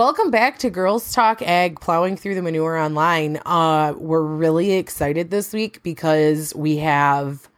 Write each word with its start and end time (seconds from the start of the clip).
Welcome 0.00 0.30
back 0.30 0.56
to 0.60 0.70
Girls 0.70 1.12
Talk 1.12 1.42
Ag, 1.42 1.78
plowing 1.78 2.16
through 2.16 2.34
the 2.34 2.40
manure 2.40 2.78
online. 2.78 3.36
Uh, 3.44 3.92
we're 3.98 4.22
really 4.22 4.72
excited 4.72 5.30
this 5.30 5.52
week 5.52 5.82
because 5.82 6.54
we 6.54 6.78
have 6.78 7.50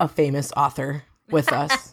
a 0.00 0.08
famous 0.08 0.52
author 0.56 1.04
with 1.30 1.52
us. 1.52 1.92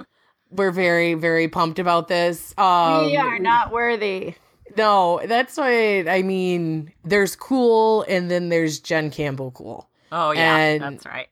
we're 0.50 0.70
very, 0.70 1.14
very 1.14 1.48
pumped 1.48 1.78
about 1.78 2.08
this. 2.08 2.52
Um, 2.58 3.06
we 3.06 3.16
are 3.16 3.38
not 3.38 3.72
worthy. 3.72 4.34
No, 4.76 5.22
that's 5.24 5.56
why 5.56 6.00
I 6.06 6.20
mean. 6.20 6.92
There's 7.02 7.34
cool, 7.34 8.04
and 8.10 8.30
then 8.30 8.50
there's 8.50 8.80
Jen 8.80 9.10
Campbell 9.10 9.52
cool. 9.52 9.88
Oh 10.12 10.32
yeah, 10.32 10.56
and 10.58 10.82
that's 10.82 11.06
right. 11.06 11.28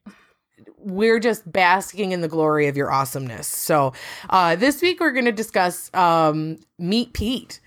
We're 0.78 1.20
just 1.20 1.52
basking 1.52 2.12
in 2.12 2.22
the 2.22 2.28
glory 2.28 2.66
of 2.66 2.78
your 2.78 2.90
awesomeness. 2.90 3.46
So, 3.46 3.92
uh, 4.30 4.56
this 4.56 4.80
week 4.80 5.00
we're 5.00 5.12
going 5.12 5.26
to 5.26 5.32
discuss 5.32 5.92
um, 5.92 6.56
Meet 6.78 7.12
Pete, 7.12 7.60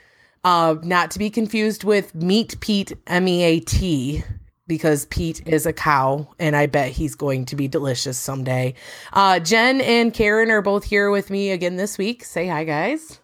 uh, 0.43 0.75
not 0.83 1.11
to 1.11 1.19
be 1.19 1.29
confused 1.29 1.83
with 1.83 2.13
Meat 2.15 2.59
Pete 2.59 2.93
M 3.07 3.27
E 3.27 3.43
A 3.43 3.59
T, 3.59 4.23
because 4.67 5.05
Pete 5.07 5.45
is 5.45 5.65
a 5.65 5.73
cow, 5.73 6.27
and 6.39 6.55
I 6.55 6.67
bet 6.67 6.91
he's 6.91 7.15
going 7.15 7.45
to 7.45 7.55
be 7.55 7.67
delicious 7.67 8.17
someday. 8.17 8.75
Uh, 9.11 9.39
Jen 9.39 9.81
and 9.81 10.13
Karen 10.13 10.49
are 10.51 10.61
both 10.61 10.85
here 10.85 11.11
with 11.11 11.29
me 11.29 11.51
again 11.51 11.75
this 11.75 11.97
week. 11.97 12.23
Say 12.23 12.47
hi, 12.47 12.63
guys. 12.63 13.19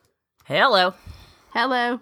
Hello. 0.46 0.94
Hello. 1.54 2.02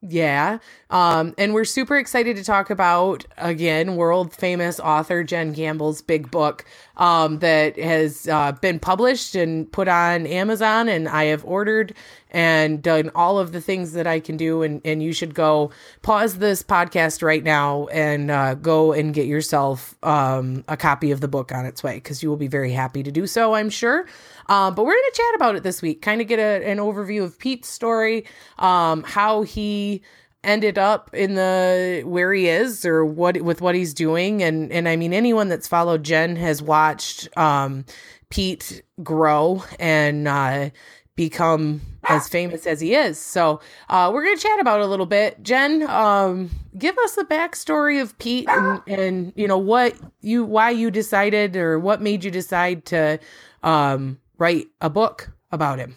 Yeah. 0.00 0.58
Um, 0.90 1.34
and 1.38 1.52
we're 1.54 1.64
super 1.64 1.96
excited 1.96 2.36
to 2.36 2.44
talk 2.44 2.70
about, 2.70 3.24
again, 3.36 3.96
world 3.96 4.32
famous 4.32 4.78
author 4.78 5.24
Jen 5.24 5.52
Campbell's 5.52 6.02
big 6.02 6.30
book 6.30 6.64
um, 6.96 7.40
that 7.40 7.76
has 7.76 8.28
uh, 8.28 8.52
been 8.52 8.78
published 8.78 9.34
and 9.34 9.70
put 9.72 9.88
on 9.88 10.24
Amazon. 10.28 10.88
And 10.88 11.08
I 11.08 11.24
have 11.24 11.44
ordered 11.44 11.94
and 12.30 12.80
done 12.80 13.10
all 13.16 13.40
of 13.40 13.50
the 13.50 13.60
things 13.60 13.92
that 13.94 14.06
I 14.06 14.20
can 14.20 14.36
do. 14.36 14.62
And, 14.62 14.80
and 14.84 15.02
you 15.02 15.12
should 15.12 15.34
go 15.34 15.72
pause 16.02 16.38
this 16.38 16.62
podcast 16.62 17.20
right 17.20 17.42
now 17.42 17.88
and 17.88 18.30
uh, 18.30 18.54
go 18.54 18.92
and 18.92 19.12
get 19.12 19.26
yourself 19.26 19.96
um, 20.04 20.62
a 20.68 20.76
copy 20.76 21.10
of 21.10 21.20
the 21.20 21.28
book 21.28 21.50
on 21.50 21.66
its 21.66 21.82
way 21.82 21.94
because 21.94 22.22
you 22.22 22.28
will 22.28 22.36
be 22.36 22.46
very 22.46 22.70
happy 22.70 23.02
to 23.02 23.10
do 23.10 23.26
so, 23.26 23.54
I'm 23.54 23.70
sure. 23.70 24.06
Um, 24.48 24.74
but 24.74 24.84
we're 24.84 24.94
going 24.94 25.10
to 25.12 25.16
chat 25.16 25.34
about 25.34 25.56
it 25.56 25.62
this 25.62 25.82
week, 25.82 26.02
kind 26.02 26.20
of 26.20 26.26
get 26.26 26.38
a, 26.38 26.66
an 26.68 26.78
overview 26.78 27.22
of 27.22 27.38
Pete's 27.38 27.68
story, 27.68 28.24
um, 28.58 29.02
how 29.02 29.42
he 29.42 30.02
ended 30.44 30.78
up 30.78 31.10
in 31.12 31.34
the 31.34 32.02
where 32.06 32.32
he 32.32 32.48
is 32.48 32.84
or 32.84 33.04
what 33.04 33.40
with 33.42 33.60
what 33.60 33.74
he's 33.74 33.92
doing 33.92 34.40
and 34.40 34.70
and 34.70 34.88
I 34.88 34.94
mean 34.94 35.12
anyone 35.12 35.48
that's 35.48 35.66
followed 35.66 36.04
Jen 36.04 36.36
has 36.36 36.62
watched 36.62 37.28
um 37.36 37.84
Pete 38.30 38.82
grow 39.02 39.64
and 39.80 40.28
uh 40.28 40.70
become 41.16 41.80
as 42.08 42.28
famous 42.28 42.64
as 42.64 42.80
he 42.80 42.94
is. 42.94 43.18
So 43.18 43.60
uh, 43.88 44.10
we're 44.14 44.24
gonna 44.24 44.36
chat 44.36 44.60
about 44.60 44.80
a 44.80 44.86
little 44.86 45.04
bit. 45.04 45.42
Jen, 45.42 45.82
um, 45.90 46.48
give 46.78 46.96
us 46.98 47.16
the 47.16 47.24
backstory 47.24 48.00
of 48.00 48.16
Pete 48.18 48.48
and, 48.48 48.80
and 48.86 49.32
you 49.34 49.48
know 49.48 49.58
what 49.58 49.94
you 50.20 50.44
why 50.44 50.70
you 50.70 50.92
decided 50.92 51.56
or 51.56 51.78
what 51.78 52.00
made 52.00 52.22
you 52.22 52.30
decide 52.30 52.84
to 52.86 53.18
um, 53.64 54.18
write 54.38 54.68
a 54.80 54.88
book 54.88 55.30
about 55.50 55.78
him. 55.78 55.96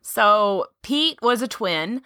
So 0.00 0.66
Pete 0.82 1.18
was 1.22 1.42
a 1.42 1.48
twin, 1.48 2.02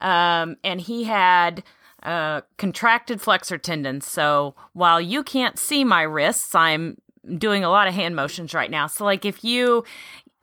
um, 0.00 0.56
and 0.64 0.80
he 0.80 1.04
had 1.04 1.62
uh, 2.02 2.42
contracted 2.58 3.20
flexor 3.20 3.58
tendons. 3.58 4.06
So 4.06 4.54
while 4.72 5.00
you 5.00 5.22
can't 5.22 5.58
see 5.58 5.84
my 5.84 6.02
wrists, 6.02 6.54
I'm 6.54 6.98
doing 7.38 7.64
a 7.64 7.70
lot 7.70 7.88
of 7.88 7.94
hand 7.94 8.14
motions 8.14 8.52
right 8.52 8.70
now. 8.70 8.86
So 8.86 9.04
like 9.04 9.24
if 9.24 9.42
you 9.42 9.84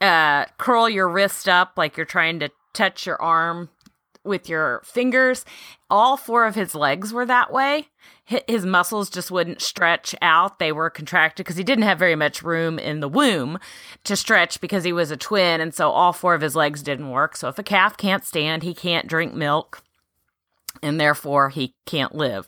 uh, 0.00 0.46
curl 0.58 0.88
your 0.88 1.08
wrist 1.08 1.48
up 1.48 1.74
like 1.76 1.96
you're 1.96 2.04
trying 2.04 2.40
to 2.40 2.50
touch 2.74 3.06
your 3.06 3.20
arm 3.22 3.70
with 4.24 4.48
your 4.48 4.82
fingers. 4.84 5.44
All 5.90 6.16
four 6.16 6.46
of 6.46 6.54
his 6.54 6.74
legs 6.74 7.12
were 7.12 7.26
that 7.26 7.52
way. 7.52 7.88
His 8.48 8.64
muscles 8.66 9.10
just 9.10 9.30
wouldn't 9.30 9.62
stretch 9.62 10.14
out. 10.22 10.58
They 10.58 10.72
were 10.72 10.90
contracted 10.90 11.44
because 11.44 11.56
he 11.56 11.64
didn't 11.64 11.84
have 11.84 11.98
very 11.98 12.16
much 12.16 12.42
room 12.42 12.78
in 12.78 13.00
the 13.00 13.08
womb 13.08 13.58
to 14.04 14.16
stretch 14.16 14.60
because 14.60 14.84
he 14.84 14.92
was 14.92 15.10
a 15.10 15.16
twin. 15.16 15.60
And 15.60 15.74
so 15.74 15.90
all 15.90 16.12
four 16.12 16.34
of 16.34 16.40
his 16.40 16.56
legs 16.56 16.82
didn't 16.82 17.10
work. 17.10 17.36
So 17.36 17.48
if 17.48 17.58
a 17.58 17.62
calf 17.62 17.96
can't 17.96 18.24
stand, 18.24 18.62
he 18.62 18.74
can't 18.74 19.06
drink 19.06 19.34
milk 19.34 19.82
and 20.82 21.00
therefore 21.00 21.50
he 21.50 21.74
can't 21.86 22.14
live. 22.14 22.46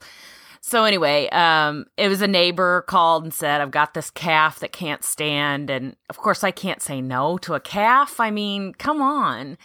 So 0.61 0.85
anyway, 0.85 1.29
um, 1.29 1.85
it 1.99 2.09
was 2.09 2.23
a 2.23 2.27
neighbor 2.27 2.83
called 2.89 3.25
and 3.25 3.35
said, 3.35 3.61
"I've 3.61 3.71
got 3.71 3.93
this 3.93 4.11
calf 4.11 4.61
that 4.61 4.73
can't 4.73 5.05
stand," 5.05 5.69
and 5.69 5.95
of 6.09 6.17
course, 6.17 6.43
I 6.43 6.53
can't 6.53 6.81
say 6.81 7.03
no 7.03 7.37
to 7.39 7.53
a 7.53 7.61
calf. 7.61 8.19
I 8.19 8.31
mean, 8.31 8.73
come 8.73 9.03
on. 9.03 9.59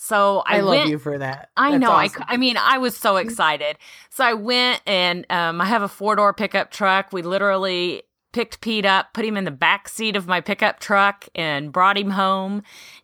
So 0.00 0.44
I, 0.46 0.58
I 0.58 0.60
love 0.60 0.76
went, 0.76 0.90
you 0.90 0.98
for 0.98 1.18
that. 1.18 1.50
I 1.56 1.76
know. 1.76 1.90
Awesome. 1.90 2.22
I, 2.28 2.34
I 2.34 2.36
mean, 2.36 2.56
I 2.56 2.78
was 2.78 2.96
so 2.96 3.16
excited. 3.16 3.76
So 4.10 4.24
I 4.24 4.32
went 4.32 4.80
and 4.86 5.26
um, 5.28 5.60
I 5.60 5.64
have 5.64 5.82
a 5.82 5.88
four 5.88 6.14
door 6.14 6.32
pickup 6.32 6.70
truck. 6.70 7.12
We 7.12 7.22
literally 7.22 8.04
picked 8.32 8.60
Pete 8.60 8.86
up, 8.86 9.12
put 9.12 9.24
him 9.24 9.36
in 9.36 9.42
the 9.42 9.50
back 9.50 9.88
seat 9.88 10.14
of 10.14 10.28
my 10.28 10.40
pickup 10.40 10.78
truck, 10.78 11.28
and 11.34 11.72
brought 11.72 11.98
him 11.98 12.10
home. 12.10 12.62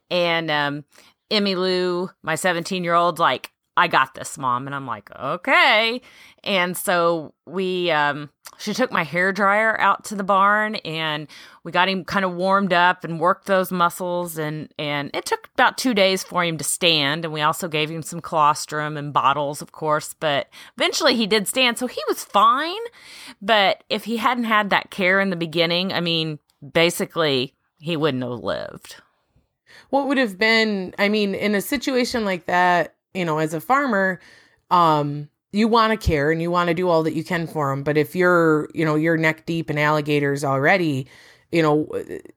And 0.08 0.48
um, 0.52 0.84
Emmy 1.32 1.56
Lou, 1.56 2.10
my 2.22 2.36
17 2.36 2.84
year 2.84 2.94
old, 2.94 3.18
like, 3.18 3.50
I 3.76 3.88
got 3.88 4.14
this, 4.14 4.38
mom. 4.38 4.66
And 4.66 4.74
I'm 4.74 4.86
like, 4.86 5.10
okay. 5.14 6.00
And 6.42 6.76
so 6.76 7.34
we, 7.46 7.90
um, 7.90 8.30
she 8.58 8.72
took 8.72 8.92
my 8.92 9.02
hair 9.02 9.32
dryer 9.32 9.78
out 9.80 10.04
to 10.04 10.14
the 10.14 10.22
barn 10.22 10.76
and 10.76 11.26
we 11.64 11.72
got 11.72 11.88
him 11.88 12.04
kind 12.04 12.24
of 12.24 12.34
warmed 12.34 12.72
up 12.72 13.02
and 13.02 13.18
worked 13.18 13.46
those 13.46 13.72
muscles. 13.72 14.38
And, 14.38 14.72
and 14.78 15.10
it 15.12 15.24
took 15.24 15.48
about 15.54 15.76
two 15.76 15.92
days 15.92 16.22
for 16.22 16.44
him 16.44 16.56
to 16.58 16.64
stand. 16.64 17.24
And 17.24 17.34
we 17.34 17.40
also 17.40 17.66
gave 17.66 17.90
him 17.90 18.02
some 18.02 18.20
colostrum 18.20 18.96
and 18.96 19.12
bottles, 19.12 19.60
of 19.60 19.72
course. 19.72 20.14
But 20.18 20.48
eventually 20.76 21.16
he 21.16 21.26
did 21.26 21.48
stand. 21.48 21.78
So 21.78 21.86
he 21.86 22.00
was 22.08 22.22
fine. 22.22 22.82
But 23.42 23.82
if 23.90 24.04
he 24.04 24.18
hadn't 24.18 24.44
had 24.44 24.70
that 24.70 24.90
care 24.90 25.20
in 25.20 25.30
the 25.30 25.36
beginning, 25.36 25.92
I 25.92 26.00
mean, 26.00 26.38
basically 26.72 27.54
he 27.78 27.96
wouldn't 27.96 28.22
have 28.22 28.40
lived. 28.40 28.96
What 29.90 30.06
would 30.08 30.18
have 30.18 30.38
been, 30.38 30.94
I 30.98 31.08
mean, 31.08 31.34
in 31.34 31.54
a 31.54 31.60
situation 31.60 32.24
like 32.24 32.46
that, 32.46 32.94
you 33.14 33.24
know, 33.24 33.38
as 33.38 33.54
a 33.54 33.60
farmer, 33.60 34.20
um, 34.70 35.28
you 35.52 35.68
want 35.68 35.98
to 35.98 36.06
care 36.06 36.30
and 36.30 36.42
you 36.42 36.50
want 36.50 36.68
to 36.68 36.74
do 36.74 36.88
all 36.88 37.02
that 37.04 37.14
you 37.14 37.24
can 37.24 37.46
for 37.46 37.70
them. 37.70 37.82
But 37.82 37.96
if 37.96 38.16
you're, 38.16 38.68
you 38.74 38.84
know, 38.84 38.96
you're 38.96 39.16
neck 39.16 39.46
deep 39.46 39.70
in 39.70 39.78
alligators 39.78 40.42
already, 40.44 41.06
you 41.52 41.62
know, 41.62 41.88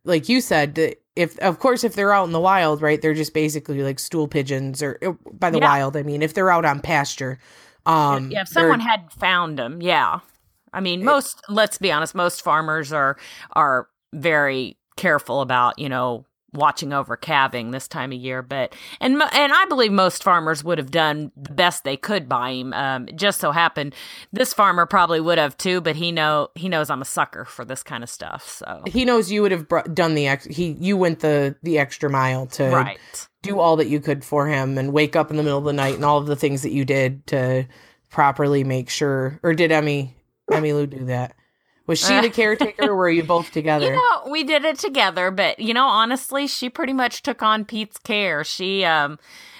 like 0.05 0.29
you 0.29 0.39
said, 0.39 0.95
if 1.15 1.37
of 1.39 1.57
course 1.59 1.83
if 1.83 1.95
they're 1.95 2.13
out 2.13 2.25
in 2.25 2.31
the 2.31 2.39
wild, 2.39 2.83
right, 2.83 3.01
they're 3.01 3.15
just 3.15 3.33
basically 3.33 3.81
like 3.81 3.97
stool 3.97 4.27
pigeons, 4.27 4.83
or 4.83 4.99
uh, 5.03 5.13
by 5.33 5.49
the 5.49 5.57
yeah. 5.57 5.65
wild, 5.65 5.97
I 5.97 6.03
mean, 6.03 6.21
if 6.21 6.35
they're 6.35 6.51
out 6.51 6.65
on 6.65 6.79
pasture. 6.79 7.39
Um, 7.87 8.29
yeah, 8.29 8.41
if 8.41 8.49
someone 8.49 8.79
had 8.79 9.11
found 9.11 9.57
them, 9.57 9.81
yeah. 9.81 10.19
I 10.71 10.81
mean, 10.81 11.03
most. 11.03 11.39
It, 11.49 11.53
let's 11.53 11.79
be 11.79 11.91
honest, 11.91 12.13
most 12.13 12.43
farmers 12.43 12.93
are 12.93 13.17
are 13.53 13.87
very 14.13 14.77
careful 14.95 15.41
about 15.41 15.79
you 15.79 15.89
know 15.89 16.26
watching 16.53 16.93
over 16.93 17.17
calving 17.17 17.71
this 17.71 17.87
time 17.87 18.11
of 18.11 18.17
year 18.17 18.41
but 18.41 18.73
and 19.01 19.13
and 19.13 19.53
I 19.53 19.65
believe 19.65 19.91
most 19.91 20.23
farmers 20.23 20.63
would 20.63 20.77
have 20.77 20.91
done 20.91 21.31
the 21.35 21.51
best 21.51 21.83
they 21.83 21.97
could 21.97 22.29
by 22.29 22.51
him. 22.51 22.73
Um, 22.73 23.07
just 23.15 23.39
so 23.39 23.51
happened 23.51 23.93
this 24.31 24.53
farmer 24.53 24.85
probably 24.85 25.19
would 25.19 25.37
have 25.37 25.57
too 25.57 25.81
but 25.81 25.95
he 25.95 26.11
know 26.11 26.49
he 26.55 26.69
knows 26.69 26.89
I'm 26.89 27.01
a 27.01 27.05
sucker 27.05 27.43
for 27.43 27.65
this 27.65 27.83
kind 27.83 28.03
of 28.03 28.09
stuff 28.09 28.47
so. 28.49 28.83
He 28.87 29.03
knows 29.05 29.31
you 29.31 29.41
would 29.41 29.51
have 29.51 29.67
br- 29.67 29.81
done 29.93 30.15
the 30.15 30.27
ex- 30.27 30.45
he 30.45 30.77
you 30.79 30.95
went 30.97 31.19
the 31.19 31.55
the 31.63 31.79
extra 31.79 32.09
mile 32.09 32.47
to 32.47 32.69
right. 32.69 33.27
do 33.41 33.59
all 33.59 33.75
that 33.75 33.87
you 33.87 33.99
could 33.99 34.23
for 34.23 34.47
him 34.47 34.77
and 34.77 34.93
wake 34.93 35.15
up 35.15 35.29
in 35.29 35.37
the 35.37 35.43
middle 35.43 35.59
of 35.59 35.65
the 35.65 35.73
night 35.73 35.95
and 35.95 36.05
all 36.05 36.17
of 36.17 36.27
the 36.27 36.35
things 36.35 36.61
that 36.61 36.71
you 36.71 36.85
did 36.85 37.25
to 37.27 37.67
properly 38.09 38.63
make 38.63 38.89
sure 38.89 39.39
or 39.43 39.53
did 39.53 39.71
Emmy 39.71 40.15
Emmy 40.51 40.71
Lou 40.71 40.87
do 40.87 41.05
that 41.05 41.35
was 41.87 41.99
she 41.99 42.19
the 42.19 42.29
caretaker 42.29 42.91
or 42.91 42.95
were 42.95 43.09
you 43.09 43.23
both 43.23 43.51
together? 43.53 43.85
You 43.85 43.93
know, 43.93 44.29
we 44.29 44.43
did 44.43 44.65
it 44.65 44.77
together, 44.77 45.31
but 45.31 45.59
you 45.59 45.73
know, 45.73 45.87
honestly, 45.87 46.45
she 46.47 46.69
pretty 46.69 46.93
much 46.93 47.23
took 47.23 47.41
on 47.41 47.65
Pete's 47.65 47.97
care. 47.97 48.43
She 48.43 48.83
um 48.85 49.17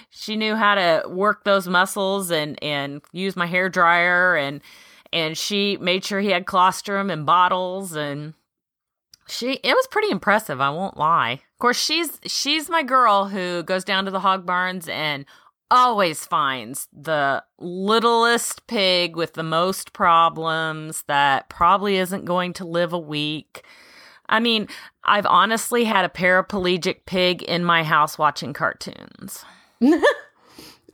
she 0.09 0.35
knew 0.35 0.55
how 0.55 0.75
to 0.75 1.03
work 1.07 1.43
those 1.43 1.67
muscles 1.67 2.29
and 2.29 2.61
and 2.63 3.01
use 3.11 3.35
my 3.35 3.45
hair 3.45 3.69
dryer 3.69 4.35
and 4.35 4.61
and 5.13 5.37
she 5.37 5.77
made 5.77 6.03
sure 6.03 6.19
he 6.19 6.31
had 6.31 6.45
colostrum 6.45 7.09
and 7.09 7.25
bottles 7.25 7.95
and 7.95 8.33
she 9.27 9.53
it 9.63 9.73
was 9.73 9.87
pretty 9.87 10.11
impressive, 10.11 10.59
I 10.61 10.69
won't 10.69 10.97
lie. 10.97 11.33
Of 11.33 11.59
course, 11.59 11.79
she's 11.79 12.19
she's 12.25 12.69
my 12.69 12.83
girl 12.83 13.29
who 13.29 13.63
goes 13.63 13.83
down 13.83 14.05
to 14.05 14.11
the 14.11 14.19
hog 14.19 14.45
barns 14.45 14.87
and 14.87 15.25
always 15.69 16.25
finds 16.25 16.87
the 16.93 17.43
littlest 17.59 18.67
pig 18.67 19.15
with 19.15 19.33
the 19.33 19.43
most 19.43 19.93
problems 19.93 21.03
that 21.07 21.49
probably 21.49 21.97
isn't 21.97 22.25
going 22.25 22.53
to 22.53 22.65
live 22.65 22.93
a 22.93 22.99
week. 22.99 23.63
I 24.29 24.39
mean, 24.39 24.67
I've 25.03 25.25
honestly 25.25 25.85
had 25.85 26.05
a 26.05 26.09
paraplegic 26.09 27.05
pig 27.05 27.43
in 27.43 27.63
my 27.63 27.83
house 27.83 28.17
watching 28.17 28.53
cartoons. 28.53 29.45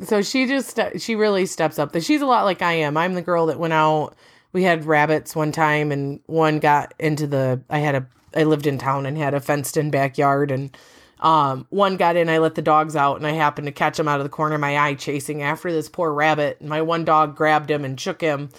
so 0.01 0.21
she 0.21 0.45
just 0.45 0.79
she 0.97 1.15
really 1.15 1.45
steps 1.45 1.79
up. 1.79 1.95
She's 1.99 2.21
a 2.21 2.27
lot 2.27 2.45
like 2.45 2.61
I 2.61 2.73
am. 2.73 2.97
I'm 2.97 3.13
the 3.13 3.21
girl 3.21 3.47
that 3.47 3.59
went 3.59 3.73
out. 3.73 4.15
We 4.51 4.63
had 4.63 4.85
rabbits 4.85 5.35
one 5.35 5.51
time 5.51 5.91
and 5.91 6.19
one 6.27 6.59
got 6.59 6.93
into 6.99 7.25
the 7.25 7.61
I 7.69 7.79
had 7.79 7.95
a 7.95 8.07
I 8.35 8.43
lived 8.43 8.67
in 8.67 8.77
town 8.77 9.05
and 9.05 9.17
had 9.17 9.33
a 9.33 9.39
fenced 9.39 9.77
in 9.77 9.91
backyard 9.91 10.51
and 10.51 10.75
Um, 11.23 11.65
one 11.69 11.95
got 11.97 12.17
in, 12.17 12.27
I 12.29 12.37
let 12.39 12.55
the 12.55 12.61
dogs 12.61 12.95
out, 12.95 13.15
and 13.17 13.25
I 13.25 13.31
happened 13.31 13.65
to 13.67 13.71
catch 13.71 13.97
him 13.97 14.07
out 14.09 14.19
of 14.19 14.25
the 14.25 14.29
corner 14.29 14.55
of 14.55 14.61
my 14.61 14.77
eye 14.77 14.93
chasing 14.93 15.41
after 15.41 15.71
this 15.71 15.87
poor 15.89 16.11
rabbit. 16.13 16.57
And 16.59 16.67
my 16.69 16.81
one 16.81 17.05
dog 17.05 17.35
grabbed 17.35 17.71
him 17.71 17.85
and 17.85 17.99
shook 17.99 18.19
him. 18.21 18.49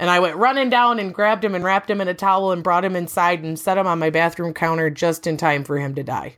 And 0.00 0.10
I 0.10 0.18
went 0.20 0.36
running 0.36 0.68
down 0.68 0.98
and 0.98 1.14
grabbed 1.14 1.44
him 1.44 1.54
and 1.54 1.64
wrapped 1.64 1.88
him 1.90 2.00
in 2.00 2.08
a 2.08 2.14
towel 2.14 2.52
and 2.52 2.62
brought 2.62 2.84
him 2.84 2.96
inside 2.96 3.42
and 3.44 3.58
set 3.58 3.78
him 3.78 3.86
on 3.86 3.98
my 4.00 4.10
bathroom 4.10 4.52
counter 4.52 4.90
just 4.90 5.26
in 5.26 5.36
time 5.36 5.62
for 5.64 5.78
him 5.78 5.94
to 5.94 6.02
die. 6.02 6.36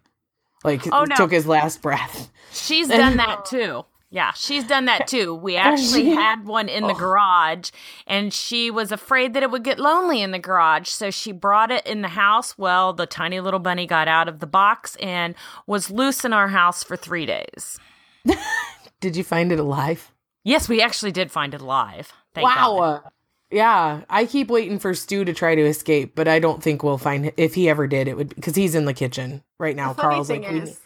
Like, 0.65 0.87
Oh, 0.93 1.05
no. 1.05 1.17
took 1.17 1.31
his 1.33 1.47
last 1.47 1.81
breath. 1.81 2.31
She's 2.53 2.89
done 2.89 3.17
that 3.17 3.47
too. 3.47 3.85
Yeah, 4.13 4.33
she's 4.33 4.65
done 4.65 4.87
that 4.87 5.07
too. 5.07 5.35
We 5.35 5.57
oh, 5.57 5.61
actually 5.61 6.11
had 6.11 6.45
one 6.45 6.69
in 6.69 6.83
the 6.83 6.95
oh. 6.95 6.99
garage, 6.99 7.71
and 8.07 8.35
she 8.35 8.71
was 8.71 8.91
afraid 8.91 9.35
that 9.35 9.43
it 9.43 9.51
would 9.51 9.63
get 9.63 9.79
lonely 9.79 10.21
in 10.21 10.33
the 10.33 10.39
garage. 10.39 10.89
So 10.89 11.11
she 11.11 11.31
brought 11.33 11.71
it 11.71 11.87
in 11.87 12.03
the 12.03 12.09
house. 12.09 12.59
Well, 12.59 12.93
the 12.93 13.07
tiny 13.07 13.41
little 13.41 13.61
bunny 13.61 13.87
got 13.87 14.09
out 14.09 14.29
of 14.29 14.41
the 14.41 14.47
box 14.47 14.97
and 14.97 15.35
was 15.67 15.91
loose 15.91 16.25
in 16.25 16.33
our 16.33 16.49
house 16.49 16.83
for 16.83 16.97
three 16.97 17.25
days. 17.25 17.79
Did 19.01 19.17
you 19.17 19.25
find 19.25 19.53
it 19.53 19.61
alive? 19.61 20.11
Yes, 20.45 20.69
we 20.69 20.83
actually 20.83 21.13
did 21.13 21.31
find 21.31 21.55
it 21.55 21.61
alive. 21.61 22.13
Thank 22.35 22.47
wow. 22.47 22.77
God. 22.79 23.13
Yeah, 23.51 24.03
I 24.09 24.27
keep 24.27 24.49
waiting 24.49 24.79
for 24.79 24.95
Stu 24.95 25.25
to 25.25 25.33
try 25.33 25.55
to 25.55 25.63
escape, 25.63 26.15
but 26.15 26.29
I 26.29 26.39
don't 26.39 26.63
think 26.63 26.83
we'll 26.83 26.99
find 26.99 27.25
him. 27.25 27.33
If 27.37 27.55
he 27.55 27.69
ever 27.69 27.87
did, 27.87 28.09
it 28.09 28.17
would 28.17 28.29
because 28.29 28.55
he's 28.55 28.75
in 28.75 28.85
the 28.85 28.95
kitchen 28.95 29.43
right 29.59 29.75
now. 29.75 29.93
The 29.93 30.03
funny 30.03 30.15
Carl's 30.15 30.29
thing 30.29 30.43
like, 30.43 30.53
we- 30.53 30.61
is, 30.61 30.81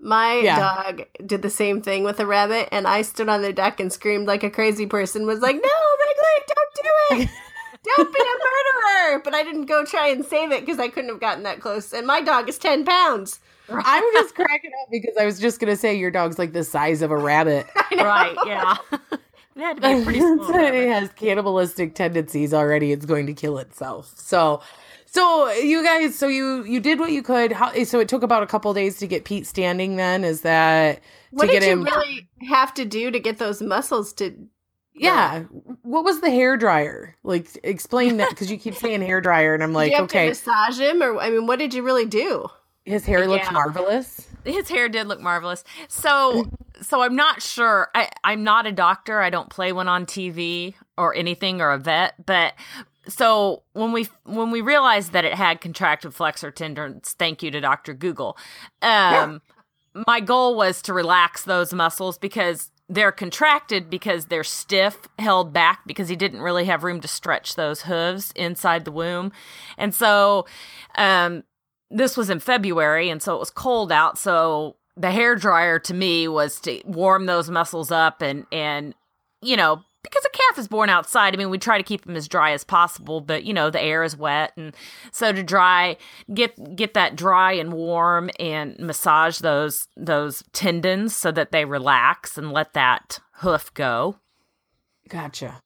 my 0.00 0.38
Yeah. 0.38 0.58
dog 0.58 1.02
did 1.24 1.42
the 1.42 1.50
same 1.50 1.80
thing 1.82 2.04
with 2.04 2.20
a 2.20 2.26
rabbit, 2.26 2.68
and 2.72 2.86
I 2.86 3.02
stood 3.02 3.28
on 3.28 3.42
the 3.42 3.52
deck 3.52 3.80
and 3.80 3.92
screamed 3.92 4.26
like 4.26 4.42
a 4.42 4.50
crazy 4.50 4.86
person. 4.86 5.26
Was 5.26 5.40
like, 5.40 5.56
"No, 5.56 5.60
Wrigley, 5.62 6.44
don't 6.48 6.74
do 6.74 7.24
it! 7.24 7.30
Don't 7.96 8.12
be 8.12 8.20
a 8.20 8.24
murderer!" 9.08 9.20
But 9.24 9.34
I 9.34 9.42
didn't 9.42 9.66
go 9.66 9.84
try 9.84 10.08
and 10.08 10.24
save 10.24 10.52
it 10.52 10.60
because 10.60 10.78
I 10.78 10.88
couldn't 10.88 11.10
have 11.10 11.20
gotten 11.20 11.44
that 11.44 11.60
close. 11.60 11.92
And 11.92 12.06
my 12.06 12.20
dog 12.20 12.48
is 12.48 12.58
ten 12.58 12.84
pounds. 12.84 13.40
I'm 13.68 14.04
just 14.12 14.34
cracking 14.34 14.70
up 14.82 14.88
because 14.90 15.16
I 15.20 15.24
was 15.24 15.40
just 15.40 15.58
gonna 15.60 15.76
say 15.76 15.94
your 15.94 16.10
dog's 16.10 16.38
like 16.38 16.52
the 16.52 16.62
size 16.64 17.02
of 17.02 17.10
a 17.10 17.16
rabbit. 17.16 17.66
Right, 17.96 18.36
yeah. 18.46 18.76
it 18.92 19.00
had 19.56 19.80
to 19.80 19.96
be 19.98 20.04
pretty 20.04 20.20
small 20.20 20.50
it 20.54 20.88
has 20.88 21.08
cannibalistic 21.12 21.94
tendencies 21.94 22.52
already. 22.52 22.92
It's 22.92 23.06
going 23.06 23.26
to 23.26 23.32
kill 23.32 23.58
itself. 23.58 24.12
So, 24.16 24.60
so 25.06 25.50
you 25.52 25.82
guys, 25.82 26.14
so 26.18 26.26
you 26.28 26.64
you 26.64 26.80
did 26.80 26.98
what 27.00 27.12
you 27.12 27.22
could. 27.22 27.52
How, 27.52 27.72
so 27.84 28.00
it 28.00 28.08
took 28.08 28.22
about 28.22 28.42
a 28.42 28.46
couple 28.46 28.72
days 28.74 28.98
to 28.98 29.06
get 29.06 29.24
Pete 29.24 29.46
standing. 29.46 29.96
Then 29.96 30.24
is 30.24 30.42
that 30.42 31.00
What 31.30 31.46
to 31.46 31.52
did 31.52 31.60
get 31.60 31.66
you 31.66 31.72
him? 31.72 31.84
really 31.84 32.28
have 32.48 32.74
to 32.74 32.84
do 32.84 33.10
to 33.10 33.18
get 33.20 33.38
those 33.38 33.62
muscles 33.62 34.12
to? 34.14 34.34
yeah. 34.94 35.44
What 35.82 36.04
was 36.04 36.20
the 36.20 36.30
hair 36.30 36.56
dryer? 36.56 37.14
Like 37.22 37.48
explain 37.62 38.16
that 38.18 38.30
because 38.30 38.50
you 38.50 38.58
keep 38.58 38.74
saying 38.84 39.02
hair 39.02 39.20
dryer, 39.20 39.54
and 39.54 39.62
I'm 39.62 39.72
like, 39.72 39.92
okay, 39.92 40.28
massage 40.28 40.78
him, 40.80 41.02
or 41.02 41.18
I 41.18 41.30
mean, 41.30 41.46
what 41.46 41.58
did 41.58 41.72
you 41.74 41.82
really 41.82 42.06
do? 42.06 42.46
his 42.84 43.04
hair 43.04 43.26
looks 43.26 43.46
Yeah. 43.46 43.50
marvelous. 43.52 44.28
his 44.44 44.68
hair 44.68 44.88
did 44.88 45.08
look 45.08 45.20
marvelous. 45.20 45.64
So 45.88 46.48
so 46.82 47.02
I'm 47.02 47.16
not 47.16 47.42
sure. 47.42 47.90
I 47.94 48.08
I'm 48.22 48.44
not 48.44 48.66
a 48.66 48.72
doctor. 48.72 49.20
I 49.20 49.28
don't 49.30 49.50
play 49.50 49.72
one 49.72 49.88
on 49.88 50.06
TV 50.06 50.74
or 50.96 51.14
anything 51.14 51.60
or 51.60 51.72
a 51.72 51.78
vet, 51.78 52.14
but 52.26 52.54
so 53.08 53.62
when 53.72 53.92
we 53.92 54.08
when 54.24 54.50
we 54.50 54.60
realized 54.60 55.12
that 55.12 55.24
it 55.24 55.34
had 55.34 55.60
contracted 55.60 56.14
flexor 56.14 56.50
tendons, 56.50 57.14
thank 57.18 57.42
you 57.42 57.50
to 57.50 57.60
Dr. 57.60 57.94
Google. 57.94 58.36
Um 58.82 59.42
my 60.06 60.20
goal 60.20 60.56
was 60.56 60.82
to 60.82 60.92
relax 60.92 61.44
those 61.44 61.72
muscles 61.72 62.18
because 62.18 62.70
they're 62.88 63.12
contracted 63.12 63.88
because 63.88 64.26
they're 64.26 64.44
stiff, 64.44 65.08
held 65.18 65.52
back 65.52 65.80
because 65.86 66.08
he 66.08 66.16
didn't 66.16 66.40
really 66.40 66.66
have 66.66 66.84
room 66.84 67.00
to 67.00 67.08
stretch 67.08 67.54
those 67.54 67.82
hooves 67.82 68.32
inside 68.36 68.84
the 68.84 68.92
womb. 68.92 69.32
And 69.78 69.94
so 69.94 70.46
um 70.96 71.44
this 71.90 72.16
was 72.16 72.30
in 72.30 72.40
February, 72.40 73.08
and 73.10 73.22
so 73.22 73.36
it 73.36 73.38
was 73.38 73.50
cold 73.50 73.92
out. 73.92 74.18
So 74.18 74.76
the 74.96 75.10
hair 75.10 75.36
dryer 75.36 75.78
to 75.78 75.94
me 75.94 76.26
was 76.26 76.60
to 76.60 76.80
warm 76.84 77.26
those 77.26 77.50
muscles 77.50 77.90
up 77.90 78.22
and 78.22 78.46
and 78.50 78.94
you 79.42 79.56
know 79.56 79.82
because 80.08 80.24
a 80.24 80.30
calf 80.30 80.58
is 80.58 80.68
born 80.68 80.88
outside. 80.88 81.34
I 81.34 81.36
mean, 81.36 81.50
we 81.50 81.58
try 81.58 81.78
to 81.78 81.84
keep 81.84 82.04
them 82.04 82.16
as 82.16 82.28
dry 82.28 82.52
as 82.52 82.64
possible, 82.64 83.20
but 83.20 83.44
you 83.44 83.52
know 83.52 83.70
the 83.70 83.82
air 83.82 84.02
is 84.02 84.16
wet, 84.16 84.52
and 84.56 84.74
so 85.12 85.32
to 85.32 85.42
dry 85.42 85.96
get 86.32 86.76
get 86.76 86.94
that 86.94 87.16
dry 87.16 87.52
and 87.52 87.72
warm 87.72 88.30
and 88.38 88.78
massage 88.78 89.38
those 89.38 89.88
those 89.96 90.42
tendons 90.52 91.14
so 91.14 91.32
that 91.32 91.52
they 91.52 91.64
relax 91.64 92.38
and 92.38 92.52
let 92.52 92.72
that 92.74 93.18
hoof 93.36 93.72
go. 93.74 94.16
Gotcha. 95.08 95.60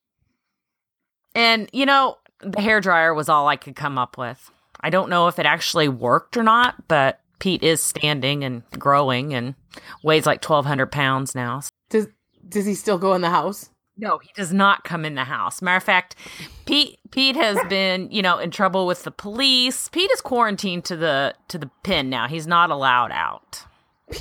And 1.35 1.69
you 1.73 1.87
know, 1.87 2.17
the 2.41 2.61
hair 2.61 2.81
dryer 2.81 3.15
was 3.15 3.29
all 3.29 3.49
I 3.49 3.57
could 3.57 3.77
come 3.77 3.99
up 3.99 4.19
with. 4.19 4.51
I 4.81 4.91
don't 4.91 5.11
know 5.11 5.29
if 5.29 5.39
it 5.39 5.47
actually 5.47 5.89
worked 5.89 6.37
or 6.37 6.43
not, 6.43 6.89
but 6.89 7.21
Pete 7.39 7.63
is 7.63 7.83
standing 7.83 8.45
and 8.45 8.63
growing 8.79 9.35
and 9.35 9.55
weighs 10.03 10.27
like 10.27 10.41
twelve 10.41 10.67
hundred 10.67 10.91
pounds 10.91 11.35
now. 11.35 11.61
Does 11.91 12.09
does 12.49 12.67
he 12.67 12.75
still 12.75 12.99
go 12.99 13.15
in 13.15 13.21
the 13.21 13.31
house? 13.31 13.71
No, 14.01 14.19
he 14.19 14.31
does 14.35 14.53
not 14.53 14.83
come 14.85 15.05
in 15.05 15.15
the 15.15 15.25
house. 15.25 15.61
Matter 15.61 15.77
of 15.77 15.83
fact, 15.85 16.17
Pete 16.65 16.99
Pete 17.11 17.37
has 17.37 17.59
been, 17.69 18.11
you 18.11 18.23
know, 18.23 18.39
in 18.39 18.51
trouble 18.51 18.87
with 18.87 19.03
the 19.05 19.11
police. 19.11 19.89
Pete 19.89 20.11
is 20.11 20.21
quarantined 20.21 20.85
to 20.87 20.97
the 20.97 21.35
to 21.49 21.59
the 21.59 21.71
pen 21.83 22.09
now. 22.09 22.27
He's 22.27 22.47
not 22.47 22.71
allowed 22.71 23.13
out. 23.13 23.65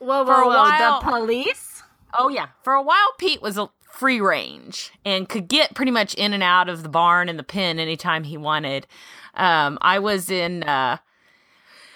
Whoa, 0.00 0.24
For 0.24 0.32
a 0.32 0.44
whoa, 0.44 0.48
whoa! 0.48 0.48
while- 0.48 1.00
The 1.00 1.06
police? 1.10 1.82
Oh 2.18 2.28
yeah. 2.28 2.48
For 2.62 2.72
a 2.74 2.82
while 2.82 3.12
Pete 3.18 3.42
was 3.42 3.58
a 3.58 3.68
free 3.90 4.20
range 4.20 4.92
and 5.04 5.28
could 5.28 5.46
get 5.48 5.74
pretty 5.74 5.90
much 5.92 6.14
in 6.14 6.32
and 6.32 6.42
out 6.42 6.68
of 6.68 6.82
the 6.82 6.88
barn 6.88 7.28
and 7.28 7.38
the 7.38 7.42
pen 7.44 7.78
anytime 7.78 8.24
he 8.24 8.36
wanted. 8.36 8.86
Um 9.34 9.78
I 9.80 9.98
was 9.98 10.30
in 10.30 10.62
uh 10.64 10.98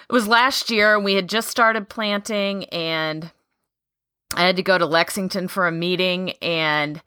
it 0.08 0.12
was 0.12 0.26
last 0.28 0.70
year 0.70 0.94
and 0.94 1.04
we 1.04 1.14
had 1.14 1.28
just 1.28 1.49
started 1.49 1.88
planting 1.88 2.64
and 2.66 3.31
I 4.34 4.46
had 4.46 4.56
to 4.56 4.62
go 4.62 4.78
to 4.78 4.86
Lexington 4.86 5.48
for 5.48 5.66
a 5.66 5.72
meeting 5.72 6.32
and 6.42 7.00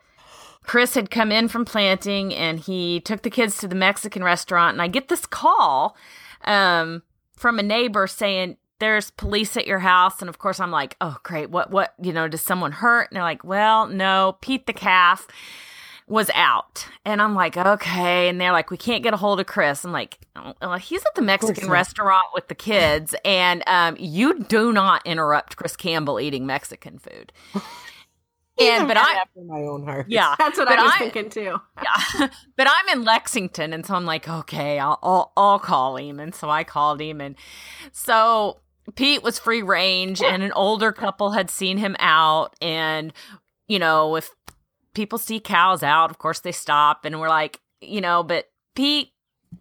Chris 0.64 0.96
had 0.96 1.12
come 1.12 1.32
in 1.32 1.48
from 1.48 1.66
planting 1.66 2.34
and 2.34 2.60
he 2.60 3.00
took 3.00 3.22
the 3.22 3.30
kids 3.30 3.58
to 3.58 3.68
the 3.68 3.76
Mexican 3.76 4.24
restaurant 4.24 4.74
and 4.74 4.82
I 4.82 4.88
get 4.88 5.08
this 5.08 5.26
call 5.26 5.96
um 6.44 7.04
from 7.36 7.60
a 7.60 7.64
neighbor 7.64 8.08
saying 8.08 8.58
there's 8.80 9.12
police 9.12 9.56
at 9.56 9.68
your 9.68 9.80
house 9.80 10.22
and 10.22 10.30
of 10.30 10.40
course 10.40 10.60
I'm 10.60 10.72
like, 10.72 10.98
"Oh, 11.00 11.18
great. 11.24 11.52
What 11.52 11.70
what, 11.70 11.94
you 12.02 12.12
know, 12.12 12.28
does 12.28 12.42
someone 12.42 12.72
hurt?" 12.72 13.10
And 13.10 13.16
they're 13.16 13.24
like, 13.24 13.44
"Well, 13.44 13.88
no, 13.88 14.38
Pete 14.42 14.66
the 14.66 14.74
calf 14.74 15.28
was 16.12 16.30
out." 16.36 16.88
And 17.06 17.22
I'm 17.22 17.34
like, 17.34 17.58
"Okay." 17.58 18.30
And 18.30 18.40
they're 18.40 18.52
like, 18.52 18.70
"We 18.70 18.78
can't 18.78 19.02
get 19.02 19.14
a 19.14 19.18
hold 19.18 19.40
of 19.40 19.48
Chris." 19.48 19.84
I'm 19.84 19.92
like, 19.92 20.20
oh, 20.36 20.54
well, 20.62 20.78
"He's 20.78 21.04
at 21.06 21.16
the 21.16 21.22
Mexican 21.24 21.70
restaurant 21.70 22.26
with 22.34 22.48
the 22.48 22.56
kids 22.56 23.16
and 23.26 23.64
um 23.68 23.96
you 23.98 24.40
do 24.44 24.72
not 24.72 25.06
interrupt 25.08 25.56
Chris 25.56 25.76
Campbell 25.76 26.20
eating 26.20 26.46
Mexican 26.46 27.00
food." 27.00 27.32
and 28.60 28.88
but 28.88 28.98
I 28.98 29.14
after 29.22 29.42
my 29.42 29.62
own 29.62 29.84
heart. 29.86 30.06
yeah, 30.10 30.36
That's 30.40 30.58
what 30.58 30.68
I 30.68 30.84
was 30.84 30.92
I- 30.96 31.00
thinking 31.00 31.30
too. 31.30 31.58
yeah. 31.84 32.28
but 32.58 32.68
I'm 32.70 32.98
in 32.98 33.04
Lexington, 33.04 33.74
and 33.74 33.86
so 33.86 33.96
I'm 33.96 34.06
like, 34.06 34.28
okay, 34.28 34.78
I'll, 34.80 35.00
I'll 35.02 35.32
I'll 35.38 35.60
call 35.60 35.98
him, 35.98 36.20
and 36.20 36.36
so 36.36 36.50
I 36.50 36.64
called 36.64 37.02
him, 37.02 37.22
and 37.22 37.36
so 37.92 38.60
Pete 38.96 39.24
was 39.24 39.40
free 39.40 39.62
range, 39.62 40.22
and 40.22 40.44
an 40.44 40.52
older 40.52 40.92
couple 40.92 41.32
had 41.32 41.50
seen 41.50 41.78
him 41.78 41.96
out, 42.00 42.56
and 42.62 43.14
you 43.68 43.80
know, 43.80 44.16
if 44.18 44.30
people 44.94 45.18
see 45.18 45.40
cows 45.40 45.84
out, 45.84 46.10
of 46.10 46.18
course 46.18 46.40
they 46.40 46.52
stop, 46.52 47.06
and 47.06 47.20
we're 47.20 47.30
like, 47.30 47.60
you 47.82 48.02
know, 48.02 48.24
but 48.24 48.46
Pete 48.76 49.10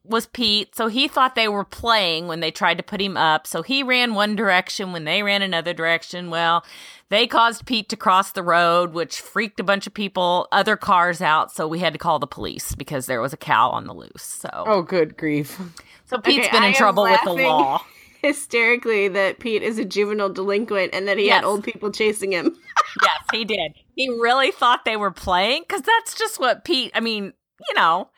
was 0.04 0.26
Pete, 0.26 0.74
so 0.76 0.86
he 0.86 1.08
thought 1.08 1.34
they 1.34 1.48
were 1.48 1.64
playing 1.64 2.28
when 2.28 2.38
they 2.40 2.52
tried 2.52 2.76
to 2.76 2.82
put 2.84 3.00
him 3.00 3.16
up. 3.16 3.44
So 3.46 3.62
he 3.62 3.82
ran 3.82 4.14
one 4.14 4.36
direction 4.36 4.92
when 4.92 5.04
they 5.04 5.22
ran 5.24 5.42
another 5.42 5.72
direction. 5.74 6.30
Well, 6.30 6.64
they 7.08 7.26
caused 7.26 7.66
Pete 7.66 7.88
to 7.88 7.96
cross 7.96 8.30
the 8.30 8.42
road, 8.44 8.92
which 8.92 9.20
freaked 9.20 9.58
a 9.58 9.64
bunch 9.64 9.88
of 9.88 9.94
people, 9.94 10.46
other 10.52 10.76
cars 10.76 11.20
out. 11.20 11.50
So 11.50 11.66
we 11.66 11.80
had 11.80 11.92
to 11.92 11.98
call 11.98 12.20
the 12.20 12.28
police 12.28 12.76
because 12.76 13.06
there 13.06 13.20
was 13.20 13.32
a 13.32 13.36
cow 13.36 13.70
on 13.70 13.86
the 13.88 13.92
loose. 13.94 14.22
So, 14.22 14.48
Oh, 14.66 14.82
good 14.82 15.16
grief. 15.16 15.58
so 16.06 16.18
Pete's 16.18 16.46
Okay, 16.46 16.56
been 16.56 16.64
in 16.64 16.74
trouble 16.74 17.02
with 17.02 17.20
the 17.24 17.32
law. 17.32 17.84
Hysterically, 18.22 19.08
that 19.08 19.38
Pete 19.38 19.62
is 19.62 19.78
a 19.78 19.84
juvenile 19.84 20.28
delinquent 20.28 20.94
and 20.94 21.06
that 21.08 21.18
he 21.18 21.26
Yes. 21.26 21.36
had 21.36 21.44
old 21.44 21.64
people 21.64 21.90
chasing 21.90 22.32
him. 22.32 22.56
yes, 23.02 23.22
he 23.32 23.44
did. 23.44 23.72
He 23.96 24.08
really 24.08 24.50
thought 24.50 24.84
they 24.84 24.96
were 24.96 25.10
playing 25.10 25.62
because 25.68 25.82
that's 25.82 26.14
just 26.14 26.38
what 26.40 26.64
Pete. 26.64 26.90
I 26.94 27.00
mean, 27.00 27.32
you 27.68 27.74
know, 27.76 28.08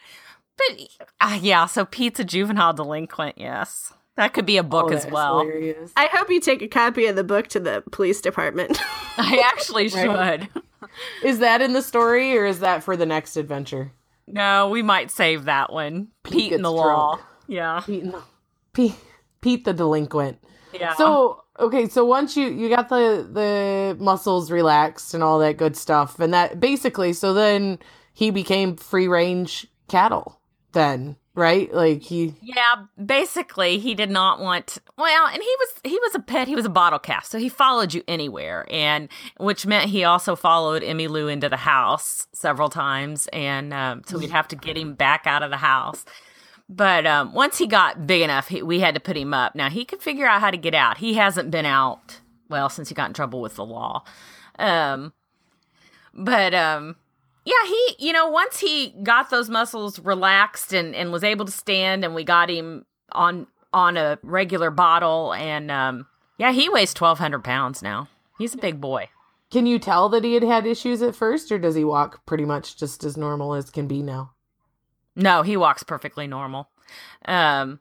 but 0.56 0.88
uh, 1.20 1.38
yeah. 1.40 1.66
So 1.66 1.84
Pete's 1.84 2.20
a 2.20 2.24
juvenile 2.24 2.72
delinquent. 2.72 3.38
Yes, 3.38 3.92
that 4.16 4.32
could 4.34 4.46
be 4.46 4.56
a 4.56 4.62
book 4.62 4.90
Oh, 4.90 4.94
as 4.94 5.06
well. 5.06 5.40
hilarious. 5.40 5.92
I 5.96 6.06
hope 6.12 6.30
you 6.30 6.40
take 6.40 6.62
a 6.62 6.68
copy 6.68 7.06
of 7.06 7.16
the 7.16 7.24
book 7.24 7.48
to 7.48 7.60
the 7.60 7.82
police 7.92 8.20
department. 8.20 8.78
I 9.16 9.42
actually 9.52 9.88
Right. 9.88 10.42
should. 10.42 10.62
Is 11.24 11.38
that 11.38 11.62
in 11.62 11.72
the 11.74 11.82
story 11.82 12.36
or 12.36 12.44
is 12.44 12.60
that 12.60 12.82
for 12.82 12.96
the 12.96 13.06
next 13.06 13.36
adventure? 13.36 13.92
No, 14.26 14.68
we 14.68 14.82
might 14.82 15.10
save 15.10 15.44
that 15.46 15.72
one. 15.72 16.08
Pete 16.24 16.32
Pete, 16.32 16.52
and 16.52 16.64
the 16.64 16.70
gets 16.70 16.78
law. 16.78 17.18
Yeah. 17.48 17.82
Pete, 17.84 18.04
no. 18.04 18.22
Pete, 18.72 18.94
Pete 19.42 19.64
the 19.64 19.74
delinquent. 19.74 20.38
Yeah. 20.72 20.94
So 20.94 21.44
okay, 21.60 21.88
so 21.88 22.04
once 22.04 22.36
you 22.36 22.48
you 22.48 22.70
got 22.70 22.88
the 22.88 23.28
the 23.30 23.96
muscles 24.02 24.50
relaxed 24.50 25.12
and 25.12 25.22
all 25.22 25.38
that 25.40 25.58
good 25.58 25.76
stuff, 25.76 26.18
and 26.18 26.32
that 26.32 26.58
basically, 26.58 27.12
so 27.12 27.34
then 27.34 27.78
he 28.14 28.30
became 28.30 28.76
free 28.76 29.08
range 29.08 29.66
cattle. 29.88 30.40
Then 30.72 31.16
right? 31.34 31.72
Like 31.72 32.02
he 32.02 32.34
Yeah, 32.42 32.84
basically 33.04 33.78
he 33.78 33.94
did 33.94 34.10
not 34.10 34.40
want 34.40 34.78
well, 34.98 35.26
and 35.26 35.42
he 35.42 35.56
was 35.58 35.68
he 35.84 35.98
was 35.98 36.14
a 36.14 36.20
pet, 36.20 36.48
he 36.48 36.54
was 36.54 36.64
a 36.64 36.70
bottle 36.70 36.98
calf, 36.98 37.24
so 37.24 37.38
he 37.38 37.48
followed 37.48 37.94
you 37.94 38.02
anywhere 38.06 38.66
and 38.70 39.08
which 39.38 39.66
meant 39.66 39.90
he 39.90 40.04
also 40.04 40.36
followed 40.36 40.82
Emmy 40.82 41.08
Lou 41.08 41.28
into 41.28 41.48
the 41.48 41.56
house 41.56 42.26
several 42.32 42.68
times 42.68 43.28
and 43.32 43.72
um, 43.72 44.02
so 44.06 44.18
we'd 44.18 44.30
have 44.30 44.48
to 44.48 44.56
get 44.56 44.76
him 44.76 44.94
back 44.94 45.26
out 45.26 45.42
of 45.42 45.50
the 45.50 45.56
house. 45.56 46.04
But 46.74 47.06
um, 47.06 47.34
once 47.34 47.58
he 47.58 47.66
got 47.66 48.06
big 48.06 48.22
enough, 48.22 48.48
he, 48.48 48.62
we 48.62 48.80
had 48.80 48.94
to 48.94 49.00
put 49.00 49.14
him 49.14 49.34
up. 49.34 49.54
Now 49.54 49.68
he 49.68 49.84
could 49.84 50.00
figure 50.00 50.26
out 50.26 50.40
how 50.40 50.50
to 50.50 50.56
get 50.56 50.74
out. 50.74 50.96
He 50.96 51.14
hasn't 51.14 51.50
been 51.50 51.66
out 51.66 52.20
well 52.48 52.70
since 52.70 52.88
he 52.88 52.94
got 52.94 53.08
in 53.08 53.12
trouble 53.12 53.42
with 53.42 53.56
the 53.56 53.64
law. 53.64 54.04
Um, 54.58 55.12
but 56.14 56.54
um, 56.54 56.96
yeah, 57.44 57.66
he, 57.66 57.96
you 57.98 58.12
know, 58.14 58.26
once 58.28 58.60
he 58.60 58.94
got 59.02 59.28
those 59.28 59.50
muscles 59.50 59.98
relaxed 59.98 60.72
and, 60.72 60.94
and 60.94 61.12
was 61.12 61.22
able 61.22 61.44
to 61.44 61.52
stand, 61.52 62.06
and 62.06 62.14
we 62.14 62.24
got 62.24 62.48
him 62.48 62.86
on 63.12 63.48
on 63.74 63.98
a 63.98 64.18
regular 64.22 64.70
bottle, 64.70 65.34
and 65.34 65.70
um, 65.70 66.06
yeah, 66.38 66.52
he 66.52 66.70
weighs 66.70 66.94
twelve 66.94 67.18
hundred 67.18 67.44
pounds 67.44 67.82
now. 67.82 68.08
He's 68.38 68.54
a 68.54 68.58
big 68.58 68.80
boy. 68.80 69.10
can 69.52 69.66
you 69.66 69.78
tell 69.78 70.08
that 70.08 70.24
he 70.24 70.32
had 70.32 70.42
had 70.42 70.66
issues 70.66 71.02
at 71.02 71.14
first, 71.14 71.52
or 71.52 71.58
does 71.58 71.74
he 71.74 71.84
walk 71.84 72.24
pretty 72.24 72.46
much 72.46 72.78
just 72.78 73.04
as 73.04 73.18
normal 73.18 73.54
as 73.54 73.68
can 73.68 73.86
be 73.86 74.02
now? 74.02 74.32
No, 75.14 75.42
he 75.42 75.56
walks 75.56 75.82
perfectly 75.82 76.26
normal. 76.26 76.68
Um, 77.26 77.80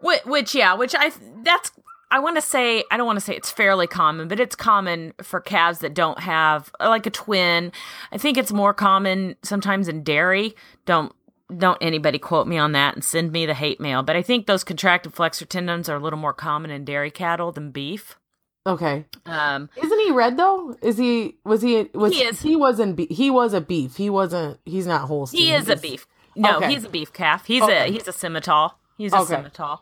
which, 0.00 0.24
which 0.24 0.54
yeah, 0.54 0.74
which 0.74 0.94
I 0.96 1.12
that's 1.42 1.70
I 2.10 2.18
want 2.18 2.36
to 2.36 2.42
say 2.42 2.84
I 2.90 2.96
don't 2.96 3.06
want 3.06 3.18
to 3.18 3.24
say 3.24 3.34
it's 3.34 3.50
fairly 3.50 3.86
common, 3.86 4.28
but 4.28 4.40
it's 4.40 4.54
common 4.56 5.14
for 5.22 5.40
calves 5.40 5.78
that 5.80 5.94
don't 5.94 6.20
have 6.20 6.70
like 6.80 7.06
a 7.06 7.10
twin. 7.10 7.72
I 8.10 8.18
think 8.18 8.36
it's 8.36 8.52
more 8.52 8.74
common 8.74 9.36
sometimes 9.42 9.88
in 9.88 10.02
dairy. 10.02 10.54
Don't 10.84 11.12
don't 11.56 11.78
anybody 11.80 12.18
quote 12.18 12.46
me 12.46 12.58
on 12.58 12.72
that 12.72 12.94
and 12.94 13.04
send 13.04 13.32
me 13.32 13.46
the 13.46 13.54
hate 13.54 13.80
mail. 13.80 14.02
But 14.02 14.16
I 14.16 14.22
think 14.22 14.46
those 14.46 14.64
contracted 14.64 15.14
flexor 15.14 15.44
tendons 15.44 15.88
are 15.88 15.96
a 15.96 16.00
little 16.00 16.18
more 16.18 16.32
common 16.32 16.70
in 16.70 16.84
dairy 16.84 17.10
cattle 17.10 17.52
than 17.52 17.70
beef. 17.70 18.16
Okay, 18.64 19.04
Um, 19.26 19.68
isn't 19.76 19.98
he 20.06 20.12
red 20.12 20.36
though? 20.36 20.76
Is 20.82 20.96
he? 20.96 21.36
Was 21.44 21.62
he? 21.62 21.88
Was 21.94 22.12
He 22.12 22.22
is. 22.22 22.40
He 22.42 22.54
wasn't. 22.54 23.00
He 23.10 23.28
was 23.28 23.54
a 23.54 23.60
beef. 23.60 23.96
He 23.96 24.08
wasn't. 24.08 24.60
He's 24.64 24.86
not 24.86 25.08
Holstein. 25.08 25.40
he 25.40 25.52
is 25.52 25.68
a 25.68 25.74
beef. 25.76 26.06
No, 26.36 26.56
Okay. 26.58 26.72
he's 26.72 26.84
a 26.84 26.88
beef 26.88 27.12
calf. 27.12 27.44
He's 27.46 27.62
Okay. 27.62 27.88
a 27.88 27.92
he's 27.92 28.08
a 28.08 28.12
Simmental. 28.12 28.72
He's 28.96 29.12
a 29.12 29.18
Okay. 29.18 29.34
Simmental. 29.36 29.78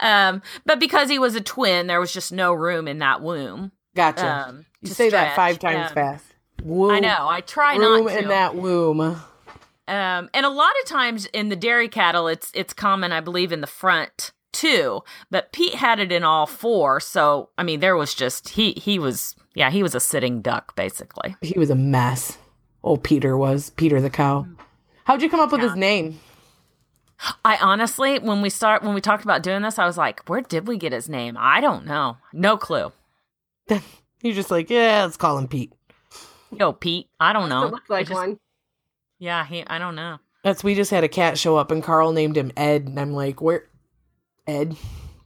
Um, 0.00 0.42
but 0.66 0.78
because 0.78 1.08
he 1.08 1.18
was 1.18 1.34
a 1.34 1.40
twin, 1.40 1.86
there 1.86 2.00
was 2.00 2.12
just 2.12 2.32
no 2.32 2.52
room 2.52 2.86
in 2.86 2.98
that 2.98 3.22
womb. 3.22 3.72
Gotcha. 3.94 4.26
Um, 4.48 4.66
you 4.82 4.90
say 4.90 5.08
that 5.10 5.34
five 5.34 5.58
times 5.58 5.88
Um, 5.90 5.94
fast. 5.94 6.24
Womb, 6.62 6.90
I 6.90 7.00
know. 7.00 7.26
I 7.28 7.40
try 7.40 7.76
Room 7.76 8.04
not 8.04 8.12
to. 8.12 8.18
in 8.18 8.28
that 8.28 8.54
womb. 8.56 9.00
Um, 9.00 9.20
and 10.34 10.44
a 10.46 10.48
lot 10.50 10.72
of 10.82 10.88
times 10.88 11.26
in 11.26 11.48
the 11.48 11.56
dairy 11.56 11.88
cattle, 11.88 12.26
it's 12.28 12.50
it's 12.54 12.72
common, 12.72 13.12
I 13.12 13.20
believe, 13.20 13.52
in 13.52 13.60
the 13.60 13.66
front 13.66 14.32
too. 14.52 15.02
But 15.30 15.52
Pete 15.52 15.74
had 15.76 16.00
it 16.00 16.10
in 16.10 16.24
all 16.24 16.46
four, 16.46 16.98
so 17.00 17.50
I 17.56 17.62
mean, 17.62 17.80
there 17.80 17.96
was 17.96 18.12
just 18.14 18.50
he 18.50 18.72
he 18.72 18.98
was 18.98 19.36
yeah 19.54 19.70
he 19.70 19.82
was 19.82 19.94
a 19.94 20.00
sitting 20.00 20.42
duck 20.42 20.74
basically. 20.76 21.36
He 21.40 21.58
was 21.58 21.70
a 21.70 21.74
mess. 21.76 22.36
Oh, 22.82 22.96
Peter 22.96 23.36
was 23.36 23.70
Peter 23.70 24.00
the 24.00 24.10
cow. 24.10 24.46
How'd 25.06 25.22
you 25.22 25.30
come 25.30 25.40
up 25.40 25.52
with 25.52 25.60
his 25.60 25.76
name? 25.76 26.18
I 27.44 27.56
honestly, 27.60 28.18
when 28.18 28.42
we 28.42 28.50
start 28.50 28.82
when 28.82 28.92
we 28.92 29.00
talked 29.00 29.22
about 29.24 29.42
doing 29.42 29.62
this, 29.62 29.78
I 29.78 29.86
was 29.86 29.96
like, 29.96 30.28
where 30.28 30.40
did 30.40 30.66
we 30.66 30.76
get 30.76 30.92
his 30.92 31.08
name? 31.08 31.36
I 31.38 31.60
don't 31.60 31.86
know, 31.86 32.18
no 32.32 32.56
clue. 32.56 32.92
You're 33.68 34.34
just 34.34 34.50
like, 34.50 34.68
yeah, 34.68 35.04
let's 35.04 35.16
call 35.16 35.38
him 35.38 35.46
Pete. 35.48 35.72
Yo, 36.50 36.72
Pete, 36.72 37.08
I 37.20 37.32
don't 37.32 37.48
know. 37.48 37.66
It 37.66 37.72
looked 37.72 37.88
like 37.88 38.08
just- 38.08 38.18
one. 38.18 38.38
Yeah, 39.18 39.46
he. 39.46 39.64
I 39.66 39.78
don't 39.78 39.94
know. 39.94 40.18
That's 40.42 40.62
we 40.64 40.74
just 40.74 40.90
had 40.90 41.04
a 41.04 41.08
cat 41.08 41.38
show 41.38 41.56
up 41.56 41.70
and 41.70 41.82
Carl 41.82 42.12
named 42.12 42.36
him 42.36 42.52
Ed, 42.56 42.86
and 42.86 42.98
I'm 43.00 43.12
like, 43.12 43.40
where 43.40 43.64
Ed? 44.46 44.76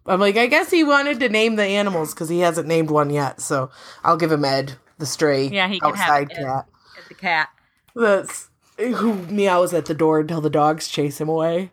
I'm 0.07 0.21
like, 0.21 0.37
I 0.37 0.47
guess 0.47 0.71
he 0.71 0.85
wanted 0.85 1.21
to 1.21 1.29
name 1.31 1.57
the 1.57 1.65
animals 1.65 2.13
because 2.15 2.29
he 2.29 2.41
hasn't 2.41 2.69
named 2.69 2.91
one 2.91 3.11
yet, 3.11 3.41
so 3.41 3.71
I'll 4.05 4.17
give 4.17 4.31
him 4.33 4.45
Ed, 4.45 4.75
the 4.99 5.07
stray 5.07 5.49
Yeah, 5.49 5.69
he 5.69 5.81
can 5.81 5.95
have 5.95 6.01
outside 6.09 6.33
Ed. 6.33 6.37
cat. 6.45 6.67
The 7.09 7.15
cat. 7.15 7.49
That's 7.97 8.50
who 8.81 9.15
meows 9.27 9.75
at 9.75 9.87
the 9.87 9.95
door 9.95 10.21
until 10.21 10.41
the 10.41 10.51
dogs 10.51 10.89
chase 10.89 11.21
him 11.21 11.29
away. 11.29 11.73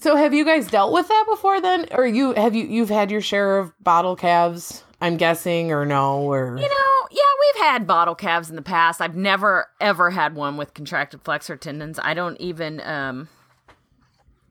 So 0.00 0.16
have 0.16 0.34
you 0.34 0.44
guys 0.44 0.66
dealt 0.66 0.92
with 0.92 1.08
that 1.08 1.24
before 1.28 1.60
then? 1.60 1.86
Or 1.92 2.06
you 2.06 2.32
have 2.34 2.54
you 2.54 2.64
you've 2.64 2.90
had 2.90 3.10
your 3.10 3.20
share 3.20 3.58
of 3.58 3.72
bottle 3.82 4.16
calves, 4.16 4.82
I'm 5.00 5.16
guessing, 5.16 5.70
or 5.70 5.84
no, 5.86 6.22
or 6.22 6.56
You 6.56 6.68
know, 6.68 7.08
yeah, 7.10 7.20
we've 7.40 7.62
had 7.62 7.86
bottle 7.86 8.14
calves 8.14 8.50
in 8.50 8.56
the 8.56 8.62
past. 8.62 9.00
I've 9.00 9.16
never 9.16 9.68
ever 9.80 10.10
had 10.10 10.34
one 10.34 10.56
with 10.56 10.74
contracted 10.74 11.22
flexor 11.22 11.56
tendons. 11.56 12.00
I 12.02 12.14
don't 12.14 12.40
even 12.40 12.80
um 12.84 13.28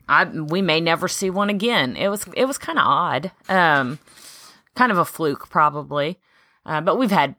I 0.07 0.25
we 0.25 0.61
may 0.61 0.79
never 0.79 1.07
see 1.07 1.29
one 1.29 1.49
again. 1.49 1.97
It 1.97 2.07
was 2.07 2.25
it 2.35 2.45
was 2.45 2.57
kind 2.57 2.79
of 2.79 2.85
odd. 2.87 3.31
Um 3.49 3.99
kind 4.75 4.91
of 4.91 4.97
a 4.97 5.05
fluke 5.05 5.49
probably. 5.49 6.19
Uh, 6.65 6.79
but 6.79 6.97
we've 6.97 7.11
had 7.11 7.35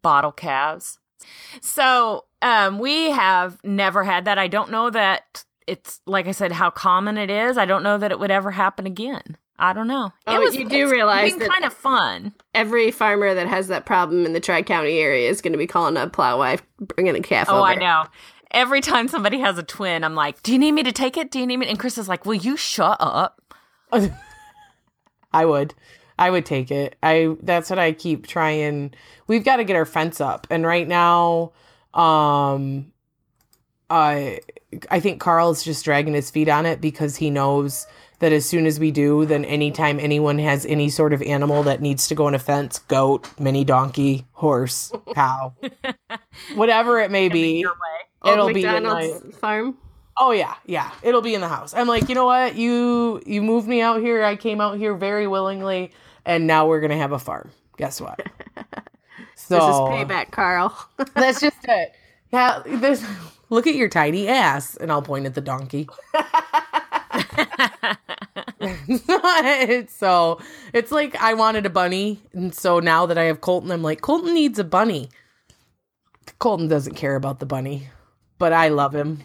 bottle 0.00 0.32
calves. 0.32 0.98
So, 1.60 2.24
um 2.42 2.78
we 2.78 3.10
have 3.10 3.58
never 3.64 4.04
had 4.04 4.24
that. 4.26 4.38
I 4.38 4.48
don't 4.48 4.70
know 4.70 4.90
that 4.90 5.44
it's 5.66 6.00
like 6.06 6.26
I 6.26 6.32
said 6.32 6.52
how 6.52 6.70
common 6.70 7.16
it 7.18 7.30
is. 7.30 7.56
I 7.58 7.64
don't 7.64 7.82
know 7.82 7.98
that 7.98 8.10
it 8.10 8.18
would 8.18 8.30
ever 8.30 8.50
happen 8.50 8.86
again. 8.86 9.36
I 9.58 9.72
don't 9.72 9.86
know. 9.86 10.12
Oh, 10.26 10.40
you 10.50 10.68
do 10.68 10.82
it's 10.84 10.92
realize 10.92 11.30
been 11.30 11.38
that- 11.38 11.48
kind 11.50 11.64
of 11.64 11.72
fun. 11.72 12.34
Every 12.54 12.90
farmer 12.90 13.34
that 13.34 13.46
has 13.46 13.68
that 13.68 13.86
problem 13.86 14.26
in 14.26 14.32
the 14.32 14.40
Tri 14.40 14.62
County 14.62 14.98
area 14.98 15.30
is 15.30 15.40
going 15.40 15.52
to 15.52 15.58
be 15.58 15.66
calling 15.68 15.96
a 15.96 16.08
plow 16.08 16.38
wife, 16.38 16.62
bringing 16.80 17.14
a 17.14 17.20
calf 17.20 17.48
Oh, 17.48 17.58
over. 17.58 17.66
I 17.66 17.74
know. 17.76 18.04
Every 18.50 18.80
time 18.80 19.06
somebody 19.08 19.38
has 19.40 19.56
a 19.56 19.62
twin, 19.62 20.02
I'm 20.04 20.14
like, 20.16 20.42
"Do 20.42 20.52
you 20.52 20.58
need 20.58 20.72
me 20.72 20.82
to 20.82 20.92
take 20.92 21.16
it? 21.16 21.30
Do 21.30 21.38
you 21.40 21.46
need 21.46 21.56
me?" 21.58 21.68
And 21.68 21.78
Chris 21.78 21.98
is 21.98 22.08
like, 22.08 22.26
"Will 22.26 22.34
you 22.34 22.56
shut 22.56 22.96
up?" 23.00 23.40
I 25.32 25.44
would. 25.44 25.74
I 26.18 26.30
would 26.30 26.46
take 26.46 26.70
it. 26.70 26.96
I 27.02 27.36
that's 27.42 27.70
what 27.70 27.78
I 27.78 27.92
keep 27.92 28.26
trying. 28.26 28.94
We've 29.26 29.44
got 29.44 29.56
to 29.56 29.64
get 29.64 29.76
our 29.76 29.84
fence 29.84 30.20
up. 30.20 30.46
And 30.50 30.64
right 30.64 30.86
now 30.86 31.52
um 31.92 32.92
I 33.90 34.40
I 34.90 35.00
think 35.00 35.20
Carl's 35.20 35.62
just 35.62 35.84
dragging 35.84 36.14
his 36.14 36.30
feet 36.30 36.48
on 36.48 36.66
it 36.66 36.80
because 36.80 37.16
he 37.16 37.30
knows 37.30 37.86
that 38.20 38.32
as 38.32 38.46
soon 38.46 38.66
as 38.66 38.80
we 38.80 38.90
do, 38.90 39.26
then 39.26 39.44
anytime 39.44 40.00
anyone 40.00 40.38
has 40.38 40.64
any 40.66 40.88
sort 40.88 41.12
of 41.12 41.20
animal 41.22 41.62
that 41.64 41.80
needs 41.80 42.08
to 42.08 42.14
go 42.14 42.28
in 42.28 42.34
a 42.34 42.38
fence, 42.38 42.78
goat, 42.78 43.28
mini 43.38 43.64
donkey, 43.64 44.24
horse, 44.32 44.92
cow, 45.14 45.52
whatever 46.54 47.00
it 47.00 47.10
may 47.10 47.28
be, 47.28 47.58
Your 47.58 47.72
way. 47.72 47.76
Old 48.22 48.32
it'll 48.32 48.48
be 48.48 48.64
in 48.64 48.72
McDonald's 48.72 49.24
my 49.24 49.30
farm. 49.32 49.76
Oh 50.16 50.30
yeah, 50.30 50.54
yeah. 50.64 50.90
It'll 51.02 51.22
be 51.22 51.34
in 51.34 51.40
the 51.40 51.48
house. 51.48 51.74
I'm 51.74 51.88
like, 51.88 52.08
you 52.08 52.14
know 52.14 52.24
what? 52.24 52.54
You 52.54 53.20
you 53.26 53.42
moved 53.42 53.68
me 53.68 53.80
out 53.80 54.00
here. 54.00 54.22
I 54.24 54.36
came 54.36 54.60
out 54.60 54.78
here 54.78 54.94
very 54.94 55.26
willingly, 55.26 55.92
and 56.24 56.46
now 56.46 56.66
we're 56.66 56.80
gonna 56.80 56.96
have 56.96 57.12
a 57.12 57.18
farm. 57.18 57.50
Guess 57.76 58.00
what? 58.00 58.20
So 59.36 59.58
This 59.58 59.64
is 59.64 60.08
payback, 60.08 60.30
Carl. 60.30 60.76
that's 61.14 61.40
just 61.40 61.56
it. 61.68 61.92
Yeah, 62.32 62.62
this. 62.66 63.04
Look 63.50 63.66
at 63.66 63.74
your 63.74 63.88
tiny 63.88 64.28
ass, 64.28 64.76
and 64.76 64.90
I'll 64.90 65.02
point 65.02 65.26
at 65.26 65.34
the 65.34 65.40
donkey. 65.40 65.88
so 69.88 70.40
it's 70.72 70.90
like 70.90 71.14
I 71.16 71.34
wanted 71.34 71.66
a 71.66 71.70
bunny, 71.70 72.20
and 72.32 72.54
so 72.54 72.80
now 72.80 73.06
that 73.06 73.18
I 73.18 73.24
have 73.24 73.40
Colton, 73.40 73.70
I'm 73.70 73.82
like 73.82 74.00
Colton 74.00 74.34
needs 74.34 74.58
a 74.58 74.64
bunny. 74.64 75.08
Colton 76.38 76.68
doesn't 76.68 76.94
care 76.94 77.16
about 77.16 77.38
the 77.38 77.46
bunny, 77.46 77.88
but 78.38 78.52
I 78.52 78.68
love 78.68 78.94
him. 78.94 79.20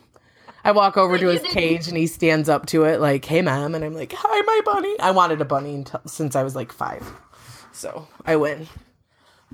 I 0.70 0.72
walk 0.72 0.98
over 0.98 1.18
to 1.18 1.28
his 1.30 1.42
cage 1.42 1.88
and 1.88 1.98
he 1.98 2.06
stands 2.06 2.48
up 2.48 2.68
to 2.68 2.84
it 2.84 3.02
like, 3.02 3.26
"Hey, 3.26 3.42
mom," 3.42 3.74
and 3.74 3.84
I'm 3.84 3.96
like, 3.96 4.14
"Hi, 4.16 4.42
my 4.42 4.62
bunny." 4.64 5.00
I 5.00 5.10
wanted 5.10 5.42
a 5.42 5.46
bunny 5.46 5.74
until, 5.74 6.00
since 6.06 6.36
I 6.36 6.44
was 6.44 6.56
like 6.56 6.72
five, 6.72 7.12
so 7.72 8.08
I 8.24 8.36
win. 8.36 8.68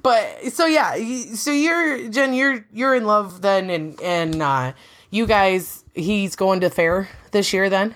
But 0.02 0.52
so 0.52 0.66
yeah, 0.66 0.96
so 1.36 1.52
you're 1.52 2.10
Jen, 2.10 2.34
you're 2.34 2.66
you're 2.74 2.96
in 2.96 3.06
love 3.06 3.42
then, 3.42 3.70
and 3.70 4.00
and 4.02 4.42
uh, 4.42 4.74
you 5.10 5.26
guys, 5.26 5.86
he's 5.94 6.36
going 6.36 6.60
to 6.60 6.70
fair 6.70 7.08
this 7.32 7.54
year. 7.54 7.70
Then 7.70 7.96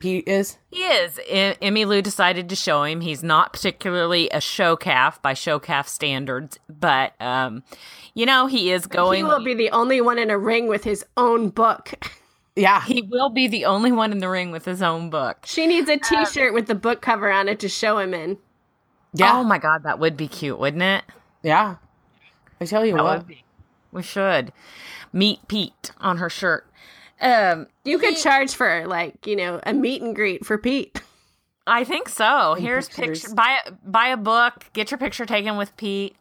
he 0.00 0.18
is. 0.18 0.56
He 0.70 0.84
is. 0.84 1.18
E- 1.28 1.56
Emmy 1.60 1.84
Lou 1.86 2.02
decided 2.02 2.48
to 2.50 2.54
show 2.54 2.84
him. 2.84 3.00
He's 3.00 3.24
not 3.24 3.52
particularly 3.52 4.30
a 4.30 4.40
show 4.40 4.76
calf 4.76 5.20
by 5.20 5.34
show 5.34 5.58
calf 5.58 5.88
standards, 5.88 6.56
but 6.68 7.20
um, 7.20 7.64
you 8.14 8.26
know 8.26 8.46
he 8.46 8.70
is 8.70 8.86
going. 8.86 9.16
he 9.16 9.24
will 9.24 9.42
be 9.42 9.54
the 9.54 9.70
only 9.70 10.00
one 10.00 10.20
in 10.20 10.30
a 10.30 10.38
ring 10.38 10.68
with 10.68 10.84
his 10.84 11.04
own 11.16 11.48
book. 11.48 11.94
Yeah, 12.56 12.82
he 12.82 13.02
will 13.02 13.30
be 13.30 13.46
the 13.48 13.64
only 13.64 13.92
one 13.92 14.12
in 14.12 14.18
the 14.18 14.28
ring 14.28 14.50
with 14.50 14.64
his 14.64 14.82
own 14.82 15.08
book. 15.10 15.38
She 15.46 15.66
needs 15.66 15.88
a 15.88 15.96
T-shirt 15.96 16.52
with 16.52 16.66
the 16.66 16.74
book 16.74 17.00
cover 17.00 17.30
on 17.30 17.48
it 17.48 17.60
to 17.60 17.68
show 17.68 17.98
him 17.98 18.12
in. 18.12 18.38
yeah, 19.14 19.36
Oh 19.38 19.44
my 19.44 19.58
god, 19.58 19.84
that 19.84 19.98
would 19.98 20.16
be 20.16 20.28
cute, 20.28 20.58
wouldn't 20.58 20.82
it? 20.82 21.04
yeah. 21.42 21.76
I 22.60 22.66
tell 22.66 22.84
you 22.84 22.94
That 22.94 23.04
what. 23.04 23.24
We 23.92 24.02
should 24.02 24.52
meet 25.12 25.46
Pete 25.48 25.92
on 25.98 26.18
her 26.18 26.28
shirt. 26.28 26.66
Um, 27.20 27.66
You 27.84 27.98
could 27.98 28.16
charge 28.16 28.54
for 28.54 28.86
like 28.86 29.26
you 29.26 29.36
know 29.36 29.60
a 29.64 29.72
meet 29.72 30.02
and 30.02 30.14
greet 30.14 30.44
for 30.44 30.58
Pete. 30.58 31.00
I 31.66 31.84
think 31.84 32.08
so. 32.08 32.54
Here's 32.54 32.88
pictures. 32.88 33.20
picture. 33.22 33.34
Buy 33.34 33.58
a, 33.66 33.72
buy 33.88 34.08
a 34.08 34.16
book. 34.16 34.66
Get 34.72 34.90
your 34.90 34.98
picture 34.98 35.24
taken 35.24 35.56
with 35.56 35.74
Pete. 35.76 36.16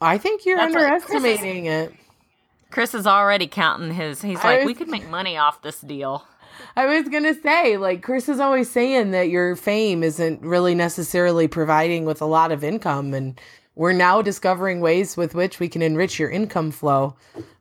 I 0.00 0.18
think 0.18 0.44
you're 0.44 0.56
That's 0.58 0.74
what 0.74 0.84
Chris 0.86 1.04
is- 1.04 1.10
underestimating 1.16 1.66
it. 1.66 1.92
Chris 2.70 2.94
is 2.94 3.06
already 3.06 3.46
counting 3.46 3.92
his. 3.92 4.22
He's 4.22 4.42
like, 4.42 4.58
was- 4.60 4.66
we 4.66 4.74
could 4.74 4.88
make 4.88 5.08
money 5.08 5.36
off 5.36 5.62
this 5.62 5.80
deal. 5.80 6.24
I 6.74 6.86
was 6.86 7.08
gonna 7.08 7.34
say, 7.34 7.76
like 7.76 8.02
Chris 8.02 8.28
is 8.28 8.40
always 8.40 8.70
saying 8.70 9.10
that 9.10 9.28
your 9.28 9.56
fame 9.56 10.02
isn't 10.02 10.40
really 10.42 10.74
necessarily 10.74 11.48
providing 11.48 12.04
with 12.06 12.20
a 12.22 12.26
lot 12.26 12.50
of 12.52 12.64
income, 12.64 13.12
and 13.14 13.38
we're 13.74 13.92
now 13.92 14.22
discovering 14.22 14.80
ways 14.80 15.16
with 15.16 15.34
which 15.34 15.60
we 15.60 15.68
can 15.68 15.82
enrich 15.82 16.18
your 16.18 16.30
income 16.30 16.70
flow. 16.70 17.14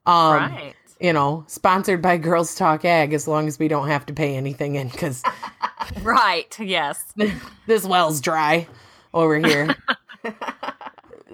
Um, 0.06 0.38
right. 0.38 0.74
You 1.02 1.12
know, 1.12 1.44
sponsored 1.48 2.02
by 2.02 2.18
Girls 2.18 2.56
Talk 2.56 2.86
Ag, 2.86 3.12
as 3.14 3.28
long 3.28 3.48
as 3.50 3.60
we 3.60 3.68
don't 3.68 3.88
have 3.90 4.06
to 4.06 4.14
pay 4.14 4.36
anything 4.38 4.76
in, 4.76 4.88
because 4.88 5.22
Right. 6.02 6.58
Yes. 6.60 7.04
this 7.68 7.84
well's 7.86 8.22
dry 8.22 8.68
over 9.14 9.38
here. 9.40 9.76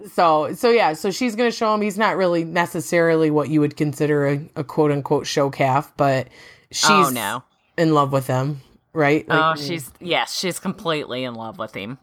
so, 0.07 0.53
so 0.53 0.69
yeah, 0.69 0.93
so 0.93 1.11
she's 1.11 1.35
gonna 1.35 1.51
show 1.51 1.73
him 1.73 1.81
he's 1.81 1.97
not 1.97 2.17
really 2.17 2.43
necessarily 2.43 3.31
what 3.31 3.49
you 3.49 3.59
would 3.59 3.77
consider 3.77 4.27
a, 4.27 4.49
a 4.55 4.63
quote 4.63 4.91
unquote 4.91 5.27
show 5.27 5.49
calf, 5.49 5.91
but 5.97 6.27
she's 6.71 6.89
oh 6.89 7.09
no. 7.09 7.43
in 7.77 7.93
love 7.93 8.11
with 8.11 8.27
him, 8.27 8.61
right? 8.93 9.25
Oh, 9.29 9.55
she's 9.55 9.91
yes, 9.99 10.37
she's 10.37 10.59
completely 10.59 11.23
in 11.23 11.35
love 11.35 11.57
with 11.57 11.73
him. 11.73 11.97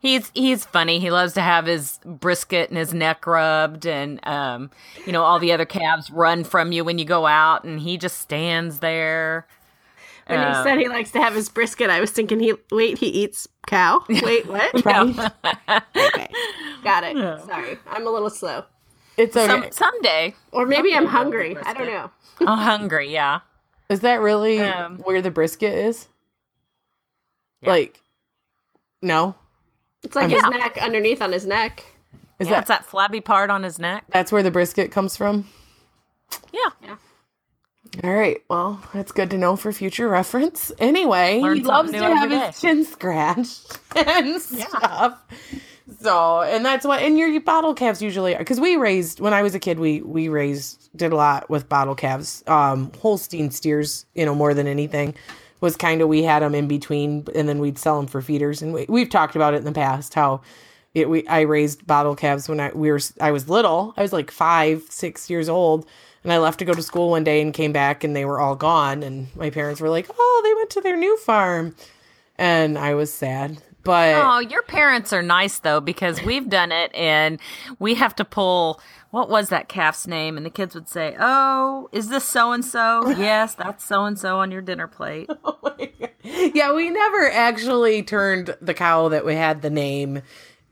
He's 0.00 0.30
he's 0.34 0.64
funny. 0.64 0.98
He 0.98 1.10
loves 1.10 1.34
to 1.34 1.42
have 1.42 1.66
his 1.66 2.00
brisket 2.04 2.70
and 2.70 2.78
his 2.78 2.94
neck 2.94 3.26
rubbed, 3.26 3.86
and 3.86 4.18
um, 4.26 4.70
you 5.06 5.12
know, 5.12 5.22
all 5.22 5.38
the 5.38 5.52
other 5.52 5.66
calves 5.66 6.10
run 6.10 6.42
from 6.44 6.72
you 6.72 6.84
when 6.84 6.98
you 6.98 7.04
go 7.04 7.26
out, 7.26 7.64
and 7.64 7.78
he 7.80 7.98
just 7.98 8.18
stands 8.18 8.78
there. 8.78 9.46
When 10.30 10.38
Uh, 10.38 10.56
he 10.62 10.68
said 10.68 10.78
he 10.78 10.88
likes 10.88 11.10
to 11.12 11.20
have 11.20 11.34
his 11.34 11.48
brisket, 11.48 11.90
I 11.90 12.00
was 12.00 12.10
thinking 12.10 12.40
he 12.40 12.54
wait 12.70 12.98
he 12.98 13.06
eats 13.06 13.48
cow. 13.66 14.04
Wait, 14.08 14.46
what? 14.46 14.84
right? 14.84 15.32
okay, 15.96 16.28
got 16.84 17.04
it. 17.04 17.16
Sorry, 17.46 17.78
I'm 17.90 18.06
a 18.06 18.10
little 18.10 18.30
slow, 18.30 18.64
It's 19.16 19.36
okay. 19.36 19.46
Some 19.46 19.70
someday. 19.72 20.34
or 20.52 20.66
maybe 20.66 20.94
I'm 20.94 21.06
hungry. 21.06 21.56
I 21.64 21.72
don't 21.74 21.86
know. 21.86 22.10
I'm 22.40 22.58
hungry. 22.58 23.12
Yeah. 23.12 23.40
Is 23.88 24.00
that 24.00 24.20
really 24.20 24.60
Um, 24.60 24.98
where 24.98 25.20
the 25.20 25.30
brisket 25.32 25.74
is? 25.74 26.06
Yeah. 27.60 27.70
Like, 27.70 28.00
no, 29.02 29.34
It's 30.02 30.14
like 30.16 30.30
Yeah. 30.30 30.36
his 30.42 30.50
neck 30.50 30.78
underneath 30.80 31.20
on 31.20 31.32
his 31.32 31.44
neck. 31.44 31.84
is 32.38 32.46
yeah, 32.46 32.54
that 32.54 32.58
it's 32.60 32.68
that 32.68 32.84
flabby 32.86 33.20
part 33.20 33.50
on 33.50 33.62
his 33.64 33.78
neck. 33.78 34.04
that's 34.10 34.30
where 34.32 34.42
the 34.42 34.50
brisket 34.50 34.90
comes 34.92 35.16
from? 35.16 35.46
Yeah. 36.52 36.70
Yeah. 36.82 36.96
All 38.04 38.12
right. 38.12 38.42
Well, 38.48 38.80
that's 38.94 39.12
good 39.12 39.30
to 39.30 39.38
know 39.38 39.56
for 39.56 39.72
future 39.72 40.08
reference. 40.08 40.70
Anyway, 40.78 41.40
Learn 41.40 41.56
he 41.56 41.62
loves 41.62 41.90
to 41.90 41.98
have 41.98 42.30
his 42.30 42.40
day. 42.40 42.52
chin 42.60 42.84
scratched 42.84 43.78
and 43.96 44.40
stuff. 44.40 45.18
So, 46.00 46.42
and 46.42 46.64
that's 46.64 46.86
what, 46.86 47.02
and 47.02 47.18
your 47.18 47.40
bottle 47.40 47.74
calves 47.74 48.00
usually 48.00 48.34
are, 48.36 48.38
because 48.38 48.60
we 48.60 48.76
raised, 48.76 49.18
when 49.20 49.34
I 49.34 49.42
was 49.42 49.54
a 49.56 49.58
kid, 49.58 49.80
we, 49.80 50.00
we 50.02 50.28
raised, 50.28 50.88
did 50.96 51.12
a 51.12 51.16
lot 51.16 51.50
with 51.50 51.68
bottle 51.68 51.96
calves. 51.96 52.44
Um, 52.46 52.92
Holstein 53.00 53.50
steers, 53.50 54.06
you 54.14 54.24
know, 54.24 54.34
more 54.34 54.54
than 54.54 54.68
anything 54.68 55.14
was 55.60 55.76
kind 55.76 56.00
of, 56.00 56.08
we 56.08 56.22
had 56.22 56.42
them 56.42 56.54
in 56.54 56.68
between 56.68 57.26
and 57.34 57.48
then 57.48 57.58
we'd 57.58 57.76
sell 57.76 57.96
them 57.96 58.06
for 58.06 58.22
feeders. 58.22 58.62
And 58.62 58.72
we, 58.72 58.86
we've 58.88 59.10
talked 59.10 59.34
about 59.34 59.52
it 59.52 59.58
in 59.58 59.64
the 59.64 59.72
past, 59.72 60.14
how 60.14 60.42
it, 60.94 61.10
we, 61.10 61.26
I 61.26 61.40
raised 61.40 61.86
bottle 61.86 62.14
calves 62.14 62.48
when 62.48 62.60
I, 62.60 62.70
we 62.72 62.90
were, 62.90 63.00
I 63.20 63.32
was 63.32 63.48
little. 63.48 63.92
I 63.96 64.02
was 64.02 64.12
like 64.12 64.30
five, 64.30 64.84
six 64.88 65.28
years 65.28 65.48
old. 65.48 65.86
And 66.22 66.32
I 66.32 66.38
left 66.38 66.58
to 66.58 66.64
go 66.64 66.74
to 66.74 66.82
school 66.82 67.10
one 67.10 67.24
day 67.24 67.40
and 67.40 67.54
came 67.54 67.72
back 67.72 68.04
and 68.04 68.14
they 68.14 68.24
were 68.24 68.40
all 68.40 68.56
gone. 68.56 69.02
And 69.02 69.34
my 69.36 69.50
parents 69.50 69.80
were 69.80 69.88
like, 69.88 70.06
oh, 70.18 70.40
they 70.44 70.54
went 70.54 70.70
to 70.70 70.80
their 70.80 70.96
new 70.96 71.16
farm. 71.18 71.74
And 72.36 72.78
I 72.78 72.94
was 72.94 73.12
sad. 73.12 73.58
But 73.82 74.14
Oh, 74.16 74.38
your 74.40 74.62
parents 74.62 75.12
are 75.12 75.22
nice 75.22 75.58
though 75.60 75.80
because 75.80 76.22
we've 76.22 76.48
done 76.48 76.70
it 76.70 76.94
and 76.94 77.40
we 77.78 77.94
have 77.94 78.14
to 78.16 78.24
pull 78.26 78.80
what 79.10 79.28
was 79.30 79.48
that 79.48 79.68
calf's 79.68 80.06
name 80.06 80.36
and 80.36 80.44
the 80.44 80.50
kids 80.50 80.74
would 80.74 80.88
say, 80.88 81.16
"Oh, 81.18 81.88
is 81.90 82.10
this 82.10 82.24
so 82.24 82.52
and 82.52 82.64
so?" 82.64 83.08
Yes, 83.08 83.54
that's 83.54 83.84
so 83.84 84.04
and 84.04 84.18
so 84.18 84.38
on 84.38 84.50
your 84.52 84.60
dinner 84.60 84.86
plate. 84.86 85.30
yeah, 86.22 86.72
we 86.74 86.90
never 86.90 87.30
actually 87.30 88.02
turned 88.02 88.54
the 88.60 88.74
cow 88.74 89.08
that 89.08 89.24
we 89.24 89.34
had 89.34 89.62
the 89.62 89.70
name 89.70 90.22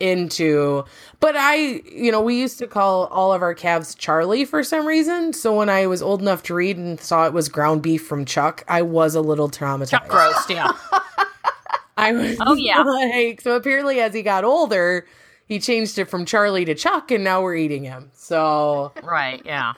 into. 0.00 0.84
But 1.20 1.34
I, 1.36 1.54
you 1.92 2.10
know, 2.12 2.20
we 2.20 2.38
used 2.38 2.58
to 2.58 2.66
call 2.66 3.06
all 3.06 3.32
of 3.32 3.42
our 3.42 3.54
calves 3.54 3.94
Charlie 3.94 4.44
for 4.44 4.62
some 4.62 4.86
reason. 4.86 5.32
So 5.32 5.54
when 5.54 5.68
I 5.68 5.86
was 5.86 6.02
old 6.02 6.20
enough 6.22 6.42
to 6.44 6.54
read 6.54 6.76
and 6.76 7.00
saw 7.00 7.26
it 7.26 7.32
was 7.32 7.48
ground 7.48 7.82
beef 7.82 8.06
from 8.06 8.24
Chuck, 8.24 8.64
I 8.68 8.82
was 8.82 9.14
a 9.14 9.20
little 9.20 9.48
traumatized. 9.50 9.90
Chuck 9.90 10.12
roast, 10.12 10.50
yeah. 10.50 10.70
I 11.96 12.12
was 12.12 12.36
Oh, 12.40 12.54
yeah. 12.54 12.80
like, 12.82 13.40
so 13.40 13.56
apparently 13.56 13.98
as 14.00 14.14
he 14.14 14.22
got 14.22 14.44
older, 14.44 15.04
he 15.46 15.58
changed 15.58 15.98
it 15.98 16.04
from 16.04 16.24
Charlie 16.24 16.64
to 16.64 16.74
Chuck, 16.74 17.10
and 17.10 17.24
now 17.24 17.42
we're 17.42 17.56
eating 17.56 17.82
him. 17.84 18.10
So 18.14 18.92
Right, 19.02 19.42
yeah. 19.44 19.72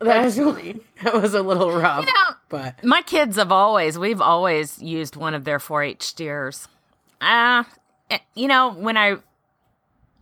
that 0.00 0.22
was, 0.24 0.36
that 0.36 1.14
was 1.14 1.32
a 1.32 1.40
little 1.42 1.72
rough. 1.72 2.04
know, 2.04 2.36
but 2.50 2.84
My 2.84 3.00
kids 3.00 3.36
have 3.36 3.50
always, 3.52 3.98
we've 3.98 4.20
always 4.20 4.82
used 4.82 5.16
one 5.16 5.32
of 5.32 5.44
their 5.44 5.58
4-H 5.58 6.02
steers. 6.02 6.68
Uh, 7.22 7.64
eh, 8.10 8.18
you 8.34 8.48
know, 8.48 8.74
when 8.74 8.98
I 8.98 9.16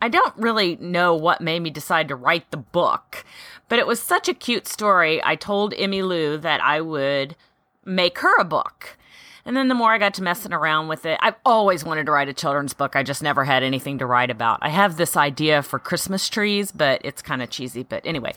I 0.00 0.08
don't 0.08 0.36
really 0.36 0.76
know 0.76 1.14
what 1.14 1.40
made 1.40 1.60
me 1.60 1.70
decide 1.70 2.08
to 2.08 2.16
write 2.16 2.50
the 2.50 2.56
book, 2.56 3.24
but 3.68 3.78
it 3.78 3.86
was 3.86 4.00
such 4.00 4.28
a 4.28 4.34
cute 4.34 4.66
story. 4.66 5.22
I 5.24 5.36
told 5.36 5.74
Emmy 5.74 6.02
Lou 6.02 6.38
that 6.38 6.62
I 6.62 6.80
would 6.80 7.36
make 7.84 8.18
her 8.18 8.36
a 8.38 8.44
book. 8.44 8.96
And 9.44 9.56
then 9.56 9.68
the 9.68 9.74
more 9.74 9.92
I 9.92 9.98
got 9.98 10.14
to 10.14 10.22
messing 10.22 10.52
around 10.52 10.88
with 10.88 11.06
it, 11.06 11.18
I've 11.22 11.36
always 11.44 11.82
wanted 11.84 12.06
to 12.06 12.12
write 12.12 12.28
a 12.28 12.32
children's 12.34 12.74
book. 12.74 12.94
I 12.94 13.02
just 13.02 13.22
never 13.22 13.44
had 13.44 13.62
anything 13.62 13.98
to 13.98 14.06
write 14.06 14.30
about. 14.30 14.58
I 14.62 14.68
have 14.68 14.96
this 14.96 15.16
idea 15.16 15.62
for 15.62 15.78
Christmas 15.78 16.28
trees, 16.28 16.72
but 16.72 17.00
it's 17.04 17.22
kind 17.22 17.42
of 17.42 17.50
cheesy. 17.50 17.82
But 17.82 18.04
anyway, 18.04 18.34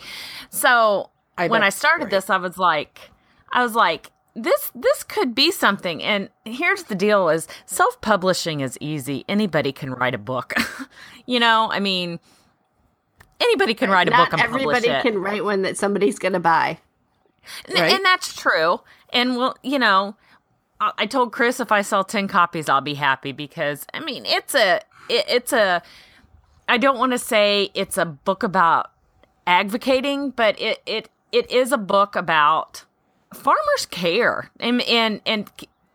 so 0.50 1.10
I 1.38 1.48
when 1.48 1.62
I 1.62 1.70
started 1.70 2.06
right. 2.06 2.12
this, 2.12 2.30
I 2.30 2.38
was 2.38 2.58
like, 2.58 3.12
I 3.52 3.64
was 3.64 3.76
like, 3.76 4.12
this 4.36 4.72
this 4.74 5.04
could 5.04 5.36
be 5.36 5.52
something. 5.52 6.02
And 6.02 6.30
here's 6.46 6.84
the 6.84 6.96
deal: 6.96 7.30
is 7.30 7.48
self 7.66 8.00
publishing 8.02 8.62
is 8.62 8.78
easy. 8.80 9.26
Anybody 9.28 9.72
can 9.72 9.92
write 9.92 10.16
a 10.16 10.20
book. 10.20 10.54
you 11.26 11.40
know, 11.40 11.70
I 11.72 11.80
mean, 11.80 12.20
anybody 13.40 13.74
can 13.74 13.90
write 13.90 14.08
a 14.08 14.12
Not 14.12 14.32
book 14.32 14.40
and 14.40 14.52
publish 14.52 14.76
everybody 14.76 14.90
it. 14.90 15.02
can 15.02 15.20
write 15.20 15.44
one 15.44 15.62
that 15.64 15.78
somebody's 15.78 16.20
gonna 16.20 16.40
buy. 16.40 16.80
Right. 17.70 17.94
And 17.94 18.06
that's 18.06 18.34
true. 18.34 18.80
And 19.12 19.38
well, 19.38 19.58
you 19.64 19.80
know, 19.80 20.16
I, 20.80 20.92
I 21.00 21.06
told 21.06 21.32
Chris 21.32 21.60
if 21.60 21.72
I 21.72 21.82
sell 21.82 22.04
10 22.04 22.28
copies, 22.28 22.70
I'll 22.70 22.82
be 22.82 22.96
happy 22.96 23.32
because, 23.32 23.86
I 23.94 24.00
mean, 24.00 24.26
it's 24.26 24.56
a, 24.56 24.82
it, 25.10 25.26
it's 25.28 25.54
a, 25.54 25.82
I 26.68 26.78
don't 26.78 26.98
want 26.98 27.12
to 27.12 27.18
say 27.18 27.70
it's 27.74 27.98
a 27.98 28.06
book 28.06 28.44
about 28.44 28.92
advocating, 29.46 30.32
but 30.32 30.60
it, 30.60 30.82
it, 30.86 31.10
it 31.32 31.50
is 31.52 31.72
a 31.72 31.78
book 31.78 32.16
about 32.16 32.86
farmers 33.34 33.86
care 33.90 34.50
and, 34.60 34.82
and, 34.84 35.22
and 35.26 35.50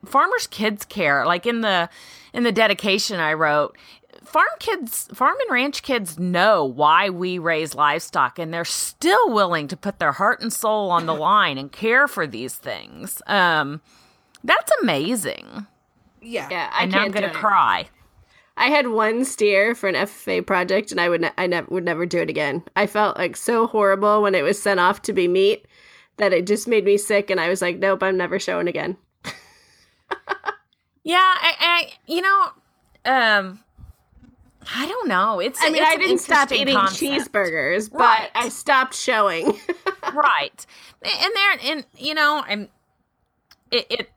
farmers 0.05 0.47
kids 0.47 0.85
care. 0.85 1.27
Like 1.27 1.47
in 1.47 1.61
the, 1.61 1.89
in 2.33 2.43
the 2.45 2.53
dedication 2.53 3.21
I 3.21 3.33
wrote, 3.33 3.77
farm 4.25 4.47
kids, 4.59 5.09
farm 5.15 5.37
and 5.41 5.51
ranch 5.51 5.83
kids 5.83 6.19
know 6.19 6.65
why 6.65 7.09
we 7.11 7.39
raise 7.39 7.75
livestock 7.75 8.39
and 8.39 8.53
they're 8.53 8.65
still 8.65 9.33
willing 9.33 9.69
to 9.69 9.77
put 9.77 9.99
their 9.99 10.13
heart 10.13 10.41
and 10.41 10.53
soul 10.53 10.91
on 10.91 11.07
the 11.07 11.15
line 11.29 11.57
and 11.59 11.73
care 11.73 12.07
for 12.07 12.27
these 12.27 12.55
things. 12.55 13.23
Um, 13.27 13.81
that's 14.45 14.71
amazing. 14.83 15.67
yeah. 16.23 16.49
Yeah, 16.51 16.71
I 16.73 16.83
and 16.85 16.93
now 16.93 16.99
I'm 17.03 17.11
going 17.11 17.23
do 17.25 17.31
to 17.31 17.35
it. 17.37 17.41
cry. 17.41 17.89
I 18.57 18.67
had 18.71 18.89
one 18.89 19.25
steer 19.25 19.77
for 19.77 19.89
an 19.89 19.95
FFA 19.95 20.45
project, 20.45 20.91
and 20.91 21.01
I 21.01 21.09
would 21.09 21.21
ne- 21.21 21.31
I 21.39 21.47
never 21.47 21.69
would 21.71 21.85
never 21.85 22.05
do 22.07 22.19
it 22.19 22.29
again. 22.29 22.65
I 22.75 22.89
felt 22.89 23.17
like 23.17 23.37
so 23.37 23.69
horrible 23.69 24.21
when 24.21 24.35
it 24.35 24.43
was 24.43 24.61
sent 24.61 24.81
off 24.81 25.01
to 25.03 25.13
be 25.13 25.29
meat 25.29 25.67
that 26.19 26.33
it 26.33 26.47
just 26.47 26.69
made 26.69 26.85
me 26.85 26.97
sick, 26.99 27.31
and 27.31 27.41
I 27.41 27.49
was 27.49 27.63
like, 27.63 27.79
nope, 27.79 28.03
I'm 28.03 28.17
never 28.17 28.39
showing 28.39 28.69
again. 28.69 28.97
Yeah, 31.05 31.17
I, 31.23 31.55
I 31.59 31.93
you 32.07 32.21
know, 32.21 32.49
um, 33.07 33.61
I 34.77 34.87
don't 34.87 35.09
know. 35.09 35.41
It's 35.41 35.59
I 35.63 35.71
mean, 35.71 35.83
it's 35.83 35.91
I 35.91 35.97
didn't 35.97 36.19
stop 36.19 36.53
eating 36.53 36.75
concept. 36.75 37.01
cheeseburgers, 37.33 37.91
but 37.91 38.01
Right. 38.01 38.31
I 38.35 38.49
stopped 38.51 38.95
showing. 38.95 39.59
right 40.15 40.67
and 41.03 41.33
there 41.35 41.59
and 41.73 41.87
you 41.99 42.15
know 42.15 42.43
i'm 42.47 42.69
it, 43.71 43.87
it 43.91 44.11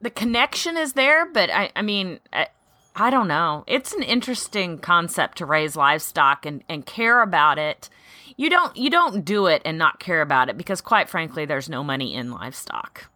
the 0.00 0.10
connection 0.10 0.76
is 0.76 0.94
there 0.94 1.26
but 1.30 1.48
i 1.50 1.70
i 1.76 1.82
mean 1.82 2.18
I, 2.32 2.48
I 2.96 3.10
don't 3.10 3.28
know 3.28 3.62
it's 3.68 3.92
an 3.92 4.02
interesting 4.02 4.78
concept 4.78 5.38
to 5.38 5.46
raise 5.46 5.76
livestock 5.76 6.44
and 6.44 6.64
and 6.68 6.84
care 6.84 7.22
about 7.22 7.58
it 7.58 7.88
you 8.36 8.50
don't 8.50 8.76
you 8.76 8.90
don't 8.90 9.24
do 9.24 9.46
it 9.46 9.62
and 9.64 9.78
not 9.78 9.98
care 10.00 10.20
about 10.22 10.48
it 10.48 10.56
because 10.56 10.80
quite 10.80 11.08
frankly 11.08 11.44
there's 11.44 11.68
no 11.68 11.82
money 11.84 12.14
in 12.14 12.30
livestock 12.30 13.06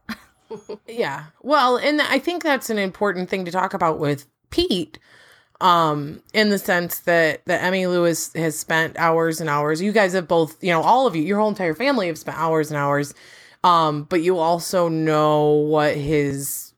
Yeah. 0.89 1.27
Well, 1.43 1.77
and 1.77 2.03
I 2.03 2.19
think 2.19 2.43
that's 2.43 2.71
an 2.71 2.79
important 2.79 3.29
thing 3.31 3.45
to 3.45 3.53
talk 3.53 3.73
about 3.73 4.01
with 4.01 4.27
Pete. 4.51 4.99
Um, 5.61 6.23
in 6.33 6.49
the 6.49 6.59
sense 6.59 7.01
that 7.01 7.45
that 7.45 7.63
Emmy 7.63 7.87
Lewis 7.87 8.33
has 8.35 8.59
spent 8.59 8.99
hours 8.99 9.41
and 9.41 9.49
hours. 9.49 9.81
You 9.83 9.93
guys 9.93 10.15
have 10.15 10.27
both, 10.27 10.57
you 10.61 10.71
know, 10.73 10.81
all 10.81 11.07
of 11.07 11.15
you, 11.15 11.23
your 11.23 11.39
whole 11.39 11.51
entire 11.51 11.75
family 11.75 12.07
have 12.09 12.19
spent 12.19 12.37
hours 12.39 12.71
and 12.71 12.79
hours. 12.79 13.15
Um, 13.63 14.05
but 14.05 14.23
you 14.23 14.39
also 14.39 14.89
know 14.89 15.51
what 15.53 15.95
his 15.97 16.73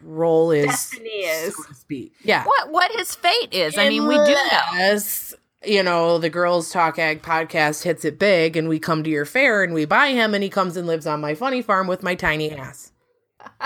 role 0.00 0.52
is, 0.52 0.66
Destiny 0.66 1.08
is. 1.08 1.56
so 1.56 1.64
to 1.64 1.74
speak. 1.74 2.12
Yeah. 2.22 2.44
what 2.44 2.70
what 2.72 2.92
his 2.92 3.14
fate 3.16 3.52
is 3.52 3.76
i 3.76 3.88
mean 3.88 4.06
we 4.06 4.14
do 4.14 4.32
know 4.32 4.60
Unless, 4.72 5.34
you 5.64 5.82
know, 5.82 6.18
the 6.18 6.30
Girls 6.30 6.70
Talk 6.70 6.98
Ag 6.98 7.22
podcast 7.22 7.82
hits 7.82 8.04
it 8.04 8.18
big 8.18 8.56
and 8.56 8.68
we 8.68 8.78
come 8.78 9.02
to 9.04 9.10
your 9.10 9.24
fair 9.24 9.62
and 9.62 9.74
we 9.74 9.84
buy 9.84 10.08
him 10.08 10.34
and 10.34 10.42
he 10.42 10.50
comes 10.50 10.76
and 10.76 10.86
lives 10.86 11.06
on 11.06 11.20
my 11.20 11.34
funny 11.34 11.62
farm 11.62 11.86
with 11.86 12.02
my 12.02 12.14
tiny 12.14 12.50
ass. 12.52 12.92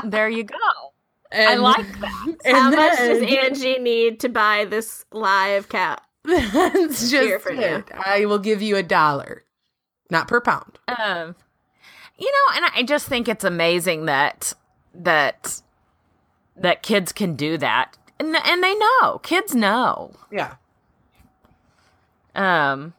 there 0.05 0.28
you 0.28 0.44
go. 0.44 0.57
I 1.33 1.57
like 1.57 2.00
that. 2.00 2.37
and 2.44 2.57
How 2.57 2.70
much 2.70 2.98
does 2.98 3.22
Angie 3.22 3.78
need 3.78 4.20
to 4.20 4.28
buy 4.28 4.64
this 4.66 5.05
live 5.12 5.68
cat? 5.68 6.02
That's 6.24 7.11
just 7.11 7.12
Here 7.12 7.38
for 7.38 7.52
you. 7.52 7.61
it. 7.62 7.90
I 7.92 8.26
will 8.26 8.38
give 8.38 8.62
you 8.62 8.76
a 8.76 8.83
dollar, 8.83 9.44
not 10.11 10.28
per 10.28 10.40
pound. 10.40 10.78
Um, 10.88 11.35
you 12.18 12.31
know, 12.31 12.57
and 12.57 12.66
I 12.76 12.83
just 12.85 13.09
think 13.09 13.28
it's 13.28 13.44
amazing 13.44 14.05
that 14.05 14.52
that 14.94 15.62
that 16.57 16.83
kids 16.83 17.12
can 17.12 17.35
do 17.35 17.57
that, 17.59 17.96
and 18.20 18.37
and 18.37 18.62
they 18.62 18.74
know. 18.76 19.18
Kids 19.24 19.55
know. 19.55 20.14
Yeah. 20.31 20.57
Um 22.35 22.95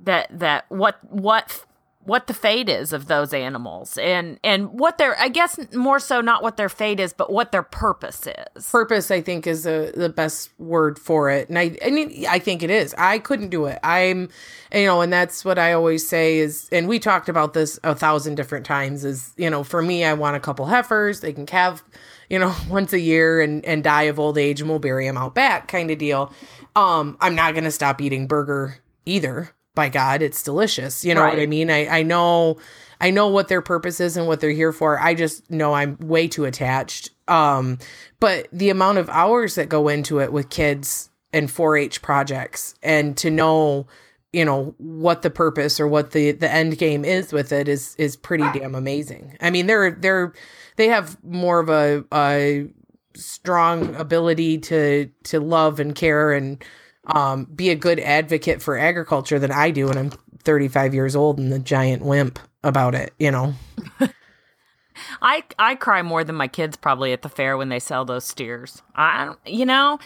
that 0.00 0.26
that 0.30 0.64
what 0.70 0.98
what 1.10 1.64
what 2.04 2.26
the 2.26 2.34
fate 2.34 2.68
is 2.70 2.92
of 2.94 3.06
those 3.06 3.34
animals 3.34 3.98
and 3.98 4.38
and 4.42 4.72
what 4.72 4.96
their 4.98 5.18
i 5.20 5.28
guess 5.28 5.58
more 5.74 5.98
so 5.98 6.20
not 6.20 6.42
what 6.42 6.56
their 6.56 6.68
fate 6.70 7.00
is 7.00 7.12
but 7.12 7.30
what 7.32 7.52
their 7.52 7.62
purpose 7.62 8.26
is 8.26 8.68
Purpose, 8.70 9.10
I 9.10 9.20
think, 9.20 9.46
is 9.46 9.66
a, 9.66 9.92
the 9.94 10.08
best 10.08 10.50
word 10.58 10.98
for 10.98 11.30
it, 11.30 11.48
and 11.48 11.58
I, 11.58 11.76
I 11.84 11.90
mean, 11.90 12.24
I 12.28 12.38
think 12.38 12.62
it 12.62 12.70
is. 12.70 12.94
I 12.98 13.18
couldn't 13.18 13.48
do 13.50 13.66
it. 13.66 13.78
I'm, 13.82 14.28
you 14.72 14.86
know, 14.86 15.00
and 15.00 15.12
that's 15.12 15.44
what 15.44 15.58
I 15.58 15.72
always 15.72 16.08
say 16.08 16.38
is, 16.38 16.68
and 16.72 16.88
we 16.88 16.98
talked 16.98 17.28
about 17.28 17.54
this 17.54 17.78
a 17.84 17.94
thousand 17.94 18.36
different 18.36 18.66
times. 18.66 19.04
Is 19.04 19.32
you 19.36 19.50
know, 19.50 19.64
for 19.64 19.82
me, 19.82 20.04
I 20.04 20.14
want 20.14 20.36
a 20.36 20.40
couple 20.40 20.66
heifers. 20.66 21.20
They 21.20 21.32
can 21.32 21.46
calve, 21.46 21.82
you 22.28 22.38
know, 22.38 22.54
once 22.68 22.92
a 22.92 23.00
year 23.00 23.40
and 23.40 23.64
and 23.64 23.82
die 23.84 24.04
of 24.04 24.18
old 24.18 24.38
age, 24.38 24.60
and 24.60 24.68
we'll 24.68 24.78
bury 24.78 25.06
them 25.06 25.16
out 25.16 25.34
back, 25.34 25.68
kind 25.68 25.90
of 25.90 25.98
deal. 25.98 26.32
Um, 26.76 27.16
I'm 27.20 27.34
not 27.34 27.54
gonna 27.54 27.70
stop 27.70 28.00
eating 28.00 28.26
burger 28.26 28.78
either. 29.04 29.50
By 29.74 29.88
God, 29.88 30.22
it's 30.22 30.42
delicious. 30.42 31.04
You 31.04 31.14
know 31.14 31.24
what 31.24 31.38
I 31.38 31.46
mean? 31.46 31.70
I 31.70 31.86
I 31.86 32.02
know. 32.02 32.58
I 33.00 33.10
know 33.10 33.28
what 33.28 33.46
their 33.46 33.62
purpose 33.62 34.00
is 34.00 34.16
and 34.16 34.26
what 34.26 34.40
they're 34.40 34.50
here 34.50 34.72
for. 34.72 34.98
I 34.98 35.14
just 35.14 35.48
know 35.50 35.72
I'm 35.72 35.96
way 36.00 36.26
too 36.26 36.46
attached. 36.46 37.10
Um, 37.28 37.78
but 38.18 38.48
the 38.52 38.70
amount 38.70 38.98
of 38.98 39.08
hours 39.10 39.54
that 39.54 39.68
go 39.68 39.86
into 39.86 40.18
it 40.18 40.32
with 40.32 40.48
kids 40.48 41.10
and 41.32 41.48
4-H 41.48 42.02
projects, 42.02 42.74
and 42.82 43.16
to 43.18 43.30
know, 43.30 43.86
you 44.32 44.44
know, 44.44 44.74
what 44.78 45.22
the 45.22 45.30
purpose 45.30 45.80
or 45.80 45.88
what 45.88 46.10
the 46.10 46.32
the 46.32 46.50
end 46.50 46.78
game 46.78 47.04
is 47.04 47.32
with 47.32 47.52
it 47.52 47.68
is 47.68 47.94
is 47.96 48.16
pretty 48.16 48.44
damn 48.58 48.74
amazing. 48.74 49.36
I 49.40 49.50
mean, 49.50 49.66
they're 49.66 49.92
they're 49.92 50.34
they 50.76 50.88
have 50.88 51.22
more 51.24 51.60
of 51.60 51.68
a, 51.68 52.04
a 52.12 52.68
strong 53.14 53.94
ability 53.94 54.58
to 54.58 55.10
to 55.24 55.40
love 55.40 55.80
and 55.80 55.94
care 55.94 56.32
and 56.32 56.62
um, 57.06 57.44
be 57.46 57.70
a 57.70 57.74
good 57.74 58.00
advocate 58.00 58.60
for 58.60 58.76
agriculture 58.76 59.38
than 59.38 59.50
I 59.50 59.70
do, 59.70 59.88
and 59.88 59.98
I'm 59.98 60.10
35 60.42 60.94
years 60.94 61.16
old 61.16 61.38
and 61.38 61.50
the 61.50 61.58
giant 61.58 62.04
wimp 62.04 62.38
about 62.62 62.94
it. 62.94 63.14
You 63.18 63.30
know, 63.30 63.54
i 65.22 65.42
i 65.58 65.74
cry 65.74 66.02
more 66.02 66.24
than 66.24 66.36
my 66.36 66.48
kids 66.48 66.76
probably 66.76 67.12
at 67.12 67.22
the 67.22 67.28
fair 67.28 67.56
when 67.56 67.68
they 67.68 67.78
sell 67.78 68.04
those 68.04 68.24
steers 68.24 68.82
i 68.94 69.32
you 69.46 69.64
know 69.64 69.98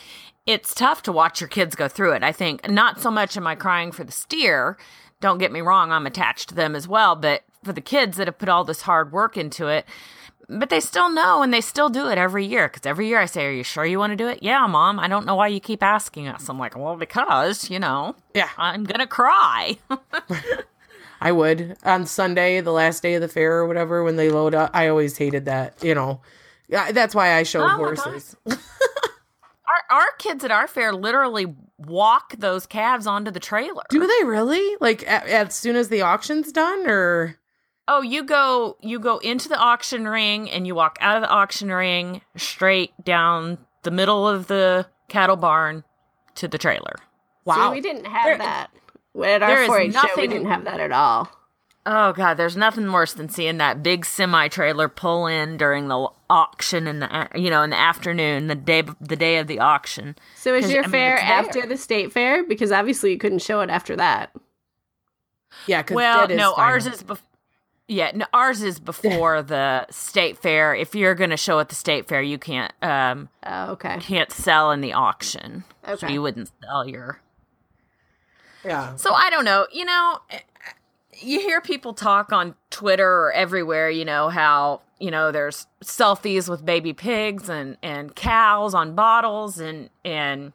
it's 0.46 0.74
tough 0.74 1.02
to 1.02 1.12
watch 1.12 1.40
your 1.40 1.48
kids 1.48 1.74
go 1.74 1.88
through 1.88 2.12
it. 2.12 2.22
I 2.22 2.32
think 2.32 2.68
not 2.68 3.00
so 3.00 3.10
much 3.10 3.36
am 3.36 3.46
i 3.46 3.54
crying 3.54 3.92
for 3.92 4.04
the 4.04 4.12
steer. 4.12 4.76
Don't 5.20 5.38
get 5.38 5.52
me 5.52 5.60
wrong 5.60 5.92
i'm 5.92 6.06
attached 6.06 6.48
to 6.48 6.54
them 6.54 6.74
as 6.74 6.88
well 6.88 7.14
but 7.14 7.42
for 7.62 7.72
the 7.72 7.80
kids 7.80 8.16
that 8.16 8.26
have 8.26 8.38
put 8.38 8.48
all 8.48 8.64
this 8.64 8.82
hard 8.82 9.12
work 9.12 9.36
into 9.36 9.68
it 9.68 9.86
but 10.48 10.68
they 10.68 10.80
still 10.80 11.08
know 11.08 11.42
and 11.42 11.54
they 11.54 11.60
still 11.60 11.88
do 11.88 12.08
it 12.08 12.18
every 12.18 12.44
year. 12.44 12.68
Because 12.68 12.84
every 12.86 13.06
year 13.06 13.20
i 13.20 13.26
say 13.26 13.46
are 13.46 13.52
you 13.52 13.62
sure 13.62 13.84
you 13.86 13.98
want 13.98 14.10
to 14.10 14.16
do 14.16 14.28
it? 14.28 14.42
Yeah 14.42 14.66
mom 14.66 14.98
i 14.98 15.06
don't 15.08 15.26
know 15.26 15.36
why 15.36 15.46
you 15.46 15.60
keep 15.60 15.82
asking 15.82 16.26
us. 16.28 16.48
I'm 16.48 16.58
like 16.58 16.76
well 16.76 16.96
because 16.96 17.70
you 17.70 17.78
know 17.78 18.16
yeah, 18.34 18.48
i'm 18.58 18.84
gonna 18.84 19.06
cry. 19.06 19.78
I 21.22 21.30
would. 21.30 21.76
On 21.84 22.04
Sunday, 22.04 22.60
the 22.60 22.72
last 22.72 23.00
day 23.00 23.14
of 23.14 23.20
the 23.20 23.28
fair 23.28 23.58
or 23.58 23.66
whatever, 23.68 24.02
when 24.02 24.16
they 24.16 24.28
load 24.28 24.56
up. 24.56 24.72
I 24.74 24.88
always 24.88 25.16
hated 25.16 25.44
that. 25.44 25.80
You 25.80 25.94
know, 25.94 26.20
that's 26.68 27.14
why 27.14 27.34
I 27.34 27.44
showed 27.44 27.62
Oh 27.62 27.76
horses. 27.76 28.36
our, 29.90 29.98
our 29.98 30.06
kids 30.18 30.44
at 30.44 30.50
our 30.50 30.66
fair 30.66 30.92
literally 30.92 31.54
walk 31.78 32.34
those 32.38 32.66
calves 32.66 33.06
onto 33.06 33.30
the 33.30 33.40
trailer 33.40 33.82
Do 33.90 34.00
they 34.06 34.24
really? 34.24 34.76
Like 34.80 35.02
a 35.02 35.32
as 35.32 35.54
soon 35.54 35.76
as 35.76 35.88
the 35.88 36.02
auction's 36.02 36.52
done, 36.52 36.86
or 36.86 37.38
Oh, 37.88 38.00
you 38.02 38.22
go 38.24 38.76
you 38.80 39.00
go 39.00 39.18
into 39.18 39.48
the 39.48 39.58
auction 39.58 40.06
ring 40.06 40.48
and 40.50 40.66
you 40.66 40.74
walk 40.74 40.96
out 41.00 41.16
of 41.16 41.22
the 41.22 41.28
auction 41.28 41.68
ring 41.70 42.20
straight 42.36 42.92
down 43.04 43.58
the 43.82 43.90
middle 43.90 44.28
of 44.28 44.46
the 44.46 44.86
cattle 45.08 45.36
barn 45.36 45.82
to 46.36 46.46
the 46.48 46.58
trailer. 46.58 46.94
wow, 47.44 47.68
See, 47.70 47.74
we 47.74 47.80
didn't 47.80 48.06
have 48.06 48.24
There- 48.24 48.38
that. 48.38 48.70
At 49.22 49.42
our 49.42 49.62
is 49.64 49.68
4-H 49.68 49.92
show, 49.92 50.00
we 50.16 50.26
didn't 50.26 50.46
have 50.46 50.64
that 50.64 50.80
at 50.80 50.90
all. 50.92 51.28
Oh 51.84 52.12
god, 52.12 52.34
there's 52.34 52.56
nothing 52.56 52.92
worse 52.92 53.12
than 53.12 53.28
seeing 53.28 53.58
that 53.58 53.82
big 53.82 54.04
semi 54.04 54.46
trailer 54.48 54.88
pull 54.88 55.26
in 55.26 55.56
during 55.56 55.88
the 55.88 56.08
auction 56.30 56.86
in 56.86 57.00
the 57.00 57.28
you 57.34 57.50
know 57.50 57.62
in 57.62 57.70
the 57.70 57.78
afternoon, 57.78 58.46
the 58.46 58.54
day 58.54 58.82
the 59.00 59.16
day 59.16 59.38
of 59.38 59.48
the 59.48 59.58
auction. 59.58 60.14
So 60.36 60.54
is 60.54 60.70
your 60.70 60.84
I 60.84 60.86
mean, 60.86 60.92
fair 60.92 61.14
it's 61.14 61.22
there. 61.24 61.32
after 61.32 61.66
the 61.66 61.76
state 61.76 62.12
fair? 62.12 62.44
Because 62.44 62.70
obviously 62.70 63.10
you 63.10 63.18
couldn't 63.18 63.40
show 63.40 63.60
it 63.62 63.70
after 63.70 63.96
that. 63.96 64.32
yeah. 65.66 65.82
Well, 65.90 66.20
that 66.28 66.30
is 66.30 66.36
no, 66.38 66.54
ours 66.54 66.86
is 66.86 67.02
bef- 67.02 67.18
yeah, 67.88 68.12
no, 68.14 68.26
ours 68.32 68.62
is 68.62 68.78
before 68.78 69.42
the 69.42 69.86
state 69.90 70.38
fair. 70.38 70.74
If 70.76 70.94
you're 70.94 71.16
going 71.16 71.30
to 71.30 71.36
show 71.36 71.58
at 71.58 71.68
the 71.68 71.74
state 71.74 72.06
fair, 72.06 72.22
you 72.22 72.38
can't 72.38 72.72
um 72.80 73.28
Oh, 73.44 73.72
okay. 73.72 73.98
can't 73.98 74.30
sell 74.30 74.70
in 74.70 74.82
the 74.82 74.92
auction. 74.92 75.64
So 75.84 75.92
Okay. 75.94 76.12
you 76.12 76.22
wouldn't 76.22 76.48
sell 76.62 76.86
your 76.86 77.20
yeah. 78.64 78.94
So 78.94 79.12
I 79.12 79.28
don't 79.30 79.44
know. 79.44 79.66
You 79.72 79.84
know, 79.84 80.20
you 81.22 81.40
hear 81.40 81.60
people 81.60 81.94
talk 81.94 82.32
on 82.32 82.54
Twitter 82.70 83.08
or 83.08 83.32
everywhere. 83.32 83.90
You 83.90 84.04
know 84.04 84.28
how 84.28 84.80
you 84.98 85.10
know 85.10 85.32
there's 85.32 85.66
selfies 85.84 86.48
with 86.48 86.64
baby 86.64 86.92
pigs 86.92 87.48
and 87.48 87.76
and 87.82 88.14
cows 88.14 88.74
on 88.74 88.94
bottles 88.94 89.58
and 89.58 89.90
and 90.04 90.52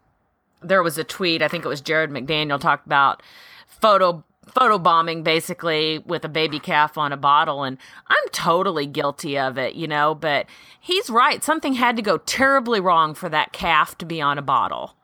there 0.62 0.84
was 0.84 0.98
a 0.98 1.04
tweet. 1.04 1.42
I 1.42 1.48
think 1.48 1.66
it 1.66 1.68
was 1.68 1.82
Jared 1.82 2.10
McDaniel 2.10 2.60
talked 2.60 2.86
about 2.86 3.22
photo 3.68 4.24
photo 4.54 4.78
bombing 4.78 5.24
basically 5.24 6.00
with 6.00 6.24
a 6.24 6.30
baby 6.30 6.60
calf 6.60 6.98
on 6.98 7.12
a 7.12 7.18
bottle 7.18 7.64
and 7.64 7.78
I'm 8.08 8.30
totally 8.32 8.86
guilty 8.86 9.38
of 9.38 9.58
it, 9.58 9.76
you 9.76 9.88
know, 9.88 10.16
but 10.16 10.46
he's 10.80 11.10
right. 11.10 11.44
Something 11.44 11.74
had 11.74 11.98
to 11.98 12.02
go 12.02 12.18
terribly 12.20 12.80
wrong 12.80 13.14
for 13.14 13.30
that 13.30 13.52
calf 13.52 13.98
to 13.98 14.06
be 14.06 14.22
on 14.22 14.38
a 14.38 14.42
bottle. 14.42 14.96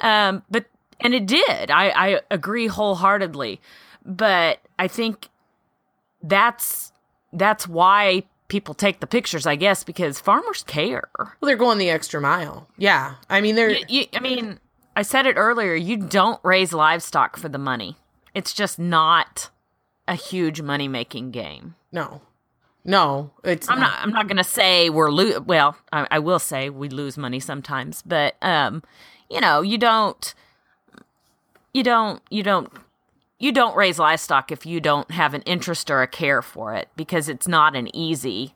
Um, 0.00 0.42
but 0.50 0.66
and 1.00 1.14
it 1.14 1.26
did. 1.26 1.70
I, 1.70 1.88
I 1.90 2.20
agree 2.30 2.66
wholeheartedly. 2.66 3.60
But 4.04 4.60
I 4.78 4.88
think 4.88 5.28
that's 6.22 6.92
that's 7.32 7.66
why 7.66 8.24
people 8.48 8.74
take 8.74 9.00
the 9.00 9.06
pictures, 9.06 9.46
I 9.46 9.56
guess, 9.56 9.84
because 9.84 10.20
farmers 10.20 10.62
care. 10.64 11.08
Well, 11.18 11.28
they're 11.42 11.56
going 11.56 11.78
the 11.78 11.90
extra 11.90 12.20
mile. 12.20 12.68
Yeah, 12.76 13.14
I 13.28 13.40
mean 13.40 13.54
they're 13.54 13.70
You, 13.70 13.84
you, 13.88 14.04
I 14.14 14.20
mean, 14.20 14.60
I 14.94 15.02
said 15.02 15.26
it 15.26 15.36
earlier. 15.36 15.74
You 15.74 15.96
don't 15.96 16.40
raise 16.42 16.72
livestock 16.72 17.36
for 17.36 17.48
the 17.48 17.58
money. 17.58 17.96
It's 18.34 18.52
just 18.52 18.78
not 18.78 19.50
a 20.06 20.14
huge 20.14 20.60
money 20.60 20.88
making 20.88 21.30
game. 21.30 21.74
no, 21.92 22.20
no. 22.84 23.30
It's 23.42 23.68
I'm 23.70 23.80
not. 23.80 23.98
I'm 24.02 24.10
not 24.10 24.26
going 24.28 24.36
to 24.36 24.44
say 24.44 24.90
we're 24.90 25.10
lo- 25.10 25.40
well. 25.40 25.76
I, 25.92 26.06
I 26.10 26.18
will 26.18 26.38
say 26.38 26.68
we 26.68 26.88
lose 26.90 27.16
money 27.16 27.40
sometimes, 27.40 28.02
but 28.02 28.36
um, 28.42 28.82
you 29.30 29.40
know, 29.40 29.62
you 29.62 29.78
don't, 29.78 30.34
you 31.72 31.82
don't, 31.82 32.20
you 32.30 32.42
don't, 32.42 32.70
you 33.38 33.52
don't 33.52 33.76
raise 33.76 33.98
livestock 33.98 34.52
if 34.52 34.64
you 34.64 34.80
don't 34.80 35.10
have 35.10 35.34
an 35.34 35.42
interest 35.42 35.90
or 35.90 36.02
a 36.02 36.06
care 36.06 36.42
for 36.42 36.74
it 36.74 36.88
because 36.96 37.28
it's 37.28 37.48
not 37.48 37.74
an 37.76 37.94
easy, 37.94 38.54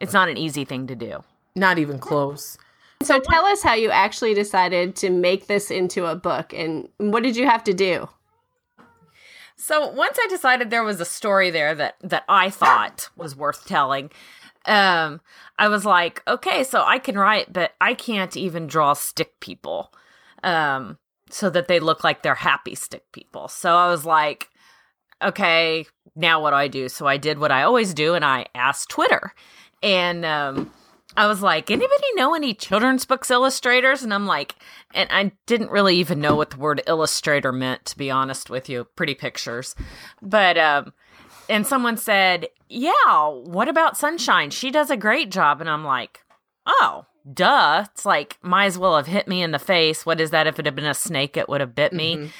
it's 0.00 0.12
not 0.12 0.28
an 0.28 0.36
easy 0.36 0.64
thing 0.64 0.86
to 0.86 0.94
do. 0.94 1.22
not 1.54 1.78
even 1.78 1.98
close. 1.98 2.58
So 3.02 3.18
tell 3.18 3.44
us 3.46 3.62
how 3.62 3.74
you 3.74 3.90
actually 3.90 4.34
decided 4.34 4.94
to 4.96 5.10
make 5.10 5.46
this 5.46 5.70
into 5.70 6.06
a 6.06 6.14
book 6.14 6.52
and 6.52 6.88
what 6.98 7.22
did 7.22 7.36
you 7.36 7.46
have 7.46 7.64
to 7.64 7.74
do? 7.74 8.08
So 9.56 9.88
once 9.88 10.18
I 10.20 10.26
decided 10.28 10.70
there 10.70 10.82
was 10.82 11.00
a 11.00 11.04
story 11.04 11.50
there 11.50 11.74
that 11.74 11.96
that 12.02 12.24
I 12.28 12.50
thought 12.50 13.10
was 13.16 13.36
worth 13.36 13.66
telling, 13.66 14.10
um, 14.66 15.20
I 15.58 15.68
was 15.68 15.84
like, 15.84 16.22
okay, 16.26 16.64
so 16.64 16.82
I 16.84 16.98
can 16.98 17.16
write, 17.16 17.52
but 17.52 17.72
I 17.80 17.94
can't 17.94 18.36
even 18.36 18.66
draw 18.66 18.94
stick 18.94 19.38
people, 19.40 19.92
um, 20.42 20.98
so 21.32 21.50
that 21.50 21.66
they 21.66 21.80
look 21.80 22.04
like 22.04 22.22
they're 22.22 22.34
happy 22.34 22.74
stick 22.74 23.10
people. 23.12 23.48
So 23.48 23.74
I 23.74 23.88
was 23.88 24.04
like, 24.04 24.48
okay, 25.22 25.86
now 26.14 26.40
what 26.40 26.50
do 26.50 26.56
I 26.56 26.68
do? 26.68 26.88
So 26.88 27.06
I 27.06 27.16
did 27.16 27.38
what 27.38 27.50
I 27.50 27.62
always 27.62 27.94
do, 27.94 28.14
and 28.14 28.24
I 28.24 28.46
asked 28.54 28.90
Twitter, 28.90 29.32
and 29.82 30.24
um, 30.24 30.70
I 31.16 31.26
was 31.26 31.42
like, 31.42 31.70
anybody 31.70 32.14
know 32.14 32.34
any 32.34 32.54
children's 32.54 33.04
books 33.04 33.30
illustrators? 33.30 34.02
And 34.02 34.14
I'm 34.14 34.26
like, 34.26 34.54
and 34.94 35.08
I 35.12 35.32
didn't 35.46 35.70
really 35.70 35.96
even 35.96 36.20
know 36.20 36.36
what 36.36 36.50
the 36.50 36.58
word 36.58 36.82
illustrator 36.86 37.52
meant, 37.52 37.84
to 37.86 37.98
be 37.98 38.10
honest 38.10 38.48
with 38.48 38.68
you. 38.68 38.84
Pretty 38.96 39.14
pictures. 39.14 39.74
But, 40.22 40.56
um, 40.56 40.92
and 41.50 41.66
someone 41.66 41.98
said, 41.98 42.48
yeah, 42.68 43.28
what 43.28 43.68
about 43.68 43.98
Sunshine? 43.98 44.50
She 44.50 44.70
does 44.70 44.90
a 44.90 44.96
great 44.96 45.30
job. 45.30 45.60
And 45.60 45.68
I'm 45.68 45.84
like, 45.84 46.20
oh, 46.66 47.04
duh. 47.30 47.84
It's 47.92 48.04
like, 48.04 48.38
might 48.42 48.66
as 48.66 48.78
well 48.78 48.96
have 48.96 49.06
hit 49.06 49.28
me 49.28 49.42
in 49.42 49.50
the 49.52 49.58
face. 49.58 50.04
What 50.06 50.20
is 50.20 50.30
that? 50.30 50.46
If 50.46 50.58
it 50.58 50.64
had 50.66 50.74
been 50.74 50.84
a 50.86 50.94
snake, 50.94 51.36
it 51.36 51.48
would 51.48 51.60
have 51.60 51.74
bit 51.74 51.92
me. 51.92 52.16
Mhm. 52.16 52.30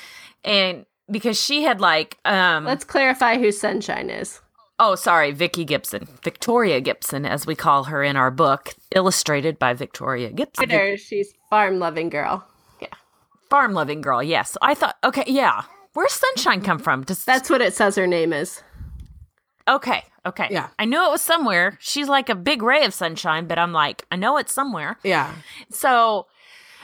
And 0.44 0.86
because 1.10 1.40
she 1.40 1.62
had 1.64 1.80
like, 1.80 2.18
um, 2.24 2.64
Let's 2.64 2.84
clarify 2.84 3.38
who 3.38 3.52
Sunshine 3.52 4.10
is. 4.10 4.40
oh, 4.78 4.94
sorry, 4.94 5.30
Vicky 5.30 5.64
Gibson, 5.64 6.08
Victoria 6.24 6.80
Gibson, 6.80 7.24
as 7.26 7.46
we 7.46 7.54
call 7.54 7.84
her 7.84 8.02
in 8.02 8.16
our 8.16 8.30
book, 8.32 8.70
illustrated 8.94 9.58
by 9.58 9.74
Victoria 9.74 10.30
Gibson. 10.32 10.68
There, 10.68 10.96
she's 10.96 11.32
farm 11.50 11.78
loving 11.78 12.08
girl. 12.08 12.44
Yeah, 12.80 12.88
Farm 13.50 13.74
loving 13.74 14.00
girl, 14.00 14.22
yes. 14.22 14.56
I 14.62 14.74
thought, 14.74 14.96
okay, 15.04 15.24
yeah. 15.26 15.62
Where's 15.92 16.12
Sunshine 16.12 16.62
come 16.62 16.78
from? 16.78 17.02
Does 17.04 17.24
that's 17.24 17.50
what 17.50 17.60
it 17.60 17.74
says 17.74 17.94
her 17.96 18.06
name 18.06 18.32
is. 18.32 18.62
Okay, 19.68 20.04
okay. 20.26 20.48
Yeah. 20.50 20.68
I 20.78 20.84
knew 20.84 21.04
it 21.04 21.10
was 21.10 21.20
somewhere. 21.20 21.78
She's 21.80 22.08
like 22.08 22.28
a 22.28 22.34
big 22.34 22.62
ray 22.62 22.84
of 22.84 22.94
sunshine, 22.94 23.46
but 23.46 23.58
I'm 23.58 23.72
like, 23.72 24.04
I 24.10 24.16
know 24.16 24.36
it's 24.36 24.52
somewhere. 24.52 24.98
Yeah. 25.02 25.32
So, 25.70 26.26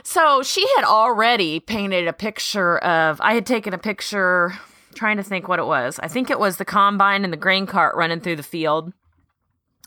so 0.02 0.42
she 0.42 0.66
had 0.76 0.84
already 0.84 1.60
painted 1.60 2.08
a 2.08 2.12
picture 2.12 2.78
of. 2.78 3.20
I 3.20 3.34
had 3.34 3.46
taken 3.46 3.74
a 3.74 3.78
picture, 3.78 4.54
trying 4.94 5.16
to 5.18 5.22
think 5.22 5.48
what 5.48 5.58
it 5.58 5.66
was. 5.66 5.98
I 6.02 6.08
think 6.08 6.30
it 6.30 6.38
was 6.38 6.56
the 6.56 6.64
combine 6.64 7.24
and 7.24 7.32
the 7.32 7.36
grain 7.38 7.66
cart 7.66 7.96
running 7.96 8.20
through 8.20 8.36
the 8.36 8.42
field. 8.42 8.92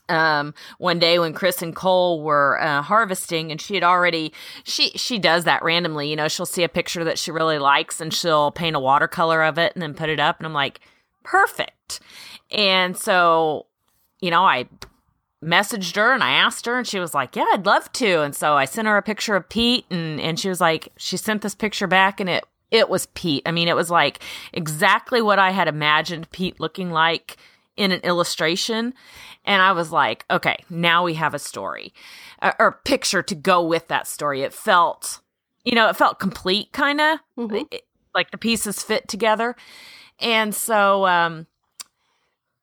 Um, 0.08 0.52
one 0.78 0.98
day 0.98 1.18
when 1.18 1.32
Chris 1.32 1.62
and 1.62 1.74
Cole 1.74 2.22
were 2.22 2.60
uh, 2.60 2.82
harvesting, 2.82 3.50
and 3.50 3.60
she 3.60 3.74
had 3.74 3.84
already 3.84 4.32
she 4.64 4.90
she 4.90 5.18
does 5.18 5.44
that 5.44 5.62
randomly. 5.62 6.10
You 6.10 6.16
know, 6.16 6.28
she'll 6.28 6.44
see 6.44 6.64
a 6.64 6.68
picture 6.68 7.04
that 7.04 7.18
she 7.18 7.30
really 7.30 7.58
likes, 7.58 8.00
and 8.00 8.12
she'll 8.12 8.50
paint 8.50 8.76
a 8.76 8.80
watercolor 8.80 9.42
of 9.42 9.58
it 9.58 9.72
and 9.74 9.82
then 9.82 9.94
put 9.94 10.10
it 10.10 10.20
up. 10.20 10.38
And 10.38 10.46
I'm 10.46 10.52
like, 10.52 10.80
perfect. 11.22 12.00
And 12.52 12.96
so, 12.96 13.66
you 14.20 14.30
know, 14.30 14.44
I 14.44 14.68
messaged 15.44 15.96
her 15.96 16.12
and 16.12 16.22
I 16.22 16.30
asked 16.32 16.66
her 16.66 16.78
and 16.78 16.86
she 16.86 17.00
was 17.00 17.14
like, 17.14 17.34
"Yeah, 17.34 17.46
I'd 17.52 17.66
love 17.66 17.90
to." 17.94 18.22
And 18.22 18.34
so 18.36 18.54
I 18.54 18.64
sent 18.64 18.86
her 18.86 18.96
a 18.96 19.02
picture 19.02 19.34
of 19.34 19.48
Pete 19.48 19.86
and 19.90 20.20
and 20.20 20.38
she 20.38 20.48
was 20.48 20.60
like, 20.60 20.88
she 20.96 21.16
sent 21.16 21.42
this 21.42 21.54
picture 21.54 21.86
back 21.86 22.20
and 22.20 22.28
it 22.30 22.44
it 22.70 22.88
was 22.88 23.06
Pete. 23.06 23.42
I 23.44 23.50
mean, 23.50 23.68
it 23.68 23.76
was 23.76 23.90
like 23.90 24.20
exactly 24.52 25.20
what 25.20 25.38
I 25.38 25.50
had 25.50 25.68
imagined 25.68 26.30
Pete 26.30 26.60
looking 26.60 26.90
like 26.90 27.36
in 27.76 27.90
an 27.92 28.00
illustration. 28.00 28.94
And 29.44 29.60
I 29.60 29.72
was 29.72 29.90
like, 29.90 30.24
"Okay, 30.30 30.56
now 30.70 31.02
we 31.02 31.14
have 31.14 31.34
a 31.34 31.38
story 31.38 31.92
uh, 32.40 32.52
or 32.60 32.80
picture 32.84 33.22
to 33.22 33.34
go 33.34 33.62
with 33.64 33.88
that 33.88 34.06
story." 34.06 34.42
It 34.42 34.52
felt 34.54 35.20
you 35.64 35.74
know, 35.76 35.88
it 35.88 35.96
felt 35.96 36.18
complete 36.18 36.72
kind 36.72 37.00
of 37.00 37.18
Mhm. 37.38 37.66
like 38.14 38.30
the 38.30 38.38
pieces 38.38 38.82
fit 38.82 39.08
together. 39.08 39.56
And 40.20 40.54
so 40.54 41.06
um 41.06 41.46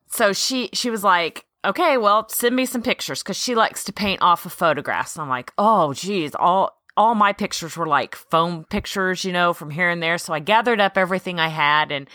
so 0.10 0.34
she 0.34 0.70
she 0.74 0.90
was 0.90 1.04
like 1.04 1.46
okay 1.66 1.98
well 1.98 2.28
send 2.30 2.56
me 2.56 2.66
some 2.66 2.82
pictures 2.82 3.22
because 3.22 3.38
she 3.38 3.56
likes 3.56 3.84
to 3.84 3.94
paint 3.94 4.22
off 4.22 4.46
of 4.46 4.54
photographs. 4.54 5.16
And 5.16 5.24
i'm 5.24 5.30
like 5.30 5.54
oh 5.58 5.94
geez 5.94 6.34
all 6.36 6.78
all 6.98 7.16
my 7.16 7.32
pictures 7.32 7.78
were 7.78 7.88
like 7.88 8.16
foam 8.16 8.66
pictures 8.66 9.24
you 9.24 9.32
know 9.32 9.54
from 9.54 9.70
here 9.70 9.90
and 9.90 10.02
there. 10.02 10.18
So 10.18 10.34
i 10.34 10.40
gathered 10.40 10.82
up 10.82 10.98
everything 10.98 11.40
i 11.40 11.48
had 11.48 11.92
and 11.92 12.10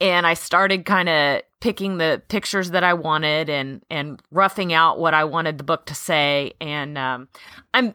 and 0.00 0.26
i 0.26 0.34
started 0.34 0.84
kind 0.84 1.08
of 1.08 1.42
picking 1.60 1.98
the 1.98 2.22
pictures 2.28 2.70
that 2.70 2.84
i 2.84 2.94
wanted 2.94 3.50
and 3.50 3.82
and 3.90 4.22
roughing 4.30 4.72
out 4.72 4.98
what 4.98 5.14
i 5.14 5.24
wanted 5.24 5.58
the 5.58 5.64
book 5.64 5.86
to 5.86 5.94
say. 5.94 6.52
And 6.60 6.96
um 6.96 7.28
i'm 7.74 7.94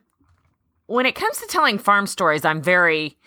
when 0.88 1.06
it 1.06 1.16
comes 1.16 1.38
to 1.40 1.48
telling 1.48 1.78
farm 1.78 2.08
stories 2.08 2.46
i'm 2.46 2.62
very 2.62 3.18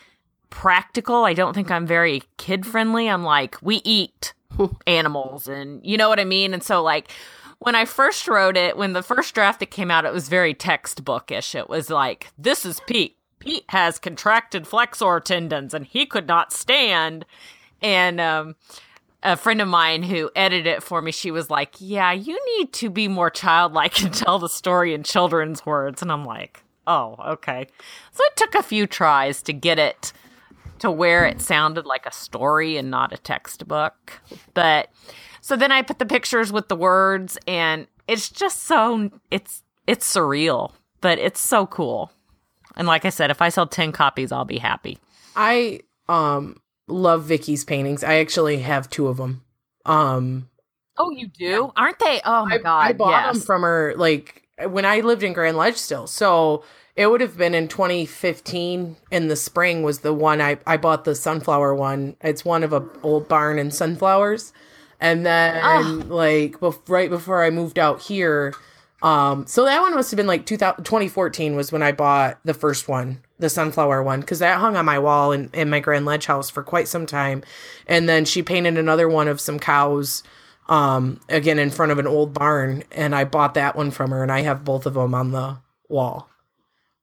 practical. 0.50 1.24
I 1.24 1.32
don't 1.32 1.54
think 1.54 1.70
i'm 1.70 1.86
very 1.86 2.22
kid 2.36 2.66
friendly 2.66 3.08
i'm 3.08 3.24
like 3.24 3.56
we 3.62 3.80
eat 3.84 4.34
animals 4.86 5.48
and 5.48 5.84
you 5.84 5.96
know 5.96 6.08
what 6.08 6.20
I 6.20 6.24
mean? 6.24 6.54
And 6.54 6.62
so 6.62 6.82
like 6.82 7.10
when 7.58 7.74
I 7.74 7.84
first 7.84 8.28
wrote 8.28 8.56
it, 8.56 8.76
when 8.76 8.92
the 8.92 9.02
first 9.02 9.34
draft 9.34 9.60
that 9.60 9.70
came 9.70 9.90
out, 9.90 10.04
it 10.04 10.12
was 10.12 10.28
very 10.28 10.54
textbookish. 10.54 11.54
It 11.54 11.68
was 11.68 11.88
like, 11.88 12.28
this 12.36 12.66
is 12.66 12.80
Pete. 12.86 13.16
Pete 13.38 13.64
has 13.68 13.98
contracted 13.98 14.66
flexor 14.66 15.20
tendons 15.20 15.72
and 15.72 15.86
he 15.86 16.06
could 16.06 16.26
not 16.26 16.52
stand. 16.52 17.24
And 17.82 18.20
um 18.20 18.56
a 19.22 19.36
friend 19.36 19.60
of 19.60 19.66
mine 19.66 20.04
who 20.04 20.30
edited 20.36 20.66
it 20.66 20.82
for 20.82 21.02
me, 21.02 21.10
she 21.10 21.30
was 21.30 21.50
like, 21.50 21.74
Yeah, 21.78 22.12
you 22.12 22.38
need 22.58 22.72
to 22.74 22.90
be 22.90 23.08
more 23.08 23.30
childlike 23.30 24.00
and 24.02 24.14
tell 24.14 24.38
the 24.38 24.48
story 24.48 24.94
in 24.94 25.02
children's 25.02 25.66
words. 25.66 26.02
And 26.02 26.12
I'm 26.12 26.24
like, 26.24 26.62
Oh, 26.86 27.16
okay. 27.26 27.66
So 28.12 28.22
it 28.24 28.36
took 28.36 28.54
a 28.54 28.62
few 28.62 28.86
tries 28.86 29.42
to 29.42 29.52
get 29.52 29.78
it 29.78 30.12
to 30.80 30.90
where 30.90 31.24
it 31.26 31.40
sounded 31.40 31.86
like 31.86 32.06
a 32.06 32.12
story 32.12 32.76
and 32.76 32.90
not 32.90 33.12
a 33.12 33.16
textbook. 33.16 34.20
But 34.54 34.88
so 35.40 35.56
then 35.56 35.72
I 35.72 35.82
put 35.82 35.98
the 35.98 36.06
pictures 36.06 36.52
with 36.52 36.68
the 36.68 36.76
words 36.76 37.38
and 37.46 37.86
it's 38.08 38.28
just 38.28 38.64
so 38.64 39.10
it's 39.30 39.62
it's 39.86 40.12
surreal, 40.12 40.72
but 41.00 41.18
it's 41.18 41.40
so 41.40 41.66
cool. 41.66 42.10
And 42.76 42.86
like 42.86 43.04
I 43.04 43.10
said, 43.10 43.30
if 43.30 43.40
I 43.40 43.48
sell 43.48 43.66
10 43.66 43.92
copies, 43.92 44.32
I'll 44.32 44.44
be 44.44 44.58
happy. 44.58 44.98
I 45.34 45.80
um 46.08 46.60
love 46.88 47.24
Vicky's 47.24 47.64
paintings. 47.64 48.04
I 48.04 48.16
actually 48.16 48.58
have 48.58 48.90
two 48.90 49.08
of 49.08 49.16
them. 49.16 49.42
Um 49.84 50.48
Oh, 50.98 51.10
you 51.10 51.28
do? 51.28 51.72
Aren't 51.76 51.98
they? 51.98 52.20
Oh 52.24 52.46
my 52.46 52.54
I, 52.54 52.58
god. 52.58 52.78
I 52.80 52.92
bought 52.92 53.26
yes. 53.26 53.34
them 53.34 53.42
from 53.42 53.62
her 53.62 53.94
like 53.96 54.48
when 54.68 54.84
I 54.84 55.00
lived 55.00 55.22
in 55.22 55.32
Grand 55.32 55.56
Ledge 55.56 55.76
still. 55.76 56.06
So 56.06 56.64
it 56.96 57.08
would 57.10 57.20
have 57.20 57.36
been 57.36 57.54
in 57.54 57.68
2015 57.68 58.96
in 59.10 59.28
the 59.28 59.36
spring 59.36 59.82
was 59.82 60.00
the 60.00 60.14
one 60.14 60.40
I 60.40 60.58
I 60.66 60.76
bought 60.76 61.04
the 61.04 61.14
sunflower 61.14 61.74
one. 61.74 62.16
It's 62.22 62.44
one 62.44 62.62
of 62.64 62.72
a 62.72 62.84
old 63.02 63.28
barn 63.28 63.58
and 63.58 63.72
sunflowers. 63.72 64.52
And 65.00 65.26
then 65.26 65.60
Oh. 65.62 66.02
like 66.08 66.58
bef- 66.58 66.88
right 66.88 67.10
before 67.10 67.44
I 67.44 67.50
moved 67.50 67.78
out 67.78 68.00
here 68.02 68.54
um 69.02 69.46
so 69.46 69.66
that 69.66 69.82
one 69.82 69.94
must 69.94 70.10
have 70.10 70.16
been 70.16 70.26
like 70.26 70.46
2000, 70.46 70.82
2014 70.82 71.54
was 71.54 71.70
when 71.70 71.82
I 71.82 71.92
bought 71.92 72.38
the 72.46 72.54
first 72.54 72.88
one, 72.88 73.20
the 73.38 73.50
sunflower 73.50 74.02
one 74.02 74.22
cuz 74.22 74.38
that 74.38 74.58
hung 74.58 74.74
on 74.76 74.86
my 74.86 74.98
wall 74.98 75.32
in 75.32 75.50
in 75.52 75.68
my 75.68 75.80
Grand 75.80 76.06
Ledge 76.06 76.24
house 76.26 76.48
for 76.48 76.62
quite 76.62 76.88
some 76.88 77.04
time. 77.04 77.42
And 77.86 78.08
then 78.08 78.24
she 78.24 78.42
painted 78.42 78.78
another 78.78 79.06
one 79.06 79.28
of 79.28 79.38
some 79.40 79.58
cows 79.58 80.22
um 80.70 81.20
again 81.28 81.58
in 81.58 81.70
front 81.70 81.92
of 81.92 81.98
an 81.98 82.06
old 82.06 82.32
barn 82.32 82.84
and 82.90 83.14
I 83.14 83.24
bought 83.24 83.52
that 83.54 83.76
one 83.76 83.90
from 83.90 84.10
her 84.12 84.22
and 84.22 84.32
I 84.32 84.40
have 84.40 84.64
both 84.64 84.86
of 84.86 84.94
them 84.94 85.14
on 85.14 85.30
the 85.32 85.58
wall 85.90 86.30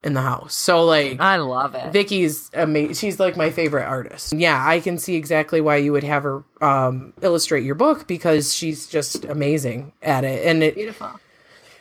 in 0.03 0.13
the 0.13 0.21
house. 0.21 0.53
So 0.53 0.83
like 0.85 1.19
I 1.19 1.37
love 1.37 1.75
it. 1.75 1.91
Vicky's 1.93 2.49
amazing. 2.53 2.93
She's 2.95 3.19
like 3.19 3.37
my 3.37 3.49
favorite 3.49 3.85
artist. 3.85 4.33
Yeah, 4.33 4.61
I 4.65 4.79
can 4.79 4.97
see 4.97 5.15
exactly 5.15 5.61
why 5.61 5.77
you 5.77 5.91
would 5.93 6.03
have 6.03 6.23
her 6.23 6.43
um 6.61 7.13
illustrate 7.21 7.63
your 7.63 7.75
book 7.75 8.07
because 8.07 8.53
she's 8.53 8.87
just 8.87 9.25
amazing 9.25 9.93
at 10.01 10.23
it. 10.23 10.45
And 10.45 10.61
it, 10.63 10.75
Beautiful. 10.75 11.11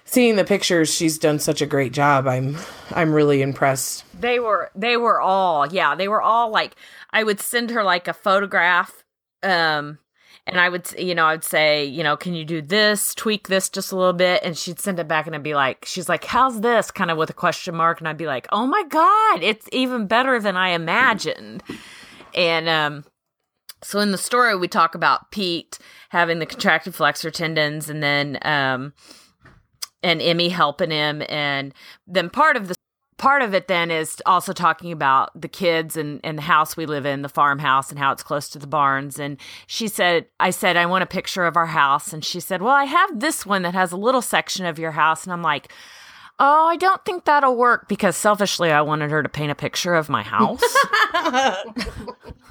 seeing 0.04 0.36
the 0.36 0.44
pictures, 0.44 0.92
she's 0.94 1.18
done 1.18 1.38
such 1.38 1.60
a 1.60 1.66
great 1.66 1.92
job. 1.92 2.26
I'm 2.28 2.56
I'm 2.92 3.12
really 3.12 3.42
impressed. 3.42 4.04
They 4.20 4.38
were 4.38 4.70
they 4.74 4.96
were 4.96 5.20
all 5.20 5.66
yeah 5.72 5.94
they 5.94 6.08
were 6.08 6.22
all 6.22 6.50
like 6.50 6.76
I 7.10 7.24
would 7.24 7.40
send 7.40 7.70
her 7.70 7.82
like 7.82 8.06
a 8.08 8.12
photograph 8.14 9.04
um 9.42 9.98
and 10.46 10.58
I 10.58 10.68
would 10.68 10.90
you 10.98 11.14
know 11.14 11.26
I 11.26 11.32
would 11.32 11.44
say 11.44 11.84
you 11.84 12.02
know 12.02 12.16
can 12.16 12.34
you 12.34 12.44
do 12.44 12.60
this 12.60 13.14
tweak 13.14 13.48
this 13.48 13.68
just 13.68 13.92
a 13.92 13.96
little 13.96 14.12
bit? 14.12 14.42
And 14.42 14.56
she'd 14.56 14.80
send 14.80 14.98
it 14.98 15.08
back 15.08 15.26
and 15.26 15.34
I'd 15.34 15.42
be 15.42 15.54
like 15.54 15.84
she's 15.84 16.08
like 16.08 16.24
how's 16.24 16.60
this? 16.60 16.90
kind 16.90 17.10
of 17.10 17.18
with 17.18 17.30
a 17.30 17.34
question 17.34 17.74
mark. 17.74 18.00
And 18.00 18.08
I'd 18.08 18.16
be 18.16 18.26
like 18.26 18.46
oh 18.52 18.66
my 18.66 18.82
god 18.88 19.42
it's 19.42 19.68
even 19.72 20.06
better 20.06 20.40
than 20.40 20.56
I 20.56 20.70
imagined. 20.70 21.62
And 22.34 22.68
um 22.68 23.04
so 23.82 24.00
in 24.00 24.12
the 24.12 24.18
story 24.18 24.56
we 24.56 24.68
talk 24.68 24.94
about 24.94 25.30
Pete 25.30 25.78
having 26.10 26.38
the 26.38 26.46
contracted 26.46 26.94
flexor 26.94 27.30
tendons 27.30 27.88
and 27.88 28.02
then 28.02 28.38
um 28.42 28.92
and 30.02 30.20
Emmy 30.20 30.48
helping 30.48 30.90
him. 30.90 31.22
And 31.28 31.72
then 32.06 32.28
part 32.30 32.56
of 32.56 32.68
the 32.68 32.74
part 33.22 33.40
of 33.40 33.54
it 33.54 33.68
then 33.68 33.92
is 33.92 34.20
also 34.26 34.52
talking 34.52 34.90
about 34.90 35.30
the 35.40 35.46
kids 35.46 35.96
and, 35.96 36.18
and 36.24 36.36
the 36.36 36.42
house 36.42 36.76
we 36.76 36.86
live 36.86 37.06
in, 37.06 37.22
the 37.22 37.28
farmhouse, 37.28 37.88
and 37.88 37.96
how 37.96 38.10
it's 38.10 38.24
close 38.24 38.48
to 38.48 38.58
the 38.58 38.66
barns. 38.66 39.16
And 39.16 39.38
she 39.68 39.86
said, 39.86 40.26
I 40.40 40.50
said, 40.50 40.76
I 40.76 40.86
want 40.86 41.04
a 41.04 41.06
picture 41.06 41.44
of 41.44 41.56
our 41.56 41.66
house. 41.66 42.12
And 42.12 42.24
she 42.24 42.40
said, 42.40 42.62
Well, 42.62 42.74
I 42.74 42.82
have 42.82 43.20
this 43.20 43.46
one 43.46 43.62
that 43.62 43.74
has 43.74 43.92
a 43.92 43.96
little 43.96 44.22
section 44.22 44.66
of 44.66 44.76
your 44.76 44.90
house. 44.90 45.22
And 45.22 45.32
I'm 45.32 45.40
like, 45.40 45.72
Oh, 46.40 46.66
I 46.66 46.74
don't 46.74 47.04
think 47.04 47.24
that'll 47.24 47.56
work 47.56 47.86
because 47.88 48.16
selfishly, 48.16 48.72
I 48.72 48.82
wanted 48.82 49.12
her 49.12 49.22
to 49.22 49.28
paint 49.28 49.52
a 49.52 49.54
picture 49.54 49.94
of 49.94 50.08
my 50.08 50.24
house. 50.24 50.60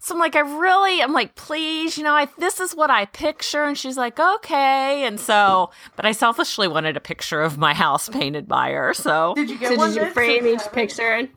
so 0.00 0.14
I'm 0.14 0.20
like, 0.20 0.36
I 0.36 0.40
really, 0.40 1.02
I'm 1.02 1.12
like, 1.12 1.34
please, 1.34 1.98
you 1.98 2.04
know, 2.04 2.14
I, 2.14 2.28
this 2.38 2.60
is 2.60 2.74
what 2.74 2.90
I 2.90 3.06
picture. 3.06 3.64
And 3.64 3.76
she's 3.76 3.96
like, 3.96 4.18
okay. 4.18 5.04
And 5.04 5.18
so, 5.18 5.70
but 5.96 6.06
I 6.06 6.12
selfishly 6.12 6.68
wanted 6.68 6.96
a 6.96 7.00
picture 7.00 7.42
of 7.42 7.58
my 7.58 7.74
house 7.74 8.08
painted 8.08 8.48
by 8.48 8.72
her. 8.72 8.94
So, 8.94 9.34
Did 9.34 9.50
you 9.50 9.58
get 9.58 9.78
So 9.78 9.86
did 9.86 9.96
you 9.96 10.10
frame 10.10 10.46
each 10.46 10.70
picture? 10.72 11.28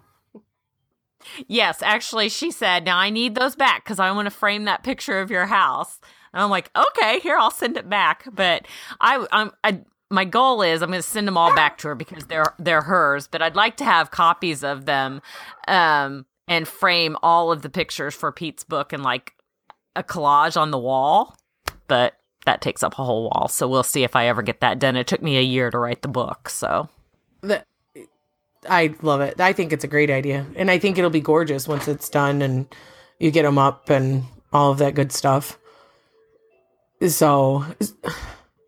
Yes, 1.48 1.82
actually, 1.82 2.30
she 2.30 2.52
said, 2.52 2.86
"Now 2.86 2.98
I 2.98 3.10
need 3.10 3.36
those 3.36 3.56
back 3.56 3.84
because 3.84 4.00
I 4.00 4.12
want 4.12 4.26
to 4.26 4.32
frame 4.32 4.66
that 4.66 4.84
picture 4.84 5.20
of 5.20 5.30
your 5.30 5.46
house." 5.46 6.00
And 6.34 6.42
I'm 6.42 6.50
like, 6.50 6.72
"Okay, 6.76 7.20
here, 7.20 7.38
I'll 7.38 7.52
send 7.52 7.78
it 7.78 7.90
back." 7.90 8.26
But 8.32 8.66
I, 9.00 9.26
I'm, 9.32 9.52
I, 9.64 9.82
my 10.10 10.26
goal 10.26 10.62
is 10.62 10.82
I'm 10.82 10.90
going 10.90 11.02
to 11.02 11.08
send 11.08 11.28
them 11.28 11.38
all 11.38 11.54
back 11.56 11.78
to 11.80 11.90
her 11.90 11.96
because 11.96 12.26
they're 12.26 12.54
they're 12.58 12.82
hers. 12.82 13.28
But 13.28 13.42
I'd 13.42 13.56
like 13.56 13.78
to 13.78 13.86
have 13.86 14.12
copies 14.12 14.64
of 14.64 14.86
them, 14.86 15.22
um, 15.68 16.26
and 16.52 16.68
frame 16.68 17.16
all 17.24 17.50
of 17.50 17.62
the 17.62 17.70
pictures 17.70 18.14
for 18.14 18.30
Pete's 18.34 18.66
book 18.66 18.92
and 18.92 19.04
like 19.04 19.32
a 19.96 20.04
collage 20.04 20.60
on 20.60 20.72
the 20.72 20.78
wall. 20.78 21.38
But 21.88 22.18
that 22.46 22.60
takes 22.60 22.84
up 22.84 23.00
a 23.00 23.04
whole 23.06 23.30
wall, 23.30 23.48
so 23.48 23.70
we'll 23.70 23.84
see 23.84 24.04
if 24.04 24.18
I 24.18 24.28
ever 24.28 24.42
get 24.42 24.60
that 24.60 24.78
done. 24.78 24.98
It 24.98 25.08
took 25.08 25.22
me 25.22 25.38
a 25.38 25.42
year 25.42 25.72
to 25.72 25.78
write 25.78 26.02
the 26.02 26.10
book, 26.10 26.50
so 26.50 26.90
I 28.70 28.94
love 29.02 29.22
it. 29.22 29.40
I 29.40 29.54
think 29.54 29.72
it's 29.72 29.86
a 29.86 29.88
great 29.88 30.10
idea, 30.10 30.46
and 30.58 30.70
I 30.70 30.78
think 30.78 30.98
it'll 30.98 31.10
be 31.10 31.22
gorgeous 31.22 31.70
once 31.70 31.88
it's 31.88 32.10
done 32.10 32.42
and 32.42 32.68
you 33.18 33.32
get 33.32 33.44
them 33.44 33.58
up 33.58 33.90
and 33.90 34.26
all 34.52 34.72
of 34.72 34.80
that 34.80 34.94
good 34.94 35.14
stuff. 35.14 35.58
So 37.08 37.64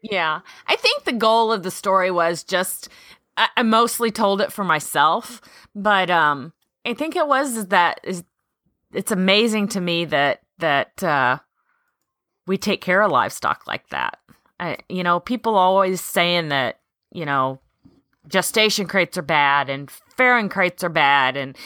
Yeah. 0.02 0.40
I 0.68 0.76
think 0.78 1.04
the 1.04 1.12
goal 1.14 1.52
of 1.52 1.64
the 1.64 1.72
story 1.72 2.12
was 2.12 2.44
just 2.44 2.88
I, 3.36 3.50
I 3.58 3.64
mostly 3.64 4.12
told 4.12 4.42
it 4.42 4.54
for 4.54 4.64
myself, 4.64 5.42
but 5.76 6.10
um 6.10 6.54
I 6.86 6.94
think 6.94 7.16
it 7.16 7.28
was 7.28 7.68
that 7.68 8.00
is 8.04 8.24
it's 8.94 9.12
amazing 9.12 9.70
to 9.70 9.82
me 9.82 10.06
that 10.06 10.42
that 10.60 11.02
uh 11.04 11.40
we 12.46 12.58
take 12.58 12.82
care 12.82 13.02
of 13.02 13.12
livestock 13.12 13.66
like 13.68 13.88
that. 13.90 14.20
I, 14.60 14.78
you 14.90 15.02
know, 15.04 15.20
people 15.20 15.56
always 15.56 16.02
saying 16.02 16.50
that, 16.50 16.80
you 17.12 17.26
know, 17.26 17.60
gestation 18.28 18.88
crates 18.88 19.18
are 19.18 19.24
bad 19.24 19.70
and 19.70 19.90
farrowing 20.18 20.50
crates 20.50 20.84
are 20.84 20.90
bad 20.90 21.38
and 21.38 21.58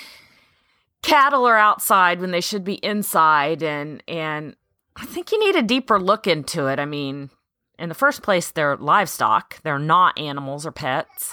cattle 1.02 1.46
are 1.46 1.58
outside 1.58 2.20
when 2.20 2.32
they 2.32 2.42
should 2.42 2.64
be 2.64 2.76
inside 2.76 3.64
and 3.64 4.04
and 4.08 4.56
I 4.96 5.06
think 5.06 5.32
you 5.32 5.40
need 5.40 5.56
a 5.56 5.62
deeper 5.62 6.00
look 6.00 6.26
into 6.26 6.68
it. 6.68 6.80
I 6.80 6.86
mean, 6.86 7.30
in 7.78 7.90
the 7.90 7.96
first 7.96 8.24
place, 8.24 8.50
they're 8.50 8.76
livestock; 8.76 9.62
they're 9.62 9.78
not 9.78 10.18
animals 10.18 10.66
or 10.66 10.72
pets. 10.72 11.32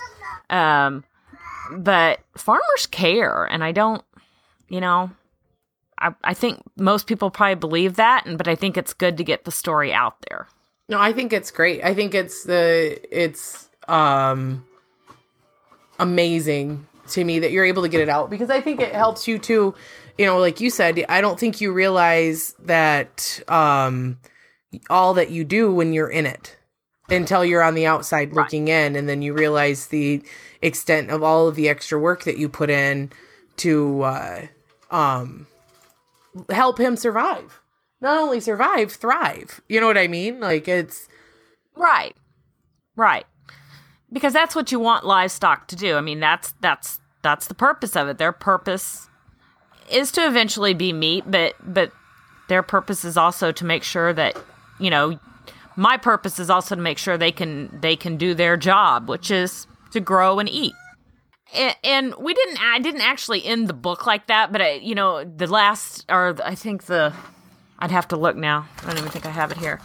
Um, 0.50 1.04
but 1.70 2.20
farmers 2.36 2.86
care, 2.90 3.44
and 3.44 3.62
I 3.64 3.72
don't, 3.72 4.02
you 4.68 4.80
know, 4.80 5.10
I 5.98 6.14
I 6.22 6.34
think 6.34 6.62
most 6.76 7.06
people 7.06 7.30
probably 7.30 7.54
believe 7.56 7.96
that, 7.96 8.26
and 8.26 8.38
but 8.38 8.48
I 8.48 8.54
think 8.54 8.76
it's 8.76 8.92
good 8.92 9.16
to 9.16 9.24
get 9.24 9.44
the 9.44 9.52
story 9.52 9.92
out 9.92 10.16
there. 10.28 10.48
No, 10.88 11.00
I 11.00 11.12
think 11.12 11.32
it's 11.32 11.50
great. 11.50 11.82
I 11.84 11.94
think 11.94 12.14
it's 12.14 12.44
the 12.44 12.98
it's 13.10 13.68
um 13.88 14.64
amazing 15.98 16.86
to 17.08 17.24
me 17.24 17.38
that 17.38 17.52
you're 17.52 17.64
able 17.64 17.82
to 17.82 17.88
get 17.88 18.00
it 18.00 18.08
out 18.08 18.30
because 18.30 18.50
I 18.50 18.60
think 18.60 18.80
it 18.80 18.94
helps 18.94 19.28
you 19.28 19.38
to, 19.40 19.74
you 20.18 20.26
know, 20.26 20.38
like 20.38 20.60
you 20.60 20.70
said, 20.70 21.04
I 21.08 21.20
don't 21.20 21.38
think 21.38 21.60
you 21.60 21.72
realize 21.72 22.54
that 22.64 23.40
um 23.48 24.18
all 24.90 25.14
that 25.14 25.30
you 25.30 25.44
do 25.44 25.72
when 25.72 25.92
you're 25.92 26.08
in 26.08 26.26
it 26.26 26.56
until 27.10 27.44
you're 27.44 27.62
on 27.62 27.74
the 27.74 27.86
outside 27.86 28.34
Right. 28.34 28.44
looking 28.44 28.68
in 28.68 28.96
and 28.96 29.08
then 29.08 29.22
you 29.22 29.32
realize 29.34 29.88
the 29.88 30.22
extent 30.62 31.10
of 31.10 31.22
all 31.22 31.48
of 31.48 31.54
the 31.54 31.68
extra 31.68 31.98
work 31.98 32.24
that 32.24 32.38
you 32.38 32.48
put 32.48 32.70
in 32.70 33.10
to 33.58 34.02
uh 34.02 34.46
um 34.90 35.46
help 36.50 36.78
him 36.80 36.96
survive. 36.96 37.60
Not 38.00 38.18
only 38.18 38.40
survive, 38.40 38.92
thrive. 38.92 39.60
You 39.68 39.80
know 39.80 39.86
what 39.86 39.98
I 39.98 40.08
mean? 40.08 40.40
Like 40.40 40.66
it's 40.68 41.08
Right. 41.76 42.16
Right. 42.96 43.26
Because 44.12 44.32
that's 44.32 44.54
what 44.54 44.70
you 44.72 44.78
want 44.78 45.04
livestock 45.04 45.66
to 45.68 45.76
do. 45.76 45.96
I 45.96 46.00
mean, 46.00 46.20
that's 46.20 46.54
that's 46.60 47.00
that's 47.22 47.46
the 47.48 47.54
purpose 47.54 47.96
of 47.96 48.08
it. 48.08 48.18
Their 48.18 48.32
purpose 48.32 49.08
is 49.90 50.12
to 50.12 50.26
eventually 50.26 50.74
be 50.74 50.92
meat, 50.92 51.24
but 51.26 51.54
but 51.62 51.92
their 52.48 52.62
purpose 52.62 53.04
is 53.04 53.16
also 53.16 53.50
to 53.52 53.64
make 53.64 53.82
sure 53.82 54.12
that, 54.12 54.36
you 54.78 54.90
know, 54.90 55.18
my 55.76 55.96
purpose 55.96 56.38
is 56.38 56.50
also 56.50 56.74
to 56.74 56.80
make 56.80 56.98
sure 56.98 57.16
they 57.16 57.32
can 57.32 57.78
they 57.80 57.96
can 57.96 58.16
do 58.16 58.34
their 58.34 58.56
job, 58.56 59.08
which 59.08 59.30
is 59.30 59.66
to 59.92 60.00
grow 60.00 60.38
and 60.38 60.48
eat. 60.48 60.74
And, 61.84 62.14
we 62.18 62.34
didn't 62.34 62.60
I 62.60 62.80
didn't 62.80 63.02
actually 63.02 63.44
end 63.44 63.68
the 63.68 63.74
book 63.74 64.06
like 64.06 64.26
that, 64.26 64.50
but 64.50 64.60
I, 64.60 64.72
you 64.74 64.94
know, 64.94 65.24
the 65.24 65.46
last 65.46 66.04
or 66.08 66.36
I 66.44 66.54
think 66.54 66.84
the 66.84 67.12
I'd 67.78 67.90
have 67.90 68.08
to 68.08 68.16
look 68.16 68.36
now. 68.36 68.66
I 68.82 68.86
don't 68.86 68.98
even 68.98 69.10
think 69.10 69.26
I 69.26 69.30
have 69.30 69.52
it 69.52 69.58
here. 69.58 69.80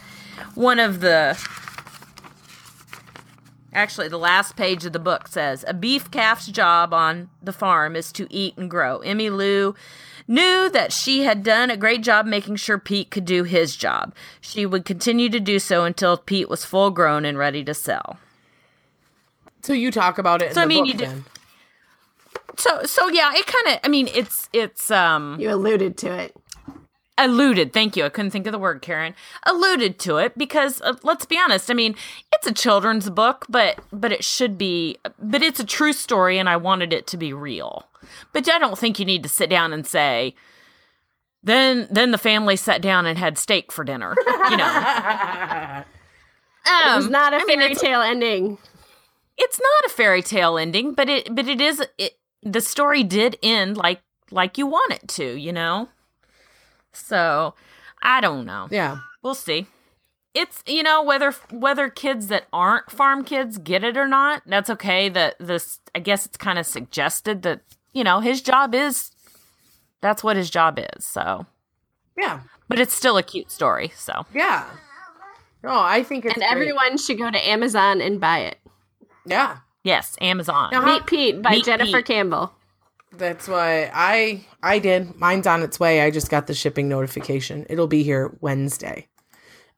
One 0.54 0.78
of 0.80 1.00
the 1.00 1.38
Actually, 3.72 4.08
the 4.08 4.18
last 4.18 4.56
page 4.56 4.84
of 4.84 4.92
the 4.92 4.98
book 4.98 5.28
says 5.28 5.64
a 5.68 5.74
beef 5.74 6.10
calf's 6.10 6.46
job 6.46 6.92
on 6.92 7.30
the 7.40 7.52
farm 7.52 7.94
is 7.94 8.10
to 8.12 8.26
eat 8.28 8.56
and 8.56 8.68
grow. 8.68 8.98
Emmy 8.98 9.30
Lou 9.30 9.76
knew 10.30 10.70
that 10.70 10.92
she 10.92 11.24
had 11.24 11.42
done 11.42 11.68
a 11.70 11.76
great 11.76 12.02
job 12.02 12.24
making 12.24 12.56
sure 12.56 12.78
Pete 12.78 13.10
could 13.10 13.24
do 13.26 13.42
his 13.44 13.76
job. 13.76 14.14
She 14.40 14.64
would 14.64 14.84
continue 14.86 15.28
to 15.28 15.40
do 15.40 15.58
so 15.58 15.84
until 15.84 16.16
Pete 16.16 16.48
was 16.48 16.64
full 16.64 16.90
grown 16.90 17.24
and 17.26 17.36
ready 17.36 17.62
to 17.64 17.74
sell. 17.74 18.18
so 19.62 19.72
you 19.74 19.90
talk 19.90 20.16
about 20.18 20.40
it 20.40 20.48
in 20.48 20.54
So, 20.54 20.60
the 20.60 20.64
I 20.64 20.66
mean, 20.66 20.84
book 20.84 20.92
you 20.92 20.94
did- 20.98 21.08
then. 21.10 21.24
So, 22.56 22.82
so 22.84 23.08
yeah, 23.08 23.30
it 23.34 23.46
kind 23.46 23.68
of. 23.76 23.80
I 23.84 23.88
mean, 23.88 24.08
it's 24.14 24.48
it's 24.52 24.90
um 24.90 25.36
You 25.40 25.50
alluded 25.50 25.96
to 25.98 26.12
it. 26.12 26.36
Alluded. 27.24 27.72
Thank 27.72 27.96
you. 27.96 28.04
I 28.04 28.08
couldn't 28.08 28.30
think 28.30 28.46
of 28.46 28.52
the 28.52 28.58
word, 28.58 28.82
Karen. 28.82 29.14
Alluded 29.44 29.98
to 30.00 30.16
it 30.18 30.36
because 30.36 30.80
uh, 30.82 30.94
let's 31.02 31.24
be 31.26 31.38
honest. 31.38 31.70
I 31.70 31.74
mean, 31.74 31.94
it's 32.32 32.46
a 32.46 32.52
children's 32.52 33.08
book, 33.10 33.46
but 33.48 33.78
but 33.92 34.12
it 34.12 34.24
should 34.24 34.56
be. 34.58 34.96
But 35.18 35.42
it's 35.42 35.60
a 35.60 35.64
true 35.64 35.92
story, 35.92 36.38
and 36.38 36.48
I 36.48 36.56
wanted 36.56 36.92
it 36.92 37.06
to 37.08 37.16
be 37.16 37.32
real. 37.32 37.86
But 38.32 38.48
I 38.50 38.58
don't 38.58 38.78
think 38.78 38.98
you 38.98 39.04
need 39.04 39.22
to 39.22 39.28
sit 39.28 39.48
down 39.50 39.72
and 39.72 39.86
say. 39.86 40.34
Then 41.42 41.88
then 41.90 42.10
the 42.10 42.18
family 42.18 42.56
sat 42.56 42.82
down 42.82 43.06
and 43.06 43.16
had 43.18 43.38
steak 43.38 43.72
for 43.72 43.84
dinner. 43.84 44.14
You 44.50 44.56
know. 44.56 45.84
It 46.66 46.96
was 46.96 47.06
Um, 47.06 47.12
not 47.12 47.32
a 47.32 47.38
mean, 47.38 47.58
fairy 47.58 47.64
it's- 47.72 47.80
tale 47.80 48.02
ending. 48.02 48.58
it's 49.38 49.58
not 49.58 49.90
a 49.90 49.94
fairy 49.94 50.22
tale 50.22 50.58
ending, 50.58 50.92
but 50.92 51.08
it 51.08 51.34
but 51.34 51.48
it 51.48 51.58
is 51.60 51.82
it 51.96 52.18
the 52.42 52.60
story 52.60 53.02
did 53.02 53.38
end 53.42 53.76
like 53.78 54.02
like 54.30 54.58
you 54.58 54.66
want 54.66 54.92
it 54.92 55.08
to, 55.08 55.24
you 55.38 55.52
know? 55.52 55.88
So, 56.92 57.54
I 58.02 58.20
don't 58.20 58.46
know. 58.46 58.68
Yeah. 58.70 58.98
We'll 59.22 59.34
see. 59.34 59.66
It's 60.32 60.62
you 60.66 60.82
know 60.84 61.02
whether 61.02 61.32
whether 61.50 61.88
kids 61.88 62.28
that 62.28 62.46
aren't 62.52 62.90
farm 62.90 63.24
kids 63.24 63.58
get 63.58 63.82
it 63.82 63.96
or 63.96 64.06
not, 64.06 64.42
that's 64.46 64.70
okay. 64.70 65.08
That 65.08 65.34
this 65.40 65.80
I 65.94 65.98
guess 65.98 66.24
it's 66.24 66.36
kind 66.36 66.58
of 66.58 66.66
suggested 66.66 67.42
that, 67.42 67.62
you 67.92 68.04
know, 68.04 68.20
his 68.20 68.40
job 68.40 68.72
is 68.74 69.10
that's 70.00 70.22
what 70.22 70.36
his 70.36 70.48
job 70.48 70.78
is. 70.78 71.04
So, 71.04 71.46
Yeah. 72.16 72.40
but 72.68 72.78
it's 72.78 72.94
still 72.94 73.16
a 73.18 73.22
cute 73.24 73.50
story, 73.50 73.92
so. 73.96 74.24
Yeah. 74.32 74.66
No, 75.64 75.78
I 75.80 76.02
think 76.04 76.24
it's 76.24 76.34
And 76.34 76.42
great. 76.42 76.50
everyone 76.52 76.96
should 76.96 77.18
go 77.18 77.30
to 77.30 77.48
Amazon 77.48 78.00
and 78.00 78.20
buy 78.20 78.38
it. 78.38 78.58
Yeah. 79.26 79.58
Yes, 79.82 80.16
Amazon. 80.20 80.70
Now, 80.72 80.82
Meet 80.84 81.06
Pete 81.06 81.42
by 81.42 81.50
Meet 81.50 81.64
Jennifer 81.64 81.98
Pete. 81.98 82.06
Campbell. 82.06 82.52
That's 83.12 83.48
why 83.48 83.90
I 83.92 84.44
I 84.62 84.78
did. 84.78 85.16
Mine's 85.16 85.46
on 85.46 85.62
its 85.62 85.80
way. 85.80 86.00
I 86.00 86.10
just 86.10 86.30
got 86.30 86.46
the 86.46 86.54
shipping 86.54 86.88
notification. 86.88 87.66
It'll 87.68 87.86
be 87.86 88.02
here 88.02 88.36
Wednesday. 88.40 89.08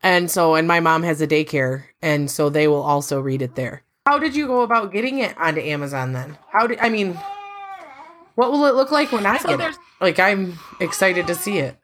And 0.03 0.31
so 0.31 0.55
and 0.55 0.69
my 0.69 0.81
mom 0.81 1.03
has 1.03 1.21
a 1.21 1.27
daycare 1.27 1.85
and 2.03 2.31
so 2.31 2.51
they 2.51 2.69
will 2.69 2.83
also 2.83 3.21
read 3.21 3.43
it 3.43 3.55
there. 3.55 3.83
How 4.07 4.19
did 4.19 4.35
you 4.35 4.47
go 4.47 4.63
about 4.63 4.93
getting 4.93 5.19
it 5.19 5.37
onto 5.39 5.61
Amazon 5.61 6.13
then? 6.13 6.37
How 6.51 6.67
did 6.67 6.79
I 6.81 6.89
mean 6.89 7.19
what 8.35 8.51
will 8.51 8.67
it 8.67 8.75
look 8.75 8.91
like 8.91 9.13
when 9.13 9.27
I 9.27 9.39
get 9.39 9.61
it? 9.61 9.77
Like 10.01 10.19
I'm 10.19 10.59
excited 10.81 11.27
to 11.27 11.35
see 11.35 11.59
it. 11.59 11.77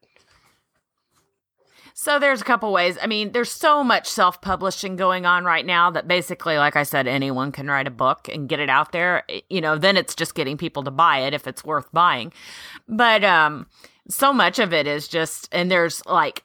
So 2.01 2.21
there's 2.21 2.41
a 2.41 2.45
couple 2.45 2.73
ways. 2.73 2.97
I 3.03 3.09
mean, 3.09 3.33
there's 3.33 3.51
so 3.51 3.83
much 3.83 4.07
self-publishing 4.07 4.95
going 4.95 5.27
on 5.27 5.45
right 5.45 5.67
now 5.67 5.91
that 5.91 6.07
basically, 6.07 6.57
like 6.57 6.77
I 6.77 6.85
said, 6.85 7.09
anyone 7.09 7.51
can 7.51 7.67
write 7.67 7.89
a 7.89 7.91
book 7.91 8.29
and 8.33 8.49
get 8.49 8.61
it 8.61 8.71
out 8.71 8.93
there. 8.93 9.25
You 9.51 9.61
know, 9.61 9.77
then 9.77 9.97
it's 9.97 10.15
just 10.15 10.37
getting 10.37 10.57
people 10.57 10.85
to 10.85 10.93
buy 10.93 11.19
it 11.19 11.35
if 11.35 11.49
it's 11.49 11.65
worth 11.65 11.91
buying. 11.91 12.33
But 12.87 13.25
um 13.25 13.67
so 14.09 14.33
much 14.33 14.61
of 14.61 14.73
it 14.73 14.87
is 14.87 15.09
just 15.09 15.49
and 15.51 15.73
there's 15.73 16.07
like 16.07 16.45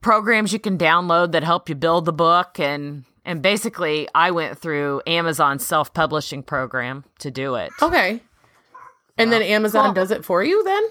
programs 0.00 0.52
you 0.52 0.58
can 0.58 0.76
download 0.76 1.30
that 1.30 1.44
help 1.44 1.68
you 1.68 1.76
build 1.76 2.04
the 2.04 2.12
book 2.12 2.58
and 2.58 3.04
and 3.24 3.40
basically 3.40 4.08
I 4.16 4.32
went 4.32 4.58
through 4.58 5.00
Amazon's 5.06 5.64
self-publishing 5.64 6.42
program 6.42 7.04
to 7.20 7.30
do 7.30 7.54
it. 7.54 7.70
Okay. 7.80 8.20
And 9.16 9.30
then 9.30 9.42
Amazon 9.42 9.94
does 9.94 10.10
it 10.10 10.24
for 10.24 10.42
you 10.42 10.64
then? 10.64 10.82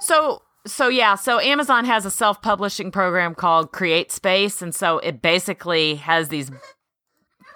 So 0.00 0.40
so 0.68 0.88
yeah, 0.88 1.14
so 1.14 1.40
Amazon 1.40 1.84
has 1.84 2.04
a 2.04 2.10
self-publishing 2.10 2.90
program 2.90 3.34
called 3.34 3.72
Create 3.72 4.12
Space 4.12 4.62
and 4.62 4.74
so 4.74 4.98
it 4.98 5.22
basically 5.22 5.96
has 5.96 6.28
these 6.28 6.50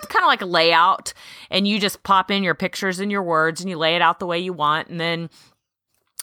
kind 0.09 0.25
of 0.25 0.27
like 0.27 0.43
a 0.43 0.47
layout 0.47 1.13
and 1.51 1.67
you 1.67 1.79
just 1.79 2.03
pop 2.03 2.31
in 2.31 2.43
your 2.43 2.55
pictures 2.55 2.99
and 2.99 3.13
your 3.13 3.23
words 3.23 3.61
and 3.61 3.71
you 3.71 3.79
lay 3.79 3.95
it 3.95 4.03
out 4.03 4.19
the 4.19 4.27
way 4.27 4.39
you 4.39 4.53
want 4.53 4.89
and 4.89 5.01
then 5.01 5.31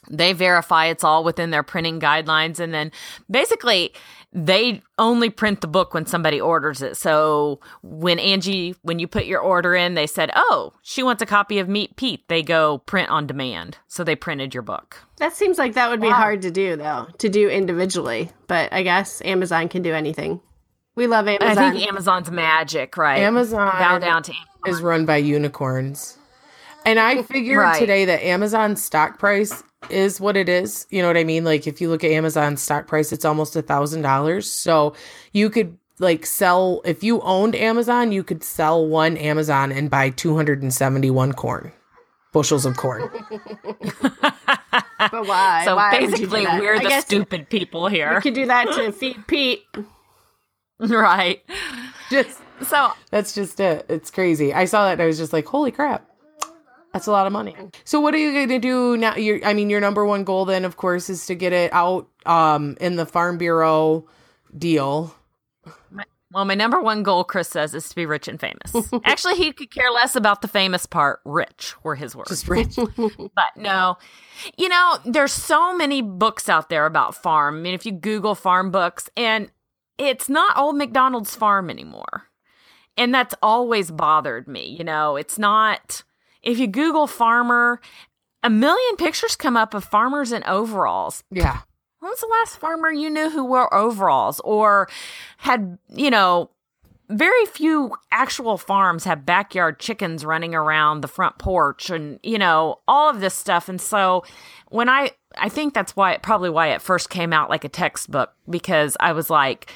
they 0.09 0.33
verify 0.33 0.85
it's 0.85 1.03
all 1.03 1.23
within 1.23 1.51
their 1.51 1.63
printing 1.63 1.99
guidelines 1.99 2.59
and 2.59 2.73
then 2.73 2.91
basically 3.29 3.93
they 4.31 4.81
only 4.99 5.29
print 5.29 5.61
the 5.61 5.67
book 5.67 5.93
when 5.93 6.05
somebody 6.05 6.39
orders 6.39 6.81
it 6.83 6.95
so 6.95 7.59
when 7.81 8.19
angie 8.19 8.75
when 8.83 8.99
you 8.99 9.07
put 9.07 9.25
your 9.25 9.39
order 9.39 9.73
in 9.73 9.95
they 9.95 10.05
said 10.05 10.29
oh 10.35 10.71
she 10.83 11.01
wants 11.01 11.21
a 11.21 11.25
copy 11.25 11.57
of 11.57 11.67
meet 11.67 11.95
pete 11.95 12.27
they 12.27 12.43
go 12.43 12.77
print 12.79 13.09
on 13.09 13.25
demand 13.25 13.77
so 13.87 14.03
they 14.03 14.15
printed 14.15 14.53
your 14.53 14.61
book 14.61 14.97
That 15.17 15.33
seems 15.33 15.57
like 15.57 15.73
that 15.73 15.89
would 15.89 15.99
be 16.01 16.07
Wow. 16.07 16.13
hard 16.13 16.41
to 16.43 16.51
do, 16.51 16.75
though, 16.75 17.07
to 17.17 17.27
do 17.27 17.49
individually. 17.49 18.31
But 18.47 18.71
I 18.71 18.83
guess 18.83 19.21
Amazon 19.25 19.67
can 19.67 19.81
do 19.81 19.93
anything. 19.93 20.39
We 20.95 21.07
love 21.07 21.27
Amazon. 21.27 21.57
I 21.57 21.71
think 21.71 21.87
Amazon's 21.87 22.31
magic, 22.31 22.95
right? 22.97 23.19
Amazon 23.19 23.67
bow 23.79 23.99
down 23.99 24.23
to 24.23 24.33
is 24.67 24.81
run 24.81 25.05
by 25.05 25.17
unicorns. 25.17 26.17
And 26.85 26.99
I 26.99 27.21
figured 27.23 27.57
Right. 27.59 27.79
today 27.79 28.05
that 28.05 28.23
Amazon's 28.23 28.81
stock 28.81 29.19
price 29.19 29.61
is 29.89 30.19
what 30.19 30.37
it 30.37 30.49
is. 30.49 30.85
You 30.89 31.01
know 31.01 31.07
what 31.07 31.17
I 31.17 31.23
mean? 31.23 31.43
Like 31.43 31.67
if 31.67 31.81
you 31.81 31.89
look 31.89 32.03
at 32.03 32.11
Amazon's 32.11 32.61
stock 32.61 32.87
price, 32.87 33.11
it's 33.11 33.25
almost 33.25 33.55
a 33.55 33.61
thousand 33.61 34.01
dollars. 34.01 34.49
So 34.49 34.93
you 35.33 35.49
could 35.49 35.77
like 35.99 36.25
sell 36.25 36.81
if 36.85 37.03
you 37.03 37.21
owned 37.21 37.55
Amazon, 37.55 38.11
you 38.11 38.23
could 38.23 38.43
sell 38.43 38.85
one 38.85 39.17
Amazon 39.17 39.71
and 39.71 39.89
buy 39.89 40.09
two 40.09 40.35
hundred 40.35 40.61
and 40.61 40.73
seventy 40.73 41.09
one 41.09 41.33
corn 41.33 41.71
bushels 42.31 42.65
of 42.65 42.77
corn. 42.77 43.09
But 44.99 45.27
why? 45.27 45.63
so 45.63 45.77
Why 45.77 46.01
would 46.01 46.19
you 46.19 46.27
do 46.27 46.31
basically, 46.31 46.59
we're 46.59 46.75
I 46.75 46.83
the 46.83 47.01
stupid 47.01 47.49
people 47.49 47.87
here. 47.87 48.15
You 48.15 48.21
could 48.21 48.33
do 48.33 48.45
that 48.47 48.65
to 48.75 48.91
feed 48.91 49.25
Pete. 49.27 49.63
right? 50.79 51.41
Just 52.11 52.41
So 52.63 52.91
that's 53.09 53.33
just 53.33 53.59
it. 53.59 53.85
It's 53.87 54.11
crazy. 54.11 54.53
I 54.53 54.65
saw 54.65 54.85
that 54.85 54.93
and 54.93 55.01
I 55.01 55.05
was 55.05 55.17
just 55.17 55.31
like, 55.31 55.45
holy 55.45 55.71
crap. 55.71 56.08
That's 56.93 57.07
a 57.07 57.11
lot 57.11 57.27
of 57.27 57.33
money. 57.33 57.55
So 57.83 57.99
what 57.99 58.13
are 58.13 58.17
you 58.17 58.33
going 58.33 58.49
to 58.49 58.59
do 58.59 58.97
now? 58.97 59.15
Your, 59.15 59.43
I 59.45 59.53
mean, 59.53 59.69
your 59.69 59.79
number 59.79 60.05
one 60.05 60.23
goal 60.23 60.45
then, 60.45 60.65
of 60.65 60.77
course, 60.77 61.09
is 61.09 61.25
to 61.27 61.35
get 61.35 61.53
it 61.53 61.71
out 61.71 62.07
um, 62.25 62.77
in 62.81 62.95
the 62.95 63.05
Farm 63.05 63.37
Bureau 63.37 64.07
deal. 64.57 65.15
Well, 66.31 66.45
my 66.45 66.53
number 66.53 66.79
one 66.79 67.01
goal, 67.01 67.23
Chris 67.23 67.47
says, 67.47 67.73
is 67.73 67.89
to 67.89 67.95
be 67.95 68.05
rich 68.05 68.27
and 68.27 68.39
famous. 68.39 68.91
Actually, 69.03 69.35
he 69.35 69.51
could 69.51 69.71
care 69.71 69.89
less 69.89 70.15
about 70.15 70.41
the 70.41 70.47
famous 70.47 70.85
part. 70.85 71.21
Rich 71.25 71.73
were 71.83 71.95
his 71.95 72.15
words. 72.15 72.29
Just 72.29 72.47
rich. 72.47 72.75
but 72.95 73.49
no, 73.55 73.97
you 74.55 74.69
know, 74.69 74.99
there's 75.05 75.33
so 75.33 75.75
many 75.75 76.03
books 76.03 76.47
out 76.47 76.69
there 76.69 76.85
about 76.85 77.15
farm. 77.15 77.57
I 77.57 77.61
mean, 77.61 77.73
if 77.73 77.85
you 77.85 77.91
Google 77.91 78.35
farm 78.35 78.69
books, 78.69 79.09
and 79.17 79.49
it's 79.97 80.29
not 80.29 80.55
old 80.55 80.75
McDonald's 80.75 81.35
farm 81.35 81.69
anymore. 81.69 82.25
And 82.95 83.13
that's 83.13 83.33
always 83.41 83.89
bothered 83.89 84.47
me. 84.47 84.75
You 84.77 84.83
know, 84.83 85.15
it's 85.15 85.39
not, 85.39 86.03
if 86.43 86.59
you 86.59 86.67
Google 86.67 87.07
farmer, 87.07 87.81
a 88.43 88.49
million 88.49 88.95
pictures 88.95 89.35
come 89.35 89.57
up 89.57 89.73
of 89.73 89.83
farmers 89.83 90.31
in 90.31 90.43
overalls. 90.43 91.23
yeah. 91.31 91.61
When 91.99 92.11
was 92.11 92.21
the 92.21 92.27
last 92.27 92.57
farmer 92.57 92.89
you 92.89 93.09
knew 93.09 93.29
who 93.29 93.43
wore 93.43 93.73
overalls 93.73 94.39
or 94.45 94.87
had, 95.37 95.77
you 95.89 96.09
know, 96.09 96.49
very 97.09 97.45
few 97.45 97.91
actual 98.11 98.57
farms 98.57 99.03
have 99.03 99.25
backyard 99.25 99.79
chickens 99.79 100.23
running 100.23 100.55
around 100.55 101.01
the 101.01 101.09
front 101.09 101.37
porch 101.39 101.89
and, 101.89 102.17
you 102.23 102.37
know, 102.37 102.79
all 102.87 103.09
of 103.09 103.19
this 103.19 103.33
stuff. 103.33 103.67
And 103.67 103.81
so 103.81 104.23
when 104.69 104.87
I, 104.87 105.11
I 105.37 105.49
think 105.49 105.73
that's 105.73 105.95
why, 105.95 106.15
probably 106.17 106.49
why 106.49 106.67
it 106.67 106.81
first 106.81 107.09
came 107.09 107.33
out 107.33 107.49
like 107.49 107.65
a 107.65 107.69
textbook 107.69 108.33
because 108.49 108.95
I 109.01 109.11
was 109.11 109.29
like, 109.29 109.69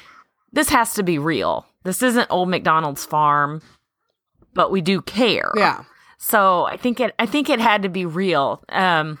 this 0.52 0.70
has 0.70 0.94
to 0.94 1.02
be 1.02 1.18
real. 1.18 1.66
This 1.82 2.02
isn't 2.02 2.28
old 2.30 2.48
McDonald's 2.48 3.04
farm, 3.04 3.60
but 4.54 4.70
we 4.70 4.80
do 4.80 5.02
care. 5.02 5.50
Yeah. 5.56 5.84
So 6.26 6.64
I 6.64 6.78
think 6.78 7.00
it 7.00 7.14
I 7.18 7.26
think 7.26 7.50
it 7.50 7.60
had 7.60 7.82
to 7.82 7.88
be 7.90 8.06
real. 8.06 8.64
Um 8.70 9.18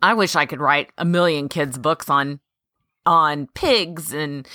I 0.00 0.14
wish 0.14 0.36
I 0.36 0.46
could 0.46 0.60
write 0.60 0.90
a 0.96 1.04
million 1.04 1.48
kids 1.48 1.78
books 1.78 2.08
on 2.08 2.38
on 3.04 3.48
pigs 3.54 4.12
and 4.12 4.46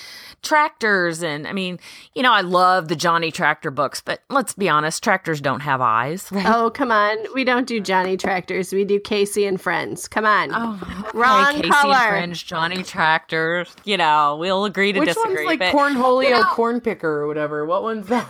tractors 0.42 1.22
and 1.22 1.46
I 1.46 1.52
mean, 1.52 1.78
you 2.14 2.22
know, 2.22 2.32
I 2.32 2.40
love 2.42 2.88
the 2.88 2.96
Johnny 2.96 3.30
Tractor 3.30 3.70
books, 3.70 4.00
but 4.02 4.20
let's 4.30 4.54
be 4.54 4.68
honest, 4.68 5.02
tractors 5.02 5.40
don't 5.42 5.60
have 5.60 5.80
eyes. 5.82 6.28
Oh, 6.32 6.70
come 6.74 6.90
on. 6.90 7.16
We 7.34 7.44
don't 7.44 7.66
do 7.66 7.80
Johnny 7.80 8.16
Tractors. 8.16 8.72
We 8.72 8.84
do 8.84 8.98
Casey 9.00 9.44
and 9.46 9.60
Friends. 9.60 10.08
Come 10.08 10.24
on. 10.26 10.50
Oh, 10.52 11.10
Wrong 11.14 11.56
Casey 11.56 11.68
color. 11.70 11.94
and 11.96 12.08
Fringe, 12.32 12.46
Johnny 12.46 12.82
Tractor. 12.82 13.66
You 13.84 13.96
know, 13.98 14.36
we'll 14.38 14.64
agree 14.64 14.92
to 14.92 15.00
Which 15.00 15.08
disagree. 15.08 15.34
one's 15.34 15.46
like 15.46 15.58
but 15.58 15.74
Cornholio 15.74 16.44
Corn 16.50 16.80
Picker 16.80 17.08
or 17.22 17.26
whatever? 17.26 17.64
What 17.66 17.82
one's 17.82 18.06
that? 18.08 18.28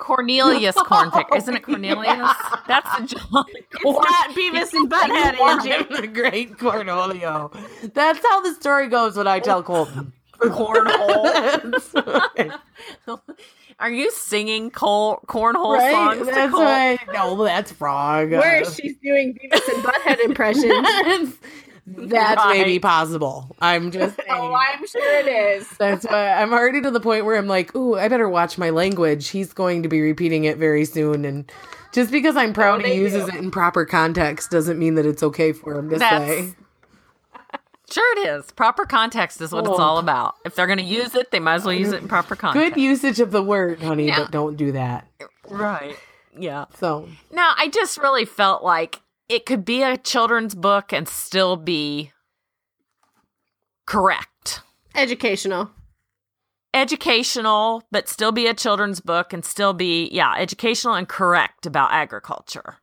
Cornelius 0.00 0.76
oh, 0.78 0.82
Cornpicker, 0.84 1.36
isn't 1.36 1.54
it 1.54 1.62
Cornelius? 1.62 2.32
That's 2.66 2.90
the 2.98 3.06
Johnny 3.06 3.60
Corn. 3.82 3.96
Not 4.02 4.30
Beavis 4.34 4.72
and 4.72 4.90
Butthead, 4.90 5.40
Angie. 5.40 5.72
I'm 5.72 5.86
the 6.00 6.08
great 6.08 6.56
Cornholio. 6.56 7.52
That's 7.94 8.18
how 8.26 8.40
the 8.40 8.54
story 8.54 8.88
goes 8.88 9.16
when 9.16 9.28
I 9.28 9.38
tell 9.38 9.62
Colton. 9.62 10.12
cornhole. 10.40 11.80
Are 13.78 13.90
you 13.90 14.10
singing 14.10 14.70
col- 14.70 15.22
cornhole 15.26 15.78
right? 15.78 15.92
songs? 15.92 16.18
to 16.18 16.24
That's 16.34 16.52
Cole? 16.52 16.64
why. 16.64 16.98
No, 17.14 17.44
that's 17.44 17.80
wrong. 17.80 18.30
Where 18.30 18.64
she's 18.64 18.96
doing 19.02 19.34
Beavis 19.38 19.74
and 19.74 19.84
Butthead 19.84 20.20
impressions. 20.24 21.34
That's 21.96 22.36
Right. 22.44 22.58
maybe 22.58 22.78
possible. 22.78 23.54
I'm 23.60 23.90
just 23.92 24.18
oh, 24.20 24.22
saying. 24.28 24.40
oh, 24.40 24.54
I'm 24.54 24.86
sure 24.86 25.18
it 25.20 25.26
is. 25.26 25.68
That's 25.78 26.04
why 26.06 26.30
I'm 26.32 26.52
already 26.52 26.80
to 26.82 26.90
the 26.90 27.00
point 27.00 27.24
where 27.24 27.36
I'm 27.36 27.46
like, 27.48 27.74
ooh, 27.74 27.96
I 27.96 28.08
better 28.08 28.28
watch 28.28 28.56
my 28.58 28.70
language. 28.70 29.28
He's 29.28 29.52
going 29.52 29.82
to 29.82 29.88
be 29.88 30.00
repeating 30.00 30.44
it 30.44 30.56
very 30.56 30.84
soon. 30.84 31.24
And 31.24 31.50
just 31.92 32.10
because 32.12 32.36
I'm 32.36 32.50
oh, 32.50 32.54
proud 32.54 32.82
Oh, 32.82 32.86
he 32.86 32.94
uses 32.94 33.24
do. 33.24 33.28
it 33.30 33.34
in 33.36 33.50
proper 33.50 33.84
context 33.84 34.50
doesn't 34.50 34.78
mean 34.78 34.94
that 34.94 35.06
it's 35.06 35.22
okay 35.22 35.52
for 35.52 35.74
him 35.78 35.90
to 35.90 35.98
That's- 35.98 36.28
say. 36.28 36.54
Sure, 37.90 38.18
it 38.18 38.28
is. 38.28 38.52
Proper 38.52 38.84
context 38.84 39.40
is 39.40 39.50
what 39.50 39.64
it's 39.66 39.70
Oh. 39.70 39.82
all 39.82 39.98
about. 39.98 40.36
If 40.44 40.54
they're 40.54 40.68
going 40.68 40.78
to 40.78 40.84
use 40.84 41.16
it, 41.16 41.32
they 41.32 41.40
might 41.40 41.54
as 41.56 41.64
well 41.64 41.74
use 41.74 41.90
it 41.92 42.00
in 42.00 42.06
proper 42.06 42.36
context. 42.36 42.74
Good 42.76 42.80
usage 42.80 43.18
of 43.18 43.32
the 43.32 43.42
word, 43.42 43.82
honey, 43.82 44.06
Yeah. 44.06 44.20
but 44.20 44.30
don't 44.30 44.56
do 44.56 44.70
that. 44.70 45.08
right? 45.48 45.96
Yeah. 46.38 46.66
So, 46.78 47.08
now 47.32 47.52
I 47.58 47.66
just 47.68 47.98
really 47.98 48.24
felt 48.24 48.62
like 48.62 49.00
it 49.30 49.46
could 49.46 49.64
be 49.64 49.82
a 49.82 49.96
children's 49.96 50.54
book 50.54 50.92
and 50.92 51.08
still 51.08 51.56
be 51.56 52.10
correct. 53.86 54.60
Educational. 54.94 55.70
Educational, 56.72 57.82
but 57.90 58.08
still 58.08 58.32
be 58.32 58.46
a 58.46 58.54
children's 58.54 59.00
book 59.00 59.32
and 59.32 59.44
still 59.44 59.72
be, 59.72 60.08
yeah, 60.12 60.34
educational 60.36 60.94
and 60.94 61.08
correct 61.08 61.66
about 61.66 61.92
agriculture. 61.92 62.76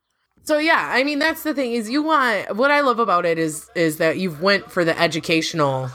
so 0.43 0.57
yeah, 0.57 0.89
I 0.93 1.03
mean 1.03 1.19
that's 1.19 1.43
the 1.43 1.53
thing 1.53 1.73
is 1.73 1.89
you 1.89 2.01
want 2.01 2.55
what 2.55 2.71
I 2.71 2.81
love 2.81 2.99
about 2.99 3.25
it 3.25 3.37
is 3.37 3.69
is 3.75 3.97
that 3.97 4.17
you've 4.17 4.41
went 4.41 4.71
for 4.71 4.83
the 4.85 4.97
educational 4.99 5.89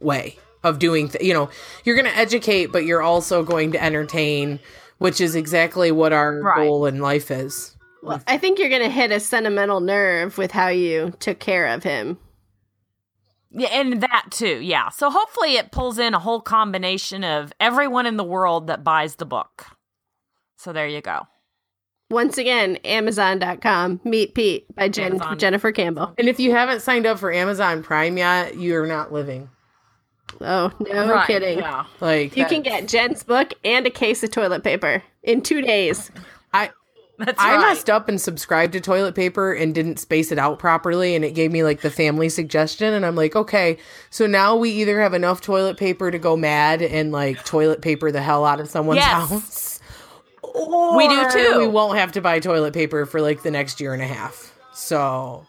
way 0.00 0.36
of 0.64 0.78
doing 0.78 1.08
th- 1.08 1.22
you 1.24 1.32
know, 1.34 1.50
you're 1.84 1.96
going 1.96 2.10
to 2.12 2.16
educate 2.16 2.66
but 2.66 2.84
you're 2.84 3.02
also 3.02 3.42
going 3.44 3.72
to 3.72 3.82
entertain, 3.82 4.58
which 4.98 5.20
is 5.20 5.34
exactly 5.36 5.90
what 5.92 6.12
our 6.12 6.40
Right. 6.40 6.56
goal 6.66 6.86
in 6.86 7.00
life 7.00 7.30
is. 7.30 7.76
Well, 8.02 8.20
I 8.26 8.36
think 8.36 8.58
you're 8.58 8.68
going 8.68 8.82
to 8.82 8.90
hit 8.90 9.12
a 9.12 9.20
sentimental 9.20 9.80
nerve 9.80 10.36
with 10.36 10.50
how 10.50 10.68
you 10.68 11.12
took 11.20 11.38
care 11.38 11.68
of 11.68 11.82
him. 11.84 12.18
Yeah, 13.50 13.68
and 13.68 14.00
that 14.02 14.26
too. 14.30 14.60
Yeah. 14.60 14.88
So 14.88 15.10
hopefully 15.10 15.54
it 15.56 15.70
pulls 15.72 15.98
in 15.98 16.14
a 16.14 16.18
whole 16.18 16.40
combination 16.40 17.22
of 17.22 17.52
everyone 17.60 18.06
in 18.06 18.16
the 18.16 18.24
world 18.24 18.66
that 18.66 18.82
buys 18.82 19.16
the 19.16 19.26
book. 19.26 19.66
So 20.56 20.72
there 20.72 20.88
you 20.88 21.00
go. 21.00 21.26
Once 22.10 22.38
again, 22.38 22.76
Amazon.com. 22.84 24.00
Meet 24.04 24.34
Pete 24.34 24.74
by 24.74 24.88
Jen- 24.88 25.20
Jennifer 25.38 25.72
Campbell. 25.72 26.14
And 26.18 26.28
if 26.28 26.38
you 26.40 26.50
haven't 26.50 26.80
signed 26.80 27.06
up 27.06 27.18
for 27.18 27.32
Amazon 27.32 27.82
Prime 27.82 28.16
yet, 28.18 28.56
you're 28.58 28.86
not 28.86 29.12
living. 29.12 29.48
Oh, 30.40 30.72
no 30.80 31.10
Right, 31.12 31.26
kidding. 31.26 31.58
Yeah. 31.58 31.84
Like 32.00 32.36
You 32.36 32.46
can 32.46 32.62
get 32.62 32.88
Jen's 32.88 33.22
book 33.22 33.52
and 33.64 33.86
a 33.86 33.90
case 33.90 34.22
of 34.22 34.30
toilet 34.30 34.64
paper 34.64 35.02
in 35.22 35.42
two 35.42 35.62
days. 35.62 36.10
I 36.52 36.70
That's 37.24 37.40
I 37.40 37.56
right. 37.56 37.60
messed 37.60 37.88
up 37.88 38.08
and 38.08 38.20
subscribed 38.20 38.72
to 38.74 38.80
toilet 38.80 39.14
paper 39.14 39.52
and 39.52 39.74
didn't 39.74 39.98
space 39.98 40.32
it 40.32 40.38
out 40.38 40.58
properly 40.58 41.14
and 41.14 41.24
it 41.24 41.34
gave 41.34 41.52
me 41.52 41.62
like 41.64 41.80
the 41.80 41.90
family 41.90 42.28
suggestion 42.28 42.92
and 42.92 43.06
I'm 43.06 43.14
like, 43.16 43.36
okay, 43.36 43.78
so 44.10 44.26
now 44.26 44.56
we 44.56 44.70
either 44.70 45.00
have 45.00 45.14
enough 45.14 45.40
toilet 45.40 45.76
paper 45.76 46.10
to 46.10 46.18
go 46.18 46.36
mad 46.36 46.82
and 46.82 47.12
like 47.12 47.44
toilet 47.44 47.80
paper 47.82 48.10
the 48.10 48.22
hell 48.22 48.44
out 48.44 48.60
of 48.60 48.68
someone's 48.68 48.98
Yes. 48.98 49.30
house. 49.30 49.80
Or 50.42 50.96
We 50.96 51.08
do 51.08 51.30
too. 51.30 51.58
We 51.60 51.68
won't 51.68 51.96
have 51.98 52.12
to 52.12 52.20
buy 52.20 52.40
toilet 52.40 52.74
paper 52.74 53.06
for 53.06 53.20
like 53.20 53.42
the 53.42 53.50
next 53.50 53.80
year 53.80 53.94
and 53.94 54.02
a 54.02 54.06
half. 54.06 54.52
So 54.74 55.46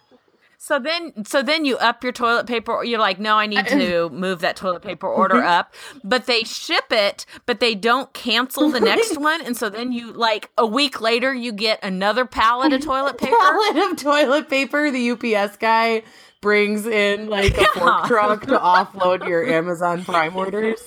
So 0.65 0.79
then, 0.79 1.25
so 1.25 1.41
then 1.41 1.65
you 1.65 1.75
up 1.79 2.03
your 2.05 2.13
toilet 2.13 2.47
paper. 2.47 2.71
Or 2.71 2.85
you're 2.85 2.97
like, 2.97 3.19
no, 3.19 3.35
I 3.35 3.47
need 3.47 3.67
to 3.67 4.09
move 4.13 4.39
that 4.39 4.55
toilet 4.55 4.81
paper 4.81 5.07
order 5.09 5.35
Mm-hmm. 5.35 5.45
up. 5.47 5.73
But 6.05 6.25
they 6.25 6.43
ship 6.43 6.85
it, 6.89 7.25
but 7.45 7.59
they 7.59 7.75
don't 7.75 8.13
cancel 8.13 8.69
the 8.69 8.79
next 8.79 9.17
one. 9.19 9.41
And 9.41 9.57
so 9.57 9.69
then 9.69 9.91
you 9.91 10.13
like 10.13 10.51
a 10.57 10.65
week 10.65 11.01
later, 11.01 11.33
you 11.33 11.51
get 11.51 11.83
another 11.83 12.23
pallet 12.25 12.71
of 12.71 12.79
toilet 12.79 13.17
paper. 13.19 13.35
pallet 13.37 13.91
of 13.91 13.97
toilet 13.97 14.49
paper, 14.49 14.89
the 14.89 15.11
UPS 15.11 15.57
guy 15.57 16.03
brings 16.39 16.85
in 16.85 17.27
like 17.27 17.57
a 17.57 17.65
fork 17.77 18.05
truck 18.07 18.41
to 18.45 18.57
offload 18.57 19.27
your 19.27 19.45
Amazon 19.51 20.05
Prime 20.05 20.33
orders. 20.33 20.81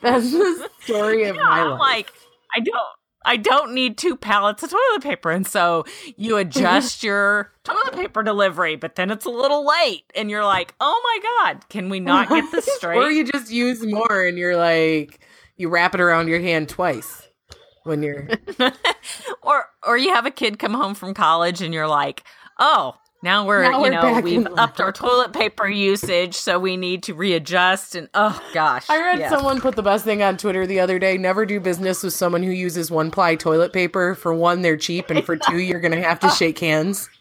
That's 0.00 0.30
the 0.30 0.70
story 0.80 1.24
of 1.24 1.34
my 1.34 1.42
I'm 1.42 1.70
life. 1.70 1.80
like, 1.80 2.12
I 2.54 2.60
don't. 2.60 2.76
I 3.24 3.36
don't 3.36 3.74
need 3.74 3.98
two 3.98 4.16
pallets 4.16 4.62
of 4.62 4.70
toilet 4.70 5.02
paper. 5.02 5.30
And 5.30 5.46
so 5.46 5.84
you 6.16 6.36
adjust 6.38 7.02
your 7.02 7.52
toilet 7.64 7.94
paper 7.94 8.22
delivery, 8.22 8.76
but 8.76 8.96
then 8.96 9.10
it's 9.10 9.24
a 9.24 9.30
little 9.30 9.66
late. 9.66 10.04
And 10.14 10.30
you're 10.30 10.44
like, 10.44 10.74
oh 10.80 11.00
my 11.04 11.52
God, 11.52 11.68
can 11.68 11.88
we 11.88 12.00
not 12.00 12.28
get 12.28 12.50
this 12.50 12.66
straight? 12.76 12.98
or 12.98 13.10
you 13.10 13.24
just 13.24 13.50
use 13.50 13.84
more 13.84 14.24
and 14.24 14.38
you're 14.38 14.56
like 14.56 15.20
you 15.56 15.68
wrap 15.68 15.94
it 15.94 16.00
around 16.00 16.28
your 16.28 16.40
hand 16.40 16.68
twice 16.68 17.28
when 17.84 18.02
you're 18.02 18.28
or 19.42 19.66
or 19.86 19.96
you 19.96 20.12
have 20.12 20.26
a 20.26 20.30
kid 20.30 20.58
come 20.58 20.74
home 20.74 20.94
from 20.94 21.14
college 21.14 21.60
and 21.62 21.74
you're 21.74 21.88
like, 21.88 22.24
oh, 22.58 22.94
now 23.22 23.46
we're 23.46 23.62
Now 23.62 23.76
you 23.76 23.82
we're 23.82 23.90
know 23.90 24.20
we've 24.20 24.46
upped 24.58 24.80
our 24.80 24.90
toilet 24.92 25.32
paper 25.32 25.68
usage, 25.68 26.34
so 26.34 26.58
we 26.58 26.76
need 26.76 27.04
to 27.04 27.14
readjust. 27.14 27.94
And 27.94 28.08
oh 28.14 28.42
gosh, 28.52 28.90
I 28.90 28.98
read 28.98 29.20
yeah. 29.20 29.30
someone 29.30 29.60
put 29.60 29.76
the 29.76 29.82
best 29.82 30.04
thing 30.04 30.22
on 30.22 30.36
Twitter 30.36 30.66
the 30.66 30.80
other 30.80 30.98
day. 30.98 31.16
Never 31.16 31.46
do 31.46 31.60
business 31.60 32.02
with 32.02 32.12
someone 32.14 32.42
who 32.42 32.50
uses 32.50 32.90
one 32.90 33.12
ply 33.12 33.36
toilet 33.36 33.72
paper. 33.72 34.16
For 34.16 34.34
one, 34.34 34.62
they're 34.62 34.76
cheap, 34.76 35.08
and 35.08 35.24
for 35.24 35.36
two, 35.36 35.58
you're 35.58 35.80
gonna 35.80 36.02
have 36.02 36.18
to 36.20 36.30
shake 36.30 36.58
hands. 36.58 37.08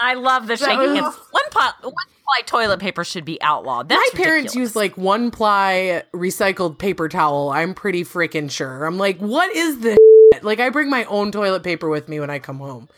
I 0.00 0.14
love 0.14 0.46
the 0.46 0.56
shaking 0.56 0.78
was- 0.78 0.98
hands. 1.00 1.16
One 1.30 1.44
ply, 1.50 1.72
one 1.82 1.92
ply 1.92 2.42
toilet 2.46 2.80
paper 2.80 3.02
should 3.02 3.24
be 3.24 3.40
outlawed. 3.42 3.88
That's 3.88 3.98
My 4.14 4.22
parents 4.22 4.54
ridiculous. 4.54 4.70
use 4.70 4.76
like 4.76 4.96
one 4.96 5.30
ply 5.30 6.04
recycled 6.14 6.78
paper 6.78 7.08
towel. 7.08 7.50
I'm 7.50 7.74
pretty 7.74 8.04
freaking 8.04 8.50
sure. 8.50 8.84
I'm 8.84 8.98
like, 8.98 9.18
what 9.18 9.54
is 9.56 9.80
this? 9.80 9.98
It. 10.38 10.44
Like 10.44 10.60
I 10.60 10.70
bring 10.70 10.90
my 10.90 11.04
own 11.04 11.30
toilet 11.30 11.62
paper 11.62 11.88
with 11.88 12.08
me 12.08 12.20
when 12.20 12.30
I 12.30 12.38
come 12.38 12.58
home. 12.58 12.88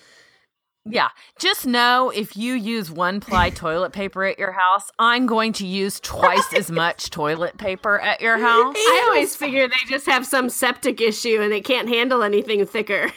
Yeah. 0.87 1.09
Just 1.39 1.67
know 1.67 2.11
if 2.11 2.37
you 2.37 2.55
use 2.55 2.91
one 2.91 3.21
ply 3.21 3.51
toilet 3.55 3.93
paper 3.93 4.25
at 4.25 4.39
your 4.39 4.53
house, 4.53 4.91
I'm 4.99 5.27
going 5.27 5.53
to 5.55 5.67
use 5.67 6.01
twice 6.01 6.53
as 6.55 6.71
much 6.71 7.11
toilet 7.11 7.59
paper 7.59 8.01
at 8.01 8.21
your 8.21 8.39
house. 8.39 8.77
I 8.77 9.05
always 9.09 9.37
figure 9.37 9.69
they 9.69 9.75
just 9.89 10.07
have 10.07 10.27
some 10.27 10.49
septic 10.49 11.01
issue 11.01 11.41
and 11.41 11.53
they 11.53 11.61
can't 11.61 11.89
handle 11.89 12.23
anything 12.23 12.65
thicker. 12.67 13.11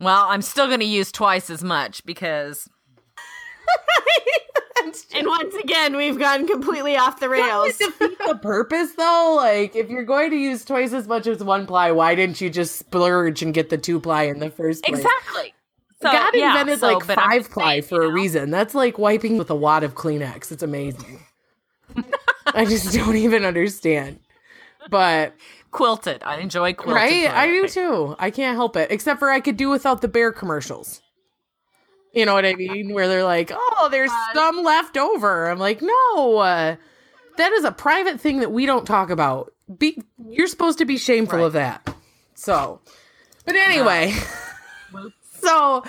Well, 0.00 0.26
I'm 0.28 0.42
still 0.42 0.66
going 0.66 0.80
to 0.80 0.86
use 0.86 1.12
twice 1.12 1.50
as 1.50 1.62
much 1.62 2.04
because. 2.04 2.68
and 5.14 5.26
once 5.26 5.54
again, 5.56 5.96
we've 5.96 6.18
gone 6.18 6.46
completely 6.46 6.96
off 6.96 7.20
the 7.20 7.28
rails. 7.28 7.76
defeat 7.78 8.18
the 8.26 8.38
purpose 8.40 8.92
though? 8.92 9.34
Like 9.36 9.76
if 9.76 9.90
you're 9.90 10.04
going 10.04 10.30
to 10.30 10.36
use 10.36 10.64
twice 10.64 10.92
as 10.92 11.06
much 11.06 11.26
as 11.26 11.42
one 11.42 11.66
ply, 11.66 11.90
why 11.92 12.14
didn't 12.14 12.40
you 12.40 12.50
just 12.50 12.76
splurge 12.76 13.42
and 13.42 13.54
get 13.54 13.70
the 13.70 13.78
two 13.78 14.00
ply 14.00 14.24
in 14.24 14.40
the 14.40 14.50
first 14.50 14.84
place? 14.84 14.98
Exactly. 14.98 15.54
So, 16.02 16.12
God 16.12 16.32
yeah, 16.34 16.50
invented 16.50 16.80
so- 16.80 16.94
like 16.94 17.04
five 17.04 17.50
ply 17.50 17.80
for 17.80 18.02
you 18.02 18.10
a 18.10 18.12
reason. 18.12 18.50
That's 18.50 18.74
like 18.74 18.98
wiping 18.98 19.38
with 19.38 19.50
a 19.50 19.54
wad 19.54 19.84
of 19.84 19.94
Kleenex. 19.94 20.52
It's 20.52 20.62
amazing. 20.62 21.20
I 22.46 22.64
just 22.64 22.92
don't 22.94 23.16
even 23.16 23.44
understand. 23.44 24.20
But 24.90 25.34
Quilted. 25.74 26.22
I 26.22 26.36
enjoy 26.36 26.72
quilted. 26.72 26.94
right, 26.94 27.26
I 27.28 27.48
do 27.48 27.66
too. 27.66 28.14
I 28.20 28.30
can't 28.30 28.54
help 28.54 28.76
it. 28.76 28.92
Except 28.92 29.18
for 29.18 29.28
I 29.28 29.40
could 29.40 29.56
do 29.56 29.70
without 29.70 30.02
the 30.02 30.08
bear 30.08 30.30
commercials. 30.30 31.02
You 32.14 32.26
know 32.26 32.34
what 32.34 32.46
I 32.46 32.54
mean? 32.54 32.92
Where 32.92 33.08
they're 33.08 33.24
like, 33.24 33.50
"Oh, 33.52 33.88
there's 33.90 34.12
some 34.34 34.62
left 34.62 34.96
over." 34.96 35.50
I'm 35.50 35.58
like, 35.58 35.82
"No, 35.82 36.38
uh, 36.38 36.76
that 37.36 37.52
is 37.52 37.64
a 37.64 37.72
private 37.72 38.20
thing 38.20 38.40
that 38.40 38.52
we 38.52 38.66
don't 38.66 38.86
talk 38.86 39.10
about. 39.10 39.52
Be 39.78 40.02
you're 40.28 40.46
supposed 40.46 40.78
to 40.78 40.84
be 40.84 40.96
shameful 40.96 41.44
of 41.44 41.54
that." 41.54 41.94
So, 42.34 42.80
but 43.44 43.56
anyway, 43.56 44.14
so 45.40 45.84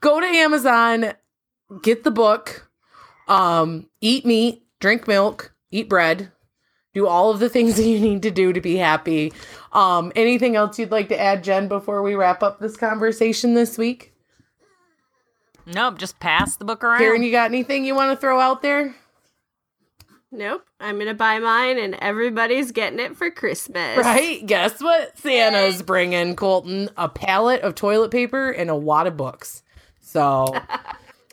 go 0.00 0.20
to 0.20 0.26
Amazon, 0.26 1.14
get 1.82 2.04
the 2.04 2.10
book, 2.10 2.70
um, 3.28 3.88
eat 4.00 4.26
meat, 4.26 4.64
drink 4.80 5.08
milk, 5.08 5.54
eat 5.70 5.88
bread, 5.88 6.32
do 6.92 7.06
all 7.06 7.30
of 7.30 7.38
the 7.38 7.48
things 7.48 7.76
that 7.76 7.86
you 7.86 8.00
need 8.00 8.22
to 8.22 8.30
do 8.30 8.52
to 8.52 8.60
be 8.60 8.76
happy. 8.76 9.32
Um, 9.72 10.12
anything 10.16 10.56
else 10.56 10.78
you'd 10.78 10.90
like 10.90 11.08
to 11.08 11.20
add, 11.20 11.44
Jen, 11.44 11.68
before 11.68 12.02
we 12.02 12.14
wrap 12.14 12.42
up 12.42 12.58
this 12.58 12.76
conversation 12.76 13.54
this 13.54 13.78
week? 13.78 14.09
Nope, 15.72 15.98
just 15.98 16.18
pass 16.18 16.56
the 16.56 16.64
book 16.64 16.82
around. 16.82 16.98
Karen, 16.98 17.22
you 17.22 17.30
got 17.30 17.50
anything 17.50 17.84
you 17.84 17.94
want 17.94 18.10
to 18.10 18.20
throw 18.20 18.40
out 18.40 18.62
there? 18.62 18.94
Nope. 20.32 20.64
I'm 20.78 20.96
going 20.96 21.08
to 21.08 21.14
buy 21.14 21.38
mine 21.40 21.78
and 21.78 21.94
everybody's 21.96 22.70
getting 22.70 23.00
it 23.00 23.16
for 23.16 23.30
Christmas. 23.30 23.98
Right? 23.98 24.44
Guess 24.46 24.80
what 24.80 25.18
Santa's 25.18 25.82
bringing, 25.82 26.36
Colton? 26.36 26.88
A 26.96 27.08
pallet 27.08 27.62
of 27.62 27.74
toilet 27.74 28.10
paper 28.10 28.50
and 28.50 28.70
a 28.70 28.76
wad 28.76 29.08
of 29.08 29.16
books. 29.16 29.64
So, 30.00 30.20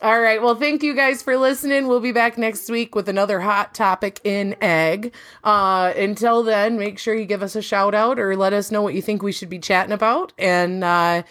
all 0.02 0.20
right. 0.20 0.42
Well, 0.42 0.56
thank 0.56 0.82
you 0.82 0.96
guys 0.96 1.22
for 1.22 1.38
listening. 1.38 1.88
We'll 1.88 2.00
be 2.00 2.12
back 2.12 2.40
next 2.40 2.70
week 2.72 2.96
with 2.96 3.08
another 3.08 3.40
hot 3.40 3.76
topic 3.76 4.20
in 4.24 4.56
ag. 4.62 5.14
Uh, 5.44 5.94
until 5.96 6.42
then, 6.42 6.80
make 6.80 6.98
sure 6.98 7.14
you 7.14 7.26
give 7.26 7.44
us 7.44 7.56
a 7.56 7.62
shout 7.62 7.94
out 7.94 8.18
or 8.18 8.36
let 8.36 8.54
us 8.54 8.72
know 8.72 8.82
what 8.82 8.96
you 8.96 9.02
think 9.04 9.22
we 9.22 9.32
should 9.32 9.50
be 9.50 9.60
chatting 9.60 9.94
about. 9.94 10.34
And 10.40 10.84
uh, 10.84 11.22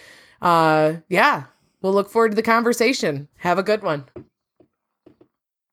uh, 0.41 0.95
yeah, 1.09 1.45
we'll 1.83 1.93
look 1.93 2.11
forward 2.11 2.31
to 2.33 2.37
the 2.37 2.43
conversation. 2.43 3.29
Have 3.39 3.59
a 3.59 3.63
good 3.63 3.83
one. 3.83 4.05